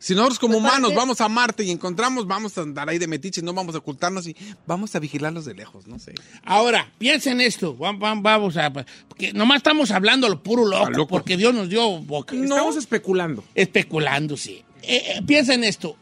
Si 0.05 0.13
nosotros 0.13 0.37
como 0.37 0.59
Pues 0.59 0.63
humanos 0.63 0.93
vamos 0.93 1.19
a 1.19 1.27
Marte 1.27 1.63
y 1.63 1.71
encontramos, 1.71 2.27
vamos 2.27 2.55
a 2.59 2.61
andar 2.61 2.87
ahí 2.87 2.99
de 2.99 3.07
metiches, 3.07 3.43
no 3.43 3.53
vamos 3.53 3.73
a 3.73 3.79
ocultarnos 3.79 4.27
y 4.27 4.35
vamos 4.67 4.93
a 4.95 4.99
vigilarlos 4.99 5.45
de 5.45 5.55
lejos, 5.55 5.87
no 5.87 5.97
sé. 5.97 6.13
Ahora, 6.43 6.91
piensen 6.99 7.41
esto. 7.41 7.75
vam- 7.75 7.97
vam- 7.97 8.21
Vamos 8.21 8.55
a. 8.55 8.71
Porque 8.71 9.33
nomás 9.33 9.57
estamos 9.57 9.89
hablando 9.89 10.29
lo 10.29 10.43
puro 10.43 10.63
loco, 10.63 11.07
porque 11.07 11.37
Dios 11.37 11.55
nos 11.55 11.69
dio 11.69 12.01
boca. 12.03 12.35
Estamos 12.35 12.75
especulando. 12.75 13.43
Especulando, 13.55 14.37
sí. 14.37 14.63
Eh, 14.83 15.15
eh, 15.15 15.21
piensa 15.25 15.55
en 15.55 15.63
esto. 15.63 15.97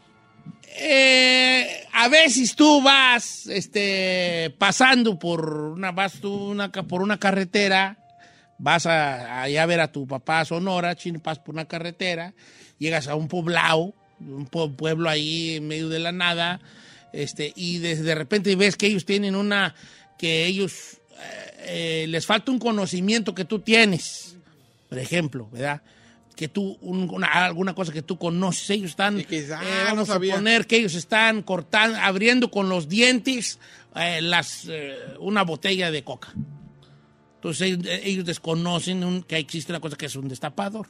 Eh, 0.76 1.86
a 1.94 2.08
veces 2.08 2.54
tú 2.56 2.82
vas 2.82 3.46
este, 3.46 4.54
pasando 4.58 5.18
por 5.18 5.48
una, 5.48 5.92
vas 5.92 6.14
tú 6.20 6.50
una 6.50 6.70
por 6.70 7.00
una 7.00 7.18
carretera, 7.18 7.96
vas 8.58 8.84
a, 8.84 9.40
allá 9.44 9.62
a 9.62 9.66
ver 9.66 9.80
a 9.80 9.90
tu 9.92 10.06
papá 10.06 10.40
a 10.40 10.44
Sonora, 10.44 10.94
chino, 10.94 11.20
pasas 11.20 11.42
por 11.42 11.54
una 11.54 11.64
carretera, 11.64 12.34
llegas 12.78 13.08
a 13.08 13.14
un 13.14 13.28
poblado, 13.28 13.94
un 14.20 14.48
pue- 14.48 14.74
pueblo 14.74 15.08
ahí 15.08 15.56
en 15.56 15.68
medio 15.68 15.88
de 15.88 15.98
la 15.98 16.12
nada, 16.12 16.60
este, 17.12 17.52
y 17.56 17.78
de, 17.78 17.96
de 17.96 18.14
repente 18.14 18.54
ves 18.56 18.76
que 18.76 18.86
ellos 18.86 19.04
tienen 19.04 19.34
una, 19.36 19.74
que 20.18 20.46
ellos 20.46 20.98
eh, 21.12 22.02
eh, 22.02 22.06
les 22.08 22.26
falta 22.26 22.50
un 22.50 22.58
conocimiento 22.58 23.34
que 23.34 23.44
tú 23.44 23.60
tienes, 23.60 24.36
por 24.88 24.98
ejemplo, 24.98 25.48
¿verdad? 25.52 25.82
Que 26.36 26.48
tú, 26.48 26.76
un- 26.80 27.08
una- 27.10 27.28
alguna 27.28 27.74
cosa 27.74 27.92
que 27.92 28.02
tú 28.02 28.18
conoces, 28.18 28.68
ellos 28.70 28.90
están, 28.90 29.20
Y 29.20 29.24
dices, 29.24 29.52
ah, 29.52 29.62
eh, 29.62 29.78
no 29.80 29.84
vamos 29.90 30.10
a 30.10 30.14
sabía. 30.14 30.34
poner 30.34 30.66
que 30.66 30.76
ellos 30.78 30.94
están 30.94 31.42
cortando, 31.42 31.96
abriendo 32.00 32.50
con 32.50 32.68
los 32.68 32.88
dientes 32.88 33.60
eh, 33.94 34.20
las, 34.20 34.66
eh, 34.68 34.96
una 35.20 35.44
botella 35.44 35.92
de 35.92 36.02
coca. 36.02 36.34
Entonces 37.36 37.62
ellos, 37.68 37.86
eh, 37.86 38.00
ellos 38.04 38.24
desconocen 38.24 39.04
un- 39.04 39.22
que 39.22 39.36
existe 39.36 39.70
una 39.70 39.78
cosa 39.80 39.96
que 39.96 40.06
es 40.06 40.16
un 40.16 40.26
destapador. 40.28 40.88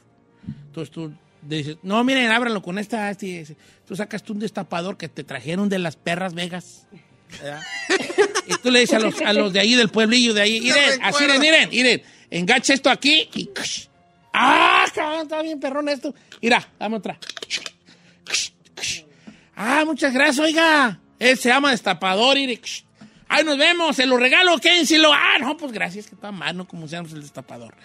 Entonces 0.67 0.91
tú 0.91 1.13
dices, 1.47 1.77
no, 1.83 2.03
miren, 2.03 2.31
ábranlo 2.31 2.61
con 2.61 2.77
esta, 2.79 3.09
este, 3.09 3.41
ese". 3.41 3.57
Tú 3.87 3.95
sacas 3.95 4.23
tú 4.23 4.33
un 4.33 4.39
destapador 4.39 4.97
que 4.97 5.09
te 5.09 5.23
trajeron 5.23 5.69
de 5.69 5.79
las 5.79 5.95
perras 5.95 6.33
Vegas. 6.33 6.87
¿verdad? 7.41 7.61
y 8.47 8.53
tú 8.57 8.71
le 8.71 8.81
dices 8.81 8.95
a 8.95 8.99
los, 8.99 9.21
a 9.21 9.33
los 9.33 9.53
de 9.53 9.59
ahí 9.59 9.75
del 9.75 9.89
pueblillo 9.89 10.33
de 10.33 10.41
ahí, 10.41 10.61
miren, 10.61 11.03
así, 11.03 11.23
miren, 11.23 11.41
miren, 11.41 11.69
miren, 11.69 12.03
engancha 12.29 12.73
esto 12.73 12.89
aquí 12.89 13.29
y... 13.33 13.49
¡Ah, 14.33 14.85
cabrón, 14.93 15.21
está 15.23 15.41
bien 15.41 15.59
perrón 15.59 15.89
esto! 15.89 16.13
Mira, 16.41 16.67
dame 16.77 16.97
otra. 16.97 17.17
Ah, 19.55 19.83
muchas 19.85 20.13
gracias, 20.13 20.39
oiga. 20.39 20.99
Él 21.19 21.37
se 21.37 21.49
llama 21.49 21.71
destapador 21.71 22.37
y... 22.37 22.59
Ay, 23.27 23.43
nos 23.43 23.57
vemos, 23.57 23.95
se 23.95 24.05
lo 24.05 24.17
regalo, 24.17 24.57
quédenselo. 24.59 25.11
Ah, 25.13 25.37
no, 25.39 25.57
pues 25.57 25.71
gracias, 25.71 26.07
que 26.07 26.15
está 26.15 26.31
mal, 26.31 26.55
¿no? 26.55 26.67
Como 26.67 26.87
se 26.87 26.95
llama 26.95 27.09
el 27.11 27.21
destapador. 27.21 27.75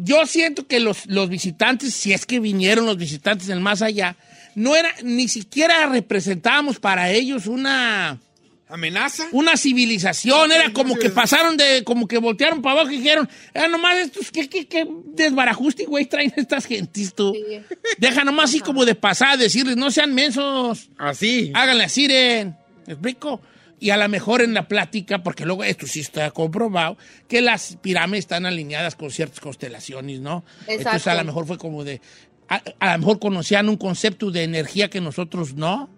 Yo 0.00 0.24
siento 0.26 0.66
que 0.68 0.78
los, 0.78 1.06
los 1.06 1.28
visitantes, 1.28 1.92
si 1.92 2.12
es 2.12 2.24
que 2.24 2.38
vinieron 2.38 2.86
los 2.86 2.96
visitantes 2.96 3.48
del 3.48 3.58
más 3.60 3.82
allá, 3.82 4.16
no 4.54 4.76
era, 4.76 4.94
ni 5.02 5.26
siquiera 5.26 5.86
representábamos 5.86 6.78
para 6.78 7.10
ellos 7.10 7.48
una, 7.48 8.20
¿Amenaza? 8.68 9.26
una 9.32 9.56
civilización, 9.56 10.52
era 10.52 10.72
como 10.72 10.94
que 10.94 11.10
pasaron 11.10 11.56
de, 11.56 11.82
como 11.82 12.06
que 12.06 12.18
voltearon 12.18 12.62
para 12.62 12.80
abajo 12.80 12.92
y 12.92 12.98
dijeron, 12.98 13.28
ah, 13.54 13.66
nomás 13.66 13.96
estos, 13.98 14.30
¿qué, 14.30 14.48
qué, 14.48 14.68
qué 14.68 14.86
desbarajuste, 15.06 15.84
güey, 15.84 16.06
traen 16.06 16.32
estas 16.36 16.66
gentes, 16.66 17.12
tú? 17.12 17.34
Sí. 17.34 17.76
Deja 17.98 18.22
nomás 18.22 18.50
así 18.50 18.60
como 18.60 18.84
de 18.84 18.94
pasar, 18.94 19.36
decirles, 19.36 19.76
no 19.76 19.90
sean 19.90 20.14
mensos, 20.14 20.90
Así. 20.96 21.50
háganle 21.54 21.84
así, 21.84 22.06
¿me 22.06 22.54
explico? 22.86 23.40
Y 23.80 23.90
a 23.90 23.96
lo 23.96 24.08
mejor 24.08 24.42
en 24.42 24.54
la 24.54 24.66
plática, 24.66 25.22
porque 25.22 25.44
luego 25.44 25.64
esto 25.64 25.86
sí 25.86 26.00
está 26.00 26.30
comprobado, 26.30 26.96
que 27.28 27.40
las 27.40 27.76
pirámides 27.80 28.24
están 28.24 28.46
alineadas 28.46 28.96
con 28.96 29.10
ciertas 29.10 29.40
constelaciones, 29.40 30.20
¿no? 30.20 30.44
Exacto. 30.62 30.72
Entonces 30.72 31.06
a 31.06 31.14
lo 31.14 31.24
mejor 31.24 31.46
fue 31.46 31.58
como 31.58 31.84
de, 31.84 32.00
a, 32.48 32.62
a 32.80 32.92
lo 32.92 32.98
mejor 32.98 33.18
conocían 33.20 33.68
un 33.68 33.76
concepto 33.76 34.30
de 34.30 34.42
energía 34.42 34.90
que 34.90 35.00
nosotros 35.00 35.54
no, 35.54 35.90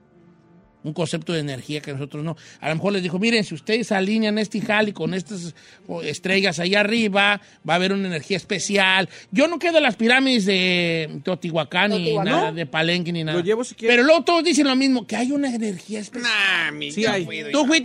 un 0.83 0.93
concepto 0.93 1.33
de 1.33 1.41
energía 1.41 1.81
que 1.81 1.93
nosotros 1.93 2.24
no. 2.24 2.37
A 2.61 2.68
lo 2.68 2.74
mejor 2.76 2.93
les 2.95 3.03
dijo, 3.03 3.18
miren, 3.18 3.45
si 3.45 3.55
ustedes 3.55 3.93
alinean 3.93 4.39
este 4.39 4.61
jali 4.61 4.93
con 4.93 5.14
estas 5.14 5.55
estrellas 6.03 6.59
ahí 6.59 6.74
arriba, 6.74 7.41
va 7.68 7.72
a 7.74 7.76
haber 7.76 7.93
una 7.93 8.07
energía 8.09 8.37
especial. 8.37 9.09
Yo 9.31 9.49
no 9.49 9.59
quedo 9.59 9.76
en 9.78 9.83
las 9.85 9.97
pirámides 9.97 10.47
de 10.47 11.20
Teotihuacán 11.24 11.91
ni 11.91 12.16
nada, 12.16 12.53
de 12.53 12.66
Palenque 12.66 13.12
ni 13.12 13.24
nada. 13.24 13.39
Lo 13.39 13.45
llevo 13.45 13.64
si 13.64 13.74
quieres. 13.74 13.95
Pero 13.97 14.07
luego 14.07 14.22
todos 14.24 14.45
dicen 14.45 14.66
lo 14.66 14.76
mismo, 14.76 15.07
que 15.07 15.16
hay 15.16 15.33
una 15.33 15.55
energía 15.55 16.01
especial. 16.01 16.31
Nah, 16.33 16.70
mi, 16.72 16.91
Sí 16.93 17.05
hay. 17.07 17.26
Tú 17.53 17.66
Eh, 17.74 17.83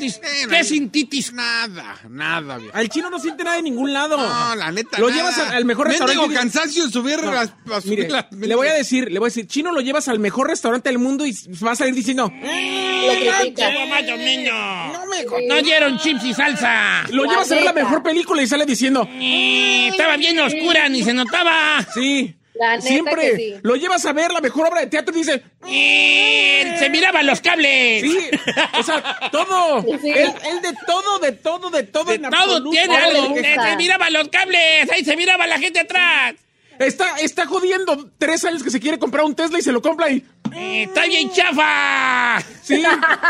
¿qué 0.50 0.58
no, 0.60 0.64
sintitis? 0.64 1.34
Nada, 1.34 1.96
nada, 2.10 2.58
viejo. 2.58 2.76
Al 2.76 2.90
chino 2.90 3.10
no 3.10 3.20
siente 3.20 3.44
nada 3.44 3.58
de 3.58 3.64
ningún 3.64 3.94
lado. 3.94 4.18
No, 4.18 4.56
la 4.56 4.72
neta. 4.72 5.00
Lo 5.00 5.10
nada. 5.10 5.18
llevas 5.22 5.38
al, 5.40 5.66
mejor 5.66 5.88
restaurante. 5.88 6.34
cansancio 6.34 6.84
en 6.86 6.92
subir 6.92 7.20
No, 7.24 7.32
las, 7.34 7.54
a 7.72 7.82
subir 7.82 8.00
mire, 8.00 8.10
las- 8.10 8.32
le 8.32 8.56
voy 8.56 8.68
a 8.68 8.74
decir, 8.74 9.12
le 9.12 9.20
voy 9.20 9.28
a 9.28 9.30
decir, 9.30 9.48
chino 9.48 9.72
lo 9.72 9.82
llevas 9.82 10.08
al 10.08 10.20
mejor 10.20 10.48
restaurante 10.48 10.90
del 10.90 11.00
mundo 11.00 11.26
y 11.26 11.34
va 11.64 11.72
a 11.72 11.76
salir 11.76 11.94
diciendo, 11.94 12.32
"Eh, 12.44 12.85
Lo 12.86 13.40
critica. 13.40 13.70
Más. 13.70 14.04
No 14.06 15.06
me 15.08 15.18
Sí. 15.18 15.48
No 15.48 15.62
dieron 15.62 15.98
chips 16.00 16.24
y 16.26 16.34
salsa. 16.34 17.04
Lo 17.10 17.24
La 17.26 17.32
llevas 17.32 17.52
a 17.52 17.56
ver 17.56 17.64
la 17.64 17.74
mejor 17.74 18.04
película 18.04 18.42
y 18.42 18.48
sale 18.48 18.66
diciendo, 18.66 19.08
Eh, 19.14 19.88
estaba 19.92 20.18
bien 20.18 20.40
oscura, 20.40 20.88
ni 20.90 21.04
se 21.04 21.14
notaba. 21.14 21.86
sí. 21.94 22.36
La 22.58 22.78
neta 22.78 22.88
Siempre 22.88 23.22
que 23.32 23.36
sí. 23.36 23.54
lo 23.64 23.76
llevas 23.76 24.06
a 24.06 24.14
ver 24.14 24.32
la 24.32 24.40
mejor 24.40 24.68
obra 24.68 24.80
de 24.80 24.88
teatro 24.88 25.14
y 25.14 25.18
dice, 25.20 25.44
Eh, 25.68 26.76
se 26.80 26.90
miraban 26.90 27.26
los 27.26 27.42
cables. 27.42 28.02
sí, 28.02 28.18
o 28.80 28.84
sea, 28.84 29.20
todo. 29.32 29.82
Sí. 30.02 30.10
Él, 30.10 30.32
él 30.50 30.62
de 30.62 30.74
todo, 30.88 31.20
de 31.20 31.32
todo, 31.34 31.70
de 31.70 31.84
todo. 31.84 32.06
De 32.06 32.16
en 32.16 32.22
todo 32.24 32.36
absoluto. 32.42 32.70
tiene 32.72 32.96
algo. 32.96 33.36
Se 33.36 33.76
miraban 33.76 34.14
los 34.14 34.30
cables. 34.30 34.90
Ahí 34.90 35.04
se 35.04 35.18
miraba 35.18 35.46
la 35.48 35.60
gente 35.60 35.82
atrás. 35.82 36.36
Está, 36.80 37.18
está 37.20 37.46
jodiendo 37.46 38.12
tres 38.18 38.44
años 38.46 38.64
que 38.64 38.70
se 38.70 38.80
quiere 38.80 39.00
comprar 39.00 39.26
un 39.26 39.36
Tesla 39.36 39.58
y 39.60 39.62
se 39.62 39.72
lo 39.72 39.82
compra 39.82 40.10
y... 40.12 40.24
Está 40.58 41.06
bien 41.06 41.30
chafa. 41.32 42.40
Sí, 42.64 42.82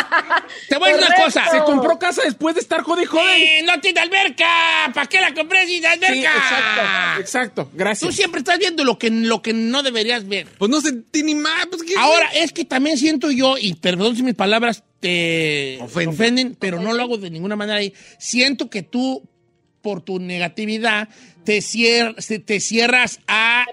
Te 0.70 0.78
voy 0.78 0.90
a 0.90 0.96
decir 0.98 1.08
una 1.12 1.24
cosa. 1.26 1.50
se 1.50 1.60
compró 1.64 1.98
casa 1.98 2.22
después 2.24 2.54
de 2.56 2.62
estar 2.62 2.82
jode 2.84 3.04
y 3.04 3.06
jode. 3.06 3.60
Eh, 3.60 3.64
no 3.64 3.80
tiene 3.82 4.02
alberca. 4.02 4.46
¿Para 4.94 5.08
qué 5.08 5.20
la 5.22 5.34
compré 5.34 5.66
sin 5.66 5.84
alberca? 5.86 6.14
Sí, 6.14 6.20
exacto, 6.20 7.22
exacto. 7.22 7.64
Tú 7.66 7.78
Gracias. 7.78 8.16
siempre 8.16 8.40
estás 8.40 8.60
viendo 8.60 8.84
lo 8.84 9.00
que, 9.00 9.10
lo 9.10 9.42
que 9.42 9.54
no 9.54 9.82
deberías 9.82 10.28
ver. 10.28 10.48
Pues 10.60 10.70
no 10.70 10.82
sentí 10.82 11.24
ni 11.24 11.34
más. 11.34 11.66
Pues, 11.68 11.82
¿qué 11.84 11.94
Ahora, 11.98 12.28
es 12.34 12.52
que 12.52 12.64
también 12.66 12.98
siento 12.98 13.32
yo, 13.32 13.58
y 13.58 13.74
perdón 13.74 14.16
si 14.16 14.22
mis 14.22 14.36
palabras 14.36 14.84
te 15.00 15.80
Ofenden. 15.82 16.10
ofenden, 16.14 16.58
pero 16.60 16.80
no 16.80 16.94
lo 16.94 17.02
hago 17.02 17.18
de 17.18 17.30
ninguna 17.32 17.56
manera 17.56 17.80
ahí. 17.80 17.94
Siento 18.20 18.70
que 18.70 18.84
tú, 18.84 19.28
por 19.86 20.02
tu 20.02 20.18
negatividad, 20.20 21.10
te, 21.44 21.60
cier- 21.60 22.16
te 22.44 22.60
cierras 22.60 23.20
a, 23.28 23.66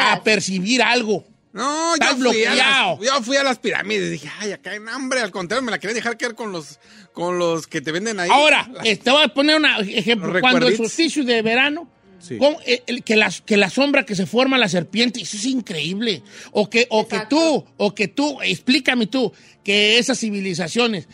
a 0.00 0.22
percibir 0.24 0.82
algo. 0.82 1.26
No, 1.52 1.94
yo 1.96 2.06
fui, 2.06 2.08
a 2.08 2.14
bloqueado. 2.14 2.98
las, 2.98 3.06
yo 3.06 3.22
fui 3.22 3.36
a 3.36 3.42
las 3.42 3.58
pirámides. 3.58 4.10
Dije, 4.10 4.30
ay, 4.38 4.52
acá 4.52 4.70
hay 4.70 4.78
hambre. 4.90 5.20
Al 5.20 5.30
contrario, 5.30 5.62
me 5.62 5.70
la 5.70 5.78
quería 5.78 5.92
dejar 5.94 6.16
caer 6.16 6.34
con 6.34 6.52
los, 6.52 6.78
con 7.12 7.38
los 7.38 7.66
que 7.66 7.82
te 7.82 7.92
venden 7.92 8.18
ahí. 8.18 8.30
Ahora, 8.32 8.66
eh, 8.82 8.96
te 8.96 9.10
voy 9.10 9.22
a 9.24 9.28
poner 9.28 9.56
un 9.56 9.66
ejemplo. 9.66 10.40
Cuando 10.40 10.68
el 10.68 10.76
solsticio 10.78 11.22
de 11.24 11.42
verano, 11.42 11.86
Sí. 12.18 12.38
¿cómo- 12.38 12.58
el- 12.64 12.82
el- 12.86 13.02
que, 13.04 13.16
la, 13.16 13.30
que 13.44 13.56
la 13.58 13.68
sombra 13.70 14.04
que 14.06 14.14
se 14.16 14.24
forma 14.26 14.56
la 14.56 14.68
serpiente, 14.70 15.20
eso 15.20 15.36
es 15.36 15.44
increíble. 15.44 16.22
O 16.52 16.70
que, 16.70 16.86
o 16.90 17.06
que 17.06 17.20
tú, 17.28 17.64
o 17.76 17.94
que 17.94 18.08
tú, 18.08 18.38
explícame 18.42 19.06
tú, 19.06 19.32
que 19.62 19.98
esas 19.98 20.18
civilizaciones 20.18 21.08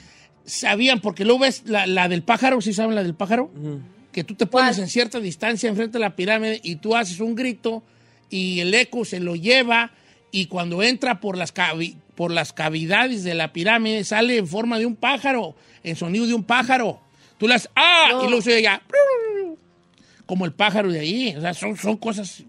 sabían, 0.46 1.00
porque 1.00 1.24
luego 1.24 1.40
ves 1.40 1.62
la, 1.66 1.86
la 1.86 2.08
del 2.08 2.22
pájaro, 2.22 2.60
¿sí 2.60 2.72
saben 2.74 2.94
la 2.94 3.02
del 3.02 3.14
pájaro? 3.14 3.50
Que 4.14 4.22
tú 4.22 4.36
te 4.36 4.46
pones 4.46 4.78
en 4.78 4.88
cierta 4.88 5.18
distancia 5.18 5.68
enfrente 5.68 5.94
de 5.94 5.98
la 5.98 6.14
pirámide 6.14 6.60
y 6.62 6.76
tú 6.76 6.94
haces 6.94 7.18
un 7.18 7.34
grito 7.34 7.82
y 8.30 8.60
el 8.60 8.72
eco 8.72 9.04
se 9.04 9.18
lo 9.18 9.34
lleva 9.34 9.90
y 10.30 10.46
cuando 10.46 10.84
entra 10.84 11.20
por 11.20 11.36
las, 11.36 11.52
por 12.14 12.30
las 12.30 12.52
cavidades 12.52 13.24
de 13.24 13.34
la 13.34 13.52
pirámide 13.52 14.04
sale 14.04 14.38
en 14.38 14.46
forma 14.46 14.78
de 14.78 14.86
un 14.86 14.94
pájaro, 14.94 15.56
en 15.82 15.96
sonido 15.96 16.28
de 16.28 16.34
un 16.34 16.44
pájaro. 16.44 17.00
Tú 17.38 17.48
las 17.48 17.68
¡ah! 17.74 18.06
No. 18.12 18.24
Y 18.24 18.26
luego 18.28 18.42
se 18.42 18.52
oye 18.52 18.62
ya, 18.62 18.82
como 20.26 20.44
el 20.44 20.52
pájaro 20.52 20.92
de 20.92 21.00
ahí. 21.00 21.34
O 21.36 21.40
sea, 21.40 21.52
son, 21.52 21.76
son 21.76 21.96
cosas 21.96 22.44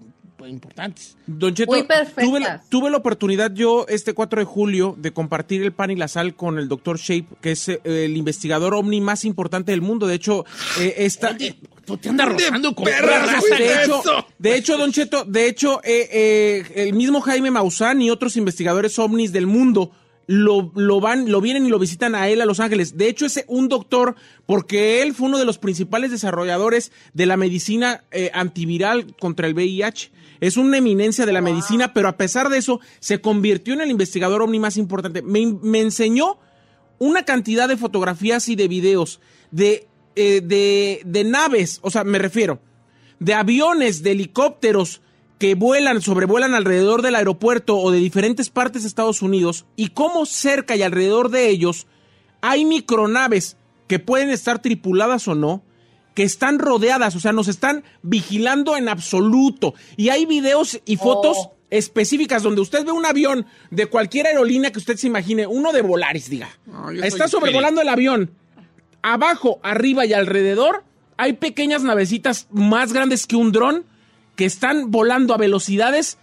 importantes. 0.49 1.17
Don 1.27 1.53
Cheto, 1.53 1.71
Muy 1.71 1.83
perfectas. 1.83 2.25
tuve, 2.25 2.39
la- 2.39 2.63
tuve 2.69 2.89
la 2.89 2.97
oportunidad 2.97 3.53
yo 3.53 3.85
este 3.89 4.13
4 4.13 4.39
de 4.41 4.45
julio 4.45 4.95
de 4.97 5.11
compartir 5.11 5.61
el 5.63 5.71
pan 5.73 5.91
y 5.91 5.95
la 5.95 6.07
sal 6.07 6.35
con 6.35 6.57
el 6.59 6.67
doctor 6.67 6.97
Shape, 6.97 7.27
que 7.41 7.51
es 7.51 7.69
eh, 7.69 7.79
el 7.83 8.17
investigador 8.17 8.73
ovni 8.73 9.01
más 9.01 9.25
importante 9.25 9.71
del 9.71 9.81
mundo. 9.81 10.07
De 10.07 10.15
hecho, 10.15 10.45
eh, 10.79 10.93
esta... 10.97 11.31
Oye, 11.31 11.57
tú 11.85 11.97
te 11.97 12.09
andas 12.09 12.29
rozando 12.29 12.73
con 12.75 12.85
perra 12.85 13.01
pura 13.07 13.19
raza, 13.25 13.39
fuiste 13.41 13.57
güey. 13.57 13.67
de 13.67 13.83
hecho, 13.83 14.01
de 14.39 14.55
hecho, 14.57 14.77
Don 14.77 14.91
Cheto, 14.91 15.23
de 15.25 15.47
hecho, 15.47 15.81
eh, 15.83 16.09
eh, 16.11 16.87
el 16.87 16.93
mismo 16.93 17.21
Jaime 17.21 17.51
Maussan 17.51 18.01
y 18.01 18.09
otros 18.09 18.37
investigadores 18.37 18.97
ovnis 18.99 19.31
del 19.31 19.45
mundo 19.47 19.91
lo, 20.27 20.71
lo 20.73 20.99
van, 20.99 21.29
lo 21.31 21.39
vienen 21.39 21.67
y 21.67 21.69
lo 21.69 21.77
visitan 21.77 22.15
a 22.15 22.27
él 22.29 22.41
a 22.41 22.45
Los 22.47 22.59
Ángeles. 22.59 22.97
De 22.97 23.07
hecho, 23.07 23.27
es 23.27 23.43
un 23.47 23.69
doctor, 23.69 24.15
porque 24.47 25.03
él 25.03 25.13
fue 25.13 25.27
uno 25.27 25.37
de 25.37 25.45
los 25.45 25.59
principales 25.59 26.09
desarrolladores 26.09 26.91
de 27.13 27.27
la 27.27 27.37
medicina 27.37 28.03
eh, 28.09 28.31
antiviral 28.33 29.15
contra 29.17 29.45
el 29.45 29.53
VIH. 29.53 30.09
Es 30.45 30.57
una 30.57 30.77
eminencia 30.77 31.25
de 31.25 31.33
la 31.33 31.41
medicina, 31.41 31.93
pero 31.93 32.07
a 32.07 32.17
pesar 32.17 32.49
de 32.49 32.57
eso, 32.57 32.79
se 32.99 33.21
convirtió 33.21 33.73
en 33.73 33.81
el 33.81 33.91
investigador 33.91 34.41
ovni 34.41 34.59
más 34.59 34.77
importante. 34.77 35.21
Me, 35.21 35.45
me 35.61 35.81
enseñó 35.81 36.37
una 36.99 37.23
cantidad 37.23 37.67
de 37.67 37.77
fotografías 37.77 38.47
y 38.49 38.55
de 38.55 38.67
videos 38.67 39.19
de, 39.51 39.87
eh, 40.15 40.41
de, 40.43 41.01
de 41.05 41.23
naves, 41.23 41.79
o 41.81 41.91
sea, 41.91 42.03
me 42.03 42.19
refiero, 42.19 42.59
de 43.19 43.33
aviones, 43.33 44.03
de 44.03 44.11
helicópteros 44.11 45.01
que 45.39 45.55
vuelan, 45.55 46.01
sobrevuelan 46.01 46.53
alrededor 46.53 47.01
del 47.01 47.15
aeropuerto 47.15 47.77
o 47.77 47.91
de 47.91 47.99
diferentes 47.99 48.49
partes 48.49 48.83
de 48.83 48.87
Estados 48.87 49.21
Unidos 49.21 49.65
y 49.75 49.89
cómo 49.89 50.25
cerca 50.25 50.75
y 50.75 50.83
alrededor 50.83 51.29
de 51.29 51.49
ellos 51.49 51.87
hay 52.41 52.63
micronaves 52.63 53.57
que 53.87 53.99
pueden 53.99 54.29
estar 54.29 54.61
tripuladas 54.61 55.27
o 55.27 55.35
no, 55.35 55.63
que 56.15 56.23
están 56.23 56.57
rodeadas, 56.57 57.15
o 57.15 57.19
sea, 57.19 57.31
nos 57.33 57.47
están 57.47 57.83
vigilando 58.01 58.75
en 58.77 58.89
absoluto. 58.89 59.75
Y 59.97 60.09
hay 60.09 60.25
videos 60.25 60.79
y 60.85 60.95
fotos 60.97 61.37
Oh. 61.37 61.55
específicas 61.69 62.41
donde 62.41 62.61
usted 62.61 62.83
ve 62.85 62.91
un 62.91 63.05
avión 63.05 63.45
de 63.69 63.85
cualquier 63.87 64.25
aerolínea 64.27 64.71
que 64.71 64.79
usted 64.79 64.95
se 64.97 65.07
imagine, 65.07 65.45
uno 65.45 65.71
de 65.73 65.81
Volaris, 65.81 66.29
diga. 66.29 66.49
No, 66.65 66.89
Está 66.89 67.27
sobrevolando 67.27 67.81
el 67.81 67.89
avión. 67.89 68.31
Abajo, 69.01 69.59
arriba 69.61 70.05
y 70.05 70.13
alrededor 70.13 70.83
hay 71.17 71.33
pequeñas 71.33 71.83
navecitas 71.83 72.47
más 72.49 72.91
grandes 72.93 73.27
que 73.27 73.35
un 73.35 73.51
dron 73.51 73.85
que 74.35 74.45
están 74.45 74.91
volando 74.91 75.33
a 75.33 75.37
velocidades 75.37 76.17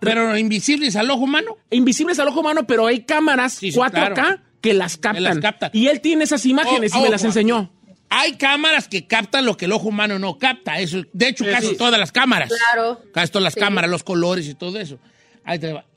Pero 0.00 0.36
invisibles 0.36 0.94
al 0.96 1.10
ojo 1.10 1.24
humano. 1.24 1.56
invisibles 1.70 2.18
al 2.18 2.28
ojo 2.28 2.40
humano, 2.40 2.66
pero 2.66 2.86
hay 2.86 3.00
cámaras 3.04 3.54
Sí, 3.54 3.72
sí, 3.72 3.78
4K 3.78 4.14
claro. 4.14 4.40
que 4.60 4.74
las 4.74 4.96
captan. 4.98 5.22
las 5.24 5.38
captan. 5.38 5.70
Y 5.72 5.88
él 5.88 6.00
tiene 6.00 6.24
esas 6.24 6.44
imágenes 6.46 6.92
Oh, 6.94 6.98
y 6.98 7.02
me 7.02 7.08
las 7.10 7.22
ojo, 7.22 7.28
enseñó. 7.28 7.72
Hay 8.08 8.36
cámaras 8.36 8.88
que 8.88 9.06
captan 9.06 9.44
lo 9.44 9.56
que 9.56 9.64
el 9.64 9.72
ojo 9.72 9.88
humano 9.88 10.18
no 10.18 10.38
capta. 10.38 10.78
Eso, 10.80 11.02
de 11.12 11.28
hecho, 11.28 11.44
Sí, 11.44 11.50
casi 11.50 11.66
sí. 11.68 11.76
todas 11.76 11.98
las 11.98 12.12
cámaras. 12.12 12.50
Claro. 12.72 13.00
Casi 13.12 13.32
todas 13.32 13.44
las 13.44 13.54
Sí. 13.54 13.60
cámaras, 13.60 13.90
los 13.90 14.04
colores 14.04 14.46
y 14.48 14.54
todo 14.54 14.78
eso. 14.78 14.98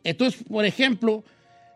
Entonces, 0.03 0.41
por 0.49 0.65
ejemplo, 0.65 1.23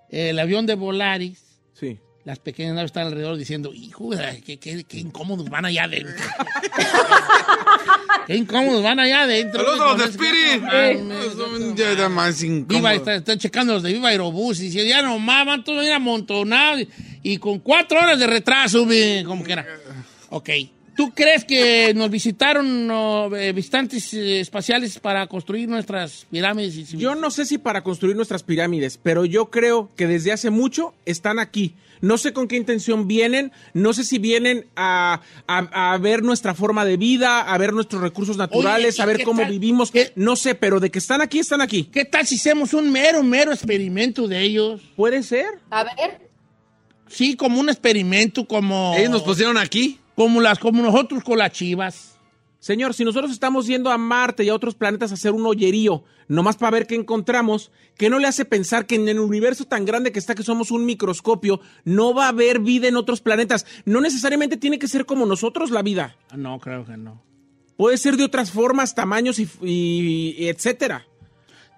el 0.10 0.38
avión 0.40 0.66
de 0.66 0.76
Volaris, 0.76 1.40
Sí. 1.80 1.98
las 2.24 2.40
pequeñas 2.40 2.76
naves 2.76 2.90
están 2.90 3.08
alrededor 3.08 3.38
diciendo, 3.38 3.72
hijo, 3.74 4.12
qué, 4.46 4.60
qué- 4.60 4.84
qué 4.84 4.98
incómodos 5.00 5.50
van 5.50 5.66
allá 5.66 5.84
adentro. 5.86 6.14
qué 8.28 8.36
incómodos 8.36 8.84
van 8.84 9.00
allá 9.00 9.24
adentro. 9.24 9.64
Saludos 9.64 9.82
a 9.82 9.98
los 9.98 9.98
de 9.98 10.04
más 12.10 12.42
Viva, 12.42 12.56
incómodo. 12.58 12.90
está- 12.92 13.16
están 13.16 13.40
checando 13.40 13.74
los 13.74 13.84
de 13.84 13.94
Viva 13.94 14.10
Aerobús 14.10 14.60
y 14.60 14.64
dicen, 14.70 14.88
ya 14.88 15.02
nomás 15.02 15.46
van 15.46 15.64
todos 15.64 15.82
bien 15.82 15.94
amontonados 15.94 16.82
y, 16.82 16.88
y 17.24 17.38
con 17.38 17.60
cuatro 17.60 18.00
horas 18.00 18.20
de 18.20 18.28
retraso, 18.28 18.86
ve, 18.86 19.24
como 19.26 19.44
que 19.44 19.54
era. 19.54 19.66
Ok. 20.36 20.50
¿Tú 20.96 21.12
crees 21.12 21.44
que 21.44 21.92
nos 21.96 22.10
visitaron 22.12 22.86
no, 22.88 23.36
eh, 23.36 23.52
visitantes 23.52 24.14
eh, 24.14 24.40
espaciales 24.40 25.00
para 25.00 25.26
construir 25.28 25.68
nuestras 25.68 26.28
pirámides? 26.30 26.76
Y 26.94 26.98
Yo 26.98 27.16
no 27.16 27.32
sé 27.32 27.46
si 27.46 27.58
para 27.58 27.84
construir 27.84 28.16
nuestras 28.16 28.44
pirámides, 28.44 29.00
pero 29.02 29.26
yo 29.26 29.48
creo 29.50 29.90
que 29.96 30.06
desde 30.08 30.32
hace 30.32 30.52
mucho 30.52 30.94
están 31.06 31.40
aquí. 31.40 31.74
No 32.02 32.18
sé 32.20 32.32
con 32.34 32.48
qué 32.48 32.58
intención 32.58 33.08
vienen, 33.08 33.52
no 33.74 33.94
sé 33.94 34.04
si 34.04 34.20
vienen 34.20 34.66
a, 34.76 35.22
a- 35.48 35.94
a 35.94 35.98
ver 35.98 36.22
nuestra 36.22 36.54
forma 36.54 36.84
de 36.86 36.98
vida, 36.98 37.42
a 37.42 37.58
ver 37.58 37.74
nuestros 37.74 38.02
recursos 38.02 38.38
naturales, 38.38 39.00
¿y 39.00 39.02
a 39.02 39.06
ver 39.06 39.24
cómo 39.24 39.42
tal? 39.42 39.52
vivimos. 39.52 39.90
¿Qué? 39.90 40.12
No 40.16 40.36
sé, 40.36 40.54
pero 40.54 40.80
de 40.80 40.92
que 40.92 41.00
están 41.00 41.22
aquí, 41.22 41.40
están 41.40 41.62
aquí. 41.62 41.86
¿Qué 41.86 42.06
tal 42.06 42.28
si 42.28 42.36
hacemos 42.36 42.74
un 42.74 42.92
mero, 42.92 43.24
mero 43.24 43.52
experimento 43.52 44.28
de 44.28 44.42
ellos? 44.42 44.82
¿Puede 44.96 45.24
ser? 45.24 45.46
A 45.72 45.84
ver. 45.86 46.30
Sí, 47.08 47.36
como 47.36 47.60
un 47.60 47.70
experimento, 47.70 48.46
como, 48.48 48.94
Ellos 48.98 49.10
nos 49.12 49.22
pusieron 49.24 49.58
aquí. 49.58 50.00
Como, 50.16 50.42
las, 50.42 50.60
como 50.60 50.82
nosotros 50.84 51.24
con 51.24 51.38
las 51.38 51.52
chivas. 51.52 52.10
Señor, 52.60 52.94
si 52.94 53.04
nosotros 53.04 53.32
estamos 53.32 53.68
yendo 53.68 53.92
a 53.92 53.98
Marte 53.98 54.44
y 54.46 54.50
a 54.50 54.56
otros 54.56 54.74
planetas 54.76 55.12
a 55.12 55.16
hacer 55.16 55.34
un 55.34 55.46
hoyerío, 55.46 56.06
nomás 56.30 56.56
para 56.56 56.72
ver 56.72 56.88
qué 56.88 56.96
encontramos, 56.96 57.72
¿qué 57.98 58.10
no 58.10 58.20
le 58.20 58.28
hace 58.28 58.46
pensar 58.46 58.86
que 58.86 58.96
en 58.96 59.10
el 59.10 59.20
universo 59.20 59.66
tan 59.66 59.84
grande 59.84 60.14
que 60.14 60.20
está, 60.20 60.34
que 60.34 60.44
somos 60.44 60.72
un 60.72 60.86
microscopio, 60.86 61.60
no 61.84 62.14
va 62.14 62.26
a 62.26 62.30
haber 62.30 62.60
vida 62.60 62.88
en 62.88 62.96
otros 62.96 63.20
planetas? 63.20 63.66
No 63.84 64.00
necesariamente 64.00 64.56
tiene 64.56 64.80
que 64.80 64.88
ser 64.88 65.06
como 65.06 65.26
nosotros 65.26 65.72
la 65.72 65.82
vida. 65.82 66.16
Ah, 66.30 66.38
No, 66.38 66.58
creo 66.60 66.86
que 66.86 66.96
no. 66.96 67.22
Puede 67.76 67.98
ser 67.98 68.16
de 68.16 68.24
otras 68.24 68.50
formas, 68.52 68.96
tamaños 68.96 69.40
y, 69.40 69.50
y- 69.62 70.36
y 70.38 70.48
etcétera. 70.48 71.06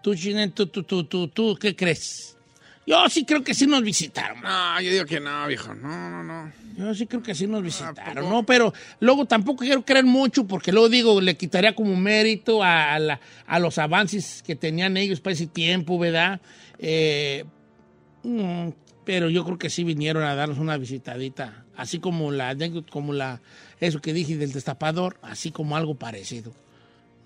Tú, 0.04 0.14
Chinen, 0.14 0.52
tú, 0.52 0.68
tú, 0.68 0.84
tú, 0.84 1.06
tú, 1.06 1.30
tú, 1.30 1.56
¿qué 1.60 1.76
crees? 1.76 2.38
Yo 2.86 3.10
sí 3.10 3.26
creo 3.26 3.44
que 3.44 3.56
sí 3.56 3.66
nos 3.66 3.82
visitaron. 3.82 4.40
No, 4.42 4.80
yo 4.82 4.92
digo 4.92 5.06
que 5.06 5.20
no, 5.20 5.48
viejo. 5.48 5.74
No, 5.74 6.10
no, 6.12 6.22
no. 6.24 6.52
Yo 6.78 6.94
sí 6.94 7.08
creo 7.08 7.24
que 7.24 7.34
sí 7.36 7.46
Ah, 7.46 7.48
nos 7.48 7.64
visitaron, 7.64 8.30
¿no? 8.30 8.46
Pero 8.46 8.74
luego 9.00 9.26
tampoco 9.26 9.64
quiero 9.64 9.84
creer 9.86 10.06
mucho 10.06 10.46
porque 10.46 10.72
luego 10.72 10.90
digo, 10.90 11.22
le 11.22 11.38
quitaría 11.38 11.74
como 11.76 11.96
mérito 11.96 12.62
a, 12.64 12.98
la- 13.00 13.20
a 13.48 13.60
los 13.60 13.78
avances 13.78 14.44
que 14.46 14.56
tenían 14.56 14.98
ellos 14.98 15.22
para 15.22 15.34
ese 15.34 15.48
tiempo, 15.48 15.98
¿verdad? 15.98 16.42
Eh, 16.80 17.46
mm, 18.24 18.70
pero 19.06 19.30
yo 19.30 19.46
creo 19.46 19.58
que 19.58 19.70
sí 19.70 19.84
vinieron 19.84 20.24
a 20.24 20.36
darnos 20.36 20.58
una 20.58 20.78
visitadita, 20.78 21.64
así 21.78 22.00
como 22.00 22.32
la 22.32 22.56
como 22.90 23.14
la, 23.14 23.42
eso 23.80 24.02
que 24.02 24.14
dije 24.14 24.36
del 24.38 24.52
destapador, 24.52 25.18
así 25.22 25.52
como 25.52 25.78
algo 25.78 25.96
parecido. 25.96 26.52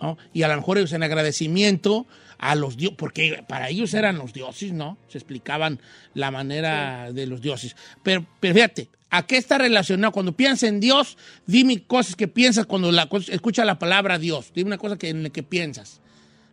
¿no? 0.01 0.17
Y 0.33 0.43
a 0.43 0.47
lo 0.47 0.55
mejor 0.55 0.77
ellos 0.77 0.93
en 0.93 1.03
agradecimiento 1.03 2.05
a 2.39 2.55
los 2.55 2.77
dioses, 2.77 2.97
porque 2.97 3.43
para 3.47 3.69
ellos 3.69 3.93
eran 3.93 4.17
los 4.17 4.33
dioses, 4.33 4.71
¿no? 4.71 4.97
Se 5.09 5.17
explicaban 5.17 5.79
la 6.13 6.31
manera 6.31 7.11
de 7.11 7.27
los 7.27 7.41
dioses. 7.41 7.75
Pero, 8.01 8.25
pero 8.39 8.55
fíjate, 8.55 8.89
¿a 9.09 9.27
qué 9.27 9.37
está 9.37 9.57
relacionado? 9.57 10.13
Cuando 10.13 10.31
piensas 10.31 10.69
en 10.69 10.79
Dios, 10.79 11.17
dime 11.45 11.83
cosas 11.83 12.15
que 12.15 12.27
piensas 12.27 12.65
cuando 12.65 12.91
la, 12.91 13.09
escucha 13.27 13.65
la 13.65 13.77
palabra 13.77 14.17
Dios. 14.17 14.51
Dime 14.55 14.69
una 14.69 14.77
cosa 14.77 14.97
que, 14.97 15.09
en 15.09 15.23
la 15.23 15.29
que 15.29 15.43
piensas. 15.43 16.01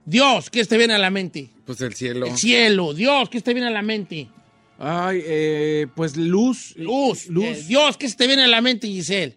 Dios, 0.05 0.51
¿qué 0.51 0.64
te 0.64 0.76
viene 0.76 0.95
a 0.95 0.99
la 0.99 1.11
mente? 1.11 1.51
Pues 1.64 1.80
el 1.80 1.95
cielo. 1.95 2.26
El 2.26 2.37
cielo. 2.37 2.93
Dios, 2.93 3.28
¿qué 3.30 3.41
te 3.41 3.55
viene 3.55 3.68
a 3.68 3.72
la 3.72 3.82
mente? 3.82 4.28
Ay, 4.78 5.22
eh, 5.24 5.87
pues 5.95 6.16
luz. 6.16 6.74
Luz. 6.76 7.28
Luz. 7.28 7.45
Eh, 7.45 7.64
Dios, 7.68 7.97
¿qué 7.97 8.09
te 8.09 8.26
viene 8.26 8.45
a 8.45 8.49
la 8.49 8.61
mente, 8.61 8.89
Giselle? 8.89 9.37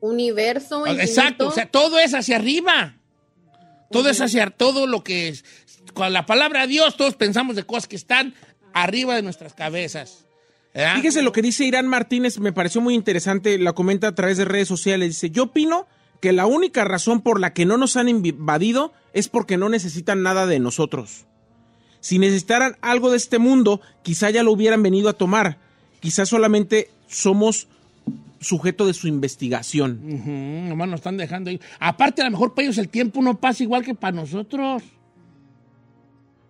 Universo. 0.00 0.84
Ah, 0.86 0.92
Exacto, 0.92 1.44
infinito. 1.44 1.48
o 1.48 1.52
sea, 1.52 1.66
todo 1.66 1.98
es 1.98 2.14
hacia 2.14 2.36
arriba. 2.36 2.96
Todo 3.94 4.08
es 4.08 4.20
hacia 4.20 4.50
todo 4.50 4.88
lo 4.88 5.04
que 5.04 5.28
es. 5.28 5.44
Con 5.94 6.12
la 6.12 6.26
palabra 6.26 6.66
Dios, 6.66 6.96
todos 6.96 7.14
pensamos 7.14 7.56
de 7.56 7.64
cosas 7.64 7.88
que 7.88 7.96
están 7.96 8.34
arriba 8.72 9.14
de 9.14 9.22
nuestras 9.22 9.54
cabezas. 9.54 10.26
¿verdad? 10.74 10.96
Fíjese 10.96 11.22
lo 11.22 11.32
que 11.32 11.40
dice 11.40 11.64
Irán 11.64 11.86
Martínez, 11.86 12.38
me 12.40 12.52
pareció 12.52 12.80
muy 12.80 12.94
interesante, 12.94 13.58
la 13.58 13.72
comenta 13.72 14.08
a 14.08 14.14
través 14.14 14.36
de 14.36 14.44
redes 14.44 14.68
sociales. 14.68 15.08
Dice, 15.08 15.30
yo 15.30 15.44
opino 15.44 15.86
que 16.20 16.32
la 16.32 16.46
única 16.46 16.84
razón 16.84 17.20
por 17.20 17.38
la 17.38 17.52
que 17.52 17.64
no 17.64 17.76
nos 17.76 17.96
han 17.96 18.08
invadido 18.08 18.92
es 19.12 19.28
porque 19.28 19.56
no 19.56 19.68
necesitan 19.68 20.22
nada 20.22 20.46
de 20.46 20.58
nosotros. 20.58 21.26
Si 22.00 22.18
necesitaran 22.18 22.76
algo 22.80 23.10
de 23.10 23.16
este 23.16 23.38
mundo, 23.38 23.80
quizá 24.02 24.30
ya 24.30 24.42
lo 24.42 24.52
hubieran 24.52 24.82
venido 24.82 25.08
a 25.08 25.14
tomar. 25.14 25.58
Quizá 26.00 26.26
solamente 26.26 26.90
somos 27.08 27.68
sujeto 28.40 28.86
de 28.86 28.94
su 28.94 29.08
investigación. 29.08 30.68
Nomás 30.68 30.88
nos 30.88 30.98
están 31.00 31.16
dejando 31.16 31.50
ahí. 31.50 31.60
Aparte, 31.78 32.20
a 32.20 32.26
lo 32.26 32.32
mejor 32.32 32.54
para 32.54 32.66
ellos 32.66 32.78
el 32.78 32.88
tiempo 32.88 33.22
no 33.22 33.38
pasa 33.38 33.62
igual 33.62 33.84
que 33.84 33.94
para 33.94 34.16
nosotros. 34.16 34.82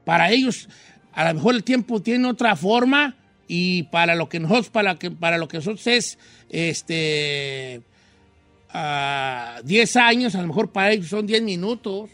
Para 0.04 0.30
ellos, 0.30 0.68
a 1.12 1.28
lo 1.28 1.34
mejor 1.34 1.54
el 1.54 1.64
tiempo 1.64 2.00
tiene 2.00 2.28
otra 2.28 2.56
forma 2.56 3.16
y 3.48 3.84
para 3.84 4.14
lo 4.14 4.28
que 4.28 4.40
nosotros, 4.40 4.70
para, 4.70 4.96
que, 4.96 5.10
para 5.10 5.38
lo 5.38 5.48
que 5.48 5.58
nosotros 5.58 5.86
es 5.86 6.18
este 6.50 7.82
ah, 8.70 9.60
10 9.64 9.96
años, 9.96 10.34
a 10.34 10.42
lo 10.42 10.48
mejor 10.48 10.72
para 10.72 10.92
ellos 10.92 11.08
son 11.08 11.26
10 11.26 11.42
minutos. 11.42 12.10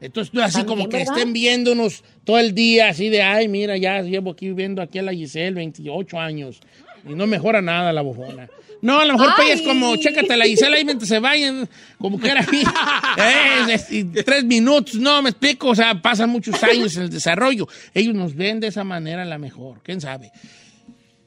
Entonces, 0.00 0.32
no 0.32 0.42
así 0.42 0.64
como 0.64 0.88
que 0.88 0.98
¿verdad? 0.98 1.16
estén 1.16 1.32
viéndonos 1.34 2.02
todo 2.24 2.38
el 2.38 2.54
día, 2.54 2.88
así 2.88 3.10
de, 3.10 3.22
ay, 3.22 3.48
mira, 3.48 3.76
ya 3.76 4.00
llevo 4.00 4.30
aquí 4.30 4.50
viendo 4.52 4.80
aquí 4.80 4.98
a 4.98 5.02
la 5.02 5.12
Giselle 5.12 5.52
28 5.52 6.18
años 6.18 6.60
y 7.06 7.14
no 7.14 7.26
mejora 7.26 7.60
nada 7.60 7.92
la 7.92 8.00
bufona. 8.00 8.48
No, 8.82 8.98
a 8.98 9.04
lo 9.04 9.18
mejor 9.18 9.32
es 9.46 9.62
como, 9.62 9.94
chécate 9.96 10.36
la 10.36 10.46
Gisela 10.46 10.76
ahí 10.76 10.84
mientras 10.84 11.08
se 11.08 11.18
vayan, 11.18 11.68
como 11.98 12.18
que 12.18 12.28
era 12.28 12.40
ahí, 12.40 12.62
eh, 13.90 14.22
tres 14.24 14.44
minutos, 14.44 14.94
no, 14.94 15.20
me 15.20 15.30
explico, 15.30 15.68
o 15.68 15.74
sea, 15.74 16.00
pasan 16.00 16.30
muchos 16.30 16.62
años 16.62 16.96
en 16.96 17.04
el 17.04 17.10
desarrollo. 17.10 17.68
Ellos 17.92 18.14
nos 18.14 18.34
ven 18.34 18.58
de 18.60 18.68
esa 18.68 18.84
manera 18.84 19.24
la 19.24 19.38
mejor, 19.38 19.82
quién 19.82 20.00
sabe. 20.00 20.32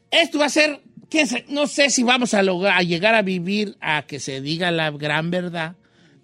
Esto 0.10 0.40
va 0.40 0.46
a 0.46 0.50
ser, 0.50 0.82
quién 1.10 1.28
sabe, 1.28 1.46
no 1.50 1.68
sé 1.68 1.92
si 1.92 2.02
vamos 2.02 2.34
a 2.34 2.42
lograr, 2.42 2.78
a 2.78 2.82
llegar 2.82 3.14
a 3.14 3.22
vivir 3.22 3.76
a 3.82 4.04
que 4.04 4.20
se 4.20 4.42
diga 4.42 4.72
la 4.72 4.90
gran 4.92 5.30
verdad. 5.30 5.76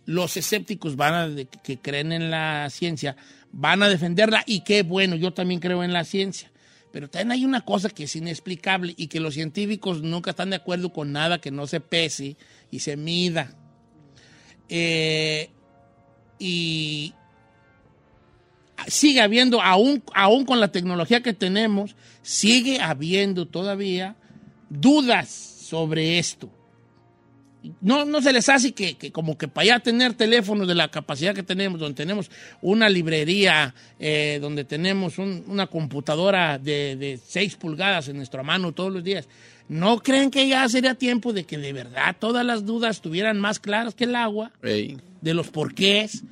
Los 0.05 0.35
escépticos 0.35 0.95
van 0.95 1.13
a, 1.13 1.43
que 1.63 1.77
creen 1.77 2.11
en 2.11 2.31
la 2.31 2.67
ciencia, 2.71 3.15
van 3.51 3.83
a 3.83 3.89
defenderla 3.89 4.43
y 4.47 4.61
qué 4.61 4.81
bueno, 4.81 5.15
yo 5.15 5.31
también 5.31 5.59
creo 5.59 5.83
en 5.83 5.93
la 5.93 6.03
ciencia. 6.03 6.49
Pero 6.91 7.09
también 7.09 7.31
hay 7.31 7.45
una 7.45 7.61
cosa 7.61 7.89
que 7.89 8.05
es 8.05 8.15
inexplicable 8.15 8.93
y 8.97 9.07
que 9.07 9.19
los 9.19 9.35
científicos 9.35 10.01
nunca 10.01 10.31
están 10.31 10.49
de 10.49 10.55
acuerdo 10.55 10.91
con 10.91 11.11
nada 11.11 11.39
que 11.39 11.51
no 11.51 11.67
se 11.67 11.79
pese 11.79 12.35
y 12.71 12.79
se 12.79 12.97
mida. 12.97 13.55
Eh, 14.69 15.49
y 16.39 17.13
sigue 18.87 19.21
habiendo, 19.21 19.61
aún, 19.61 20.03
aún 20.13 20.45
con 20.45 20.59
la 20.59 20.71
tecnología 20.71 21.21
que 21.21 21.33
tenemos, 21.33 21.95
sigue 22.21 22.79
habiendo 22.81 23.47
todavía 23.47 24.15
dudas 24.69 25.29
sobre 25.29 26.17
esto. 26.17 26.49
No, 27.81 28.05
no 28.05 28.21
se 28.21 28.31
les 28.31 28.47
hace 28.47 28.71
que, 28.71 28.95
que 28.95 29.11
como 29.11 29.37
que 29.37 29.47
para 29.49 29.65
ya 29.67 29.79
tener 29.79 30.13
teléfonos 30.13 30.67
de 30.67 30.75
la 30.75 30.87
capacidad 30.89 31.35
que 31.35 31.43
tenemos, 31.43 31.79
donde 31.79 31.95
tenemos 31.95 32.31
una 32.61 32.87
librería, 32.87 33.75
eh, 33.99 34.39
donde 34.41 34.63
tenemos 34.63 35.17
un- 35.17 35.43
una 35.47 35.67
computadora 35.67 36.57
de, 36.57 36.95
de 36.95 37.19
6 37.23 37.55
pulgadas 37.57 38.07
en 38.07 38.15
nuestra 38.17 38.43
mano 38.43 38.71
todos 38.71 38.93
los 38.93 39.03
días, 39.03 39.27
¿no 39.67 39.99
creen 39.99 40.31
que 40.31 40.47
ya 40.47 40.67
sería 40.69 40.95
tiempo 40.95 41.33
de 41.33 41.43
que 41.43 41.57
de 41.57 41.73
verdad 41.73 42.15
todas 42.17 42.45
las 42.45 42.65
dudas 42.65 42.95
estuvieran 42.95 43.39
más 43.39 43.59
claras 43.59 43.93
que 43.93 44.05
el 44.05 44.15
agua? 44.15 44.51
De 45.19 45.33
los 45.33 45.49
porqués. 45.49 46.23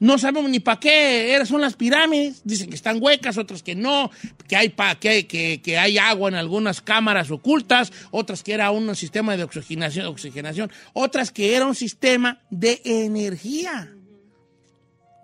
No 0.00 0.18
sabemos 0.18 0.50
ni 0.50 0.60
para 0.60 0.80
qué 0.80 1.40
son 1.46 1.60
las 1.60 1.74
pirámides. 1.76 2.42
Dicen 2.44 2.68
que 2.68 2.74
están 2.76 2.98
huecas, 3.02 3.38
otras 3.38 3.62
que 3.62 3.74
no, 3.74 4.10
que 4.48 4.56
hay, 4.56 4.68
pa, 4.70 4.94
que, 4.96 5.08
hay- 5.08 5.24
que, 5.24 5.60
que 5.62 5.78
hay 5.78 5.98
agua 5.98 6.28
en 6.28 6.34
algunas 6.34 6.80
cámaras 6.80 7.30
ocultas, 7.30 7.92
otras 8.10 8.42
que 8.42 8.52
era 8.54 8.70
un 8.70 8.94
sistema 8.96 9.36
de 9.36 9.44
oxigenación, 9.44 10.06
oxigenación, 10.06 10.70
otras 10.92 11.30
que 11.30 11.54
era 11.56 11.66
un 11.66 11.74
sistema 11.74 12.40
de 12.50 12.80
energía. 12.84 13.92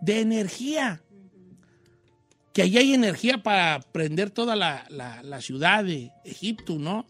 De 0.01 0.21
energía. 0.21 1.03
Que 2.53 2.63
allí 2.63 2.79
hay 2.79 2.95
energía 2.95 3.43
para 3.43 3.81
prender 3.93 4.31
toda 4.31 4.57
la, 4.57 4.85
la- 4.89 5.23
la 5.23 5.41
ciudad 5.41 5.85
de 5.85 6.11
Egipto, 6.25 6.79
¿no? 6.79 7.07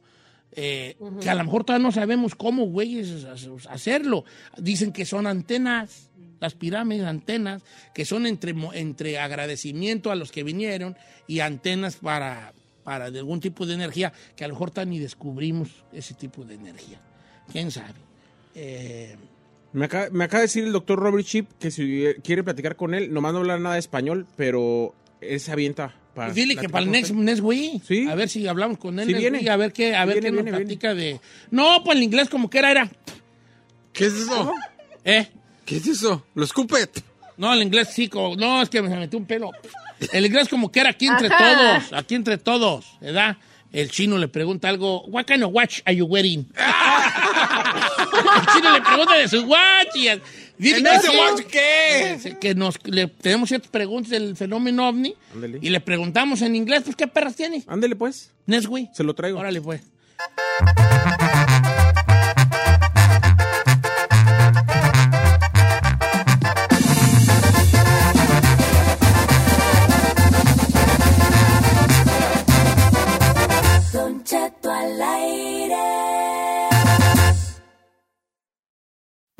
Eh, 0.52 0.96
Que 1.20 1.30
a 1.30 1.34
lo 1.36 1.44
mejor 1.44 1.62
todavía 1.64 1.86
no 1.86 1.92
sabemos 1.92 2.34
cómo, 2.34 2.64
güeyes, 2.66 3.24
hacerlo. 3.68 4.24
Dicen 4.58 4.92
que 4.92 5.04
son 5.06 5.28
antenas, 5.28 6.09
las 6.40 6.54
pirámides, 6.54 7.06
antenas, 7.06 7.62
que 7.94 8.04
son 8.04 8.26
entre, 8.26 8.54
mo- 8.54 8.72
entre 8.74 9.18
agradecimiento 9.18 10.10
a 10.10 10.16
los 10.16 10.32
que 10.32 10.42
vinieron 10.42 10.96
y 11.26 11.40
antenas 11.40 11.96
para, 11.96 12.52
para 12.82 13.10
de 13.10 13.18
algún 13.20 13.40
tipo 13.40 13.66
de 13.66 13.74
energía, 13.74 14.12
que 14.36 14.44
a 14.44 14.48
lo 14.48 14.54
mejor 14.54 14.70
todavía 14.70 14.90
ni 14.92 14.98
descubrimos 14.98 15.68
ese 15.92 16.14
tipo 16.14 16.44
de 16.44 16.54
energía. 16.54 16.98
¿Quién 17.52 17.70
sabe? 17.70 17.94
Eh, 18.54 19.16
Me 19.72 19.84
acaba, 19.84 20.08
me 20.10 20.24
acaba 20.24 20.40
de 20.40 20.44
decir 20.46 20.64
el 20.64 20.72
doctor 20.72 20.98
Robert 20.98 21.24
Chip 21.26 21.48
que 21.58 21.70
si 21.70 22.04
quiere 22.24 22.42
platicar 22.42 22.74
con 22.76 22.94
él, 22.94 23.12
nomás 23.12 23.32
no 23.32 23.38
hablar 23.40 23.60
nada 23.60 23.74
de 23.74 23.80
español, 23.80 24.26
pero 24.36 24.94
él 25.20 25.38
se 25.40 25.52
avienta 25.52 25.94
para. 26.14 26.28
Pues 26.28 26.34
dile 26.36 26.56
que 26.56 26.68
para 26.68 26.84
el 26.84 26.90
next, 26.90 27.12
next 27.12 27.42
week. 27.42 27.82
Sí. 27.84 28.08
A 28.08 28.14
ver 28.14 28.28
si 28.28 28.46
hablamos 28.48 28.78
con 28.78 28.98
él. 28.98 29.06
Sí 29.06 29.12
next 29.12 29.20
viene. 29.22 29.38
week, 29.38 29.48
a 29.48 29.56
ver 29.56 29.72
qué, 29.72 29.94
a 29.94 30.02
Sí 30.02 30.08
ver 30.08 30.20
viene, 30.22 30.26
qué 30.28 30.32
nos 30.36 30.44
viene. 30.44 30.58
platica 30.58 30.94
de. 30.94 31.20
No, 31.50 31.84
pues 31.84 31.96
el 31.96 32.02
inglés 32.02 32.28
como 32.28 32.48
que 32.50 32.58
era, 32.58 32.70
era. 32.70 32.90
¿Qué 33.92 34.06
es 34.06 34.14
eso? 34.14 34.52
¿Eh? 35.04 35.28
¿Qué 35.70 35.76
es 35.76 35.86
eso? 35.86 36.26
Lo 36.34 36.42
escupet. 36.44 37.00
No, 37.36 37.54
el 37.54 37.62
inglés 37.62 37.90
sí, 37.94 38.08
como- 38.08 38.34
no, 38.34 38.60
es 38.60 38.68
que 38.68 38.82
me 38.82 38.88
metió 38.96 39.16
un 39.20 39.24
pelo. 39.24 39.52
El 40.12 40.26
inglés 40.26 40.48
como 40.48 40.72
que 40.72 40.80
era 40.80 40.90
aquí 40.90 41.06
entre 41.06 41.28
Ajá. 41.28 41.38
todos, 41.38 41.92
aquí 41.92 42.16
entre 42.16 42.38
todos, 42.38 42.86
¿verdad? 43.00 43.36
El 43.72 43.88
chino 43.88 44.18
le 44.18 44.26
pregunta 44.26 44.68
algo, 44.68 45.04
what 45.04 45.26
kind 45.26 45.44
of 45.44 45.50
watch 45.54 45.78
are 45.84 45.94
you 45.94 46.06
wearing? 46.06 46.40
el 46.56 48.46
chino 48.52 48.72
le 48.72 48.80
pregunta 48.80 49.14
de 49.14 49.28
su 49.28 49.42
watch 49.44 49.94
y 49.94 50.08
dice 50.58 50.78
¿En 50.80 50.86
ese 50.88 51.08
watch 51.10 51.42
qué? 51.48 52.36
que 52.40 52.54
nos 52.56 52.74
le, 52.84 53.06
tenemos 53.06 53.48
ciertas 53.48 53.70
preguntas 53.70 54.10
del 54.10 54.36
fenómeno 54.36 54.88
ovni 54.88 55.14
Ándele. 55.32 55.60
y 55.62 55.70
le 55.70 55.78
preguntamos 55.80 56.42
en 56.42 56.56
inglés, 56.56 56.82
pues, 56.84 56.96
¿qué 56.96 57.06
perras 57.06 57.36
tiene? 57.36 57.62
Ándele 57.68 57.94
pues, 57.94 58.32
Neswi. 58.46 58.88
se 58.92 59.04
lo 59.04 59.14
traigo. 59.14 59.38
Órale, 59.38 59.60
pues. 59.60 59.82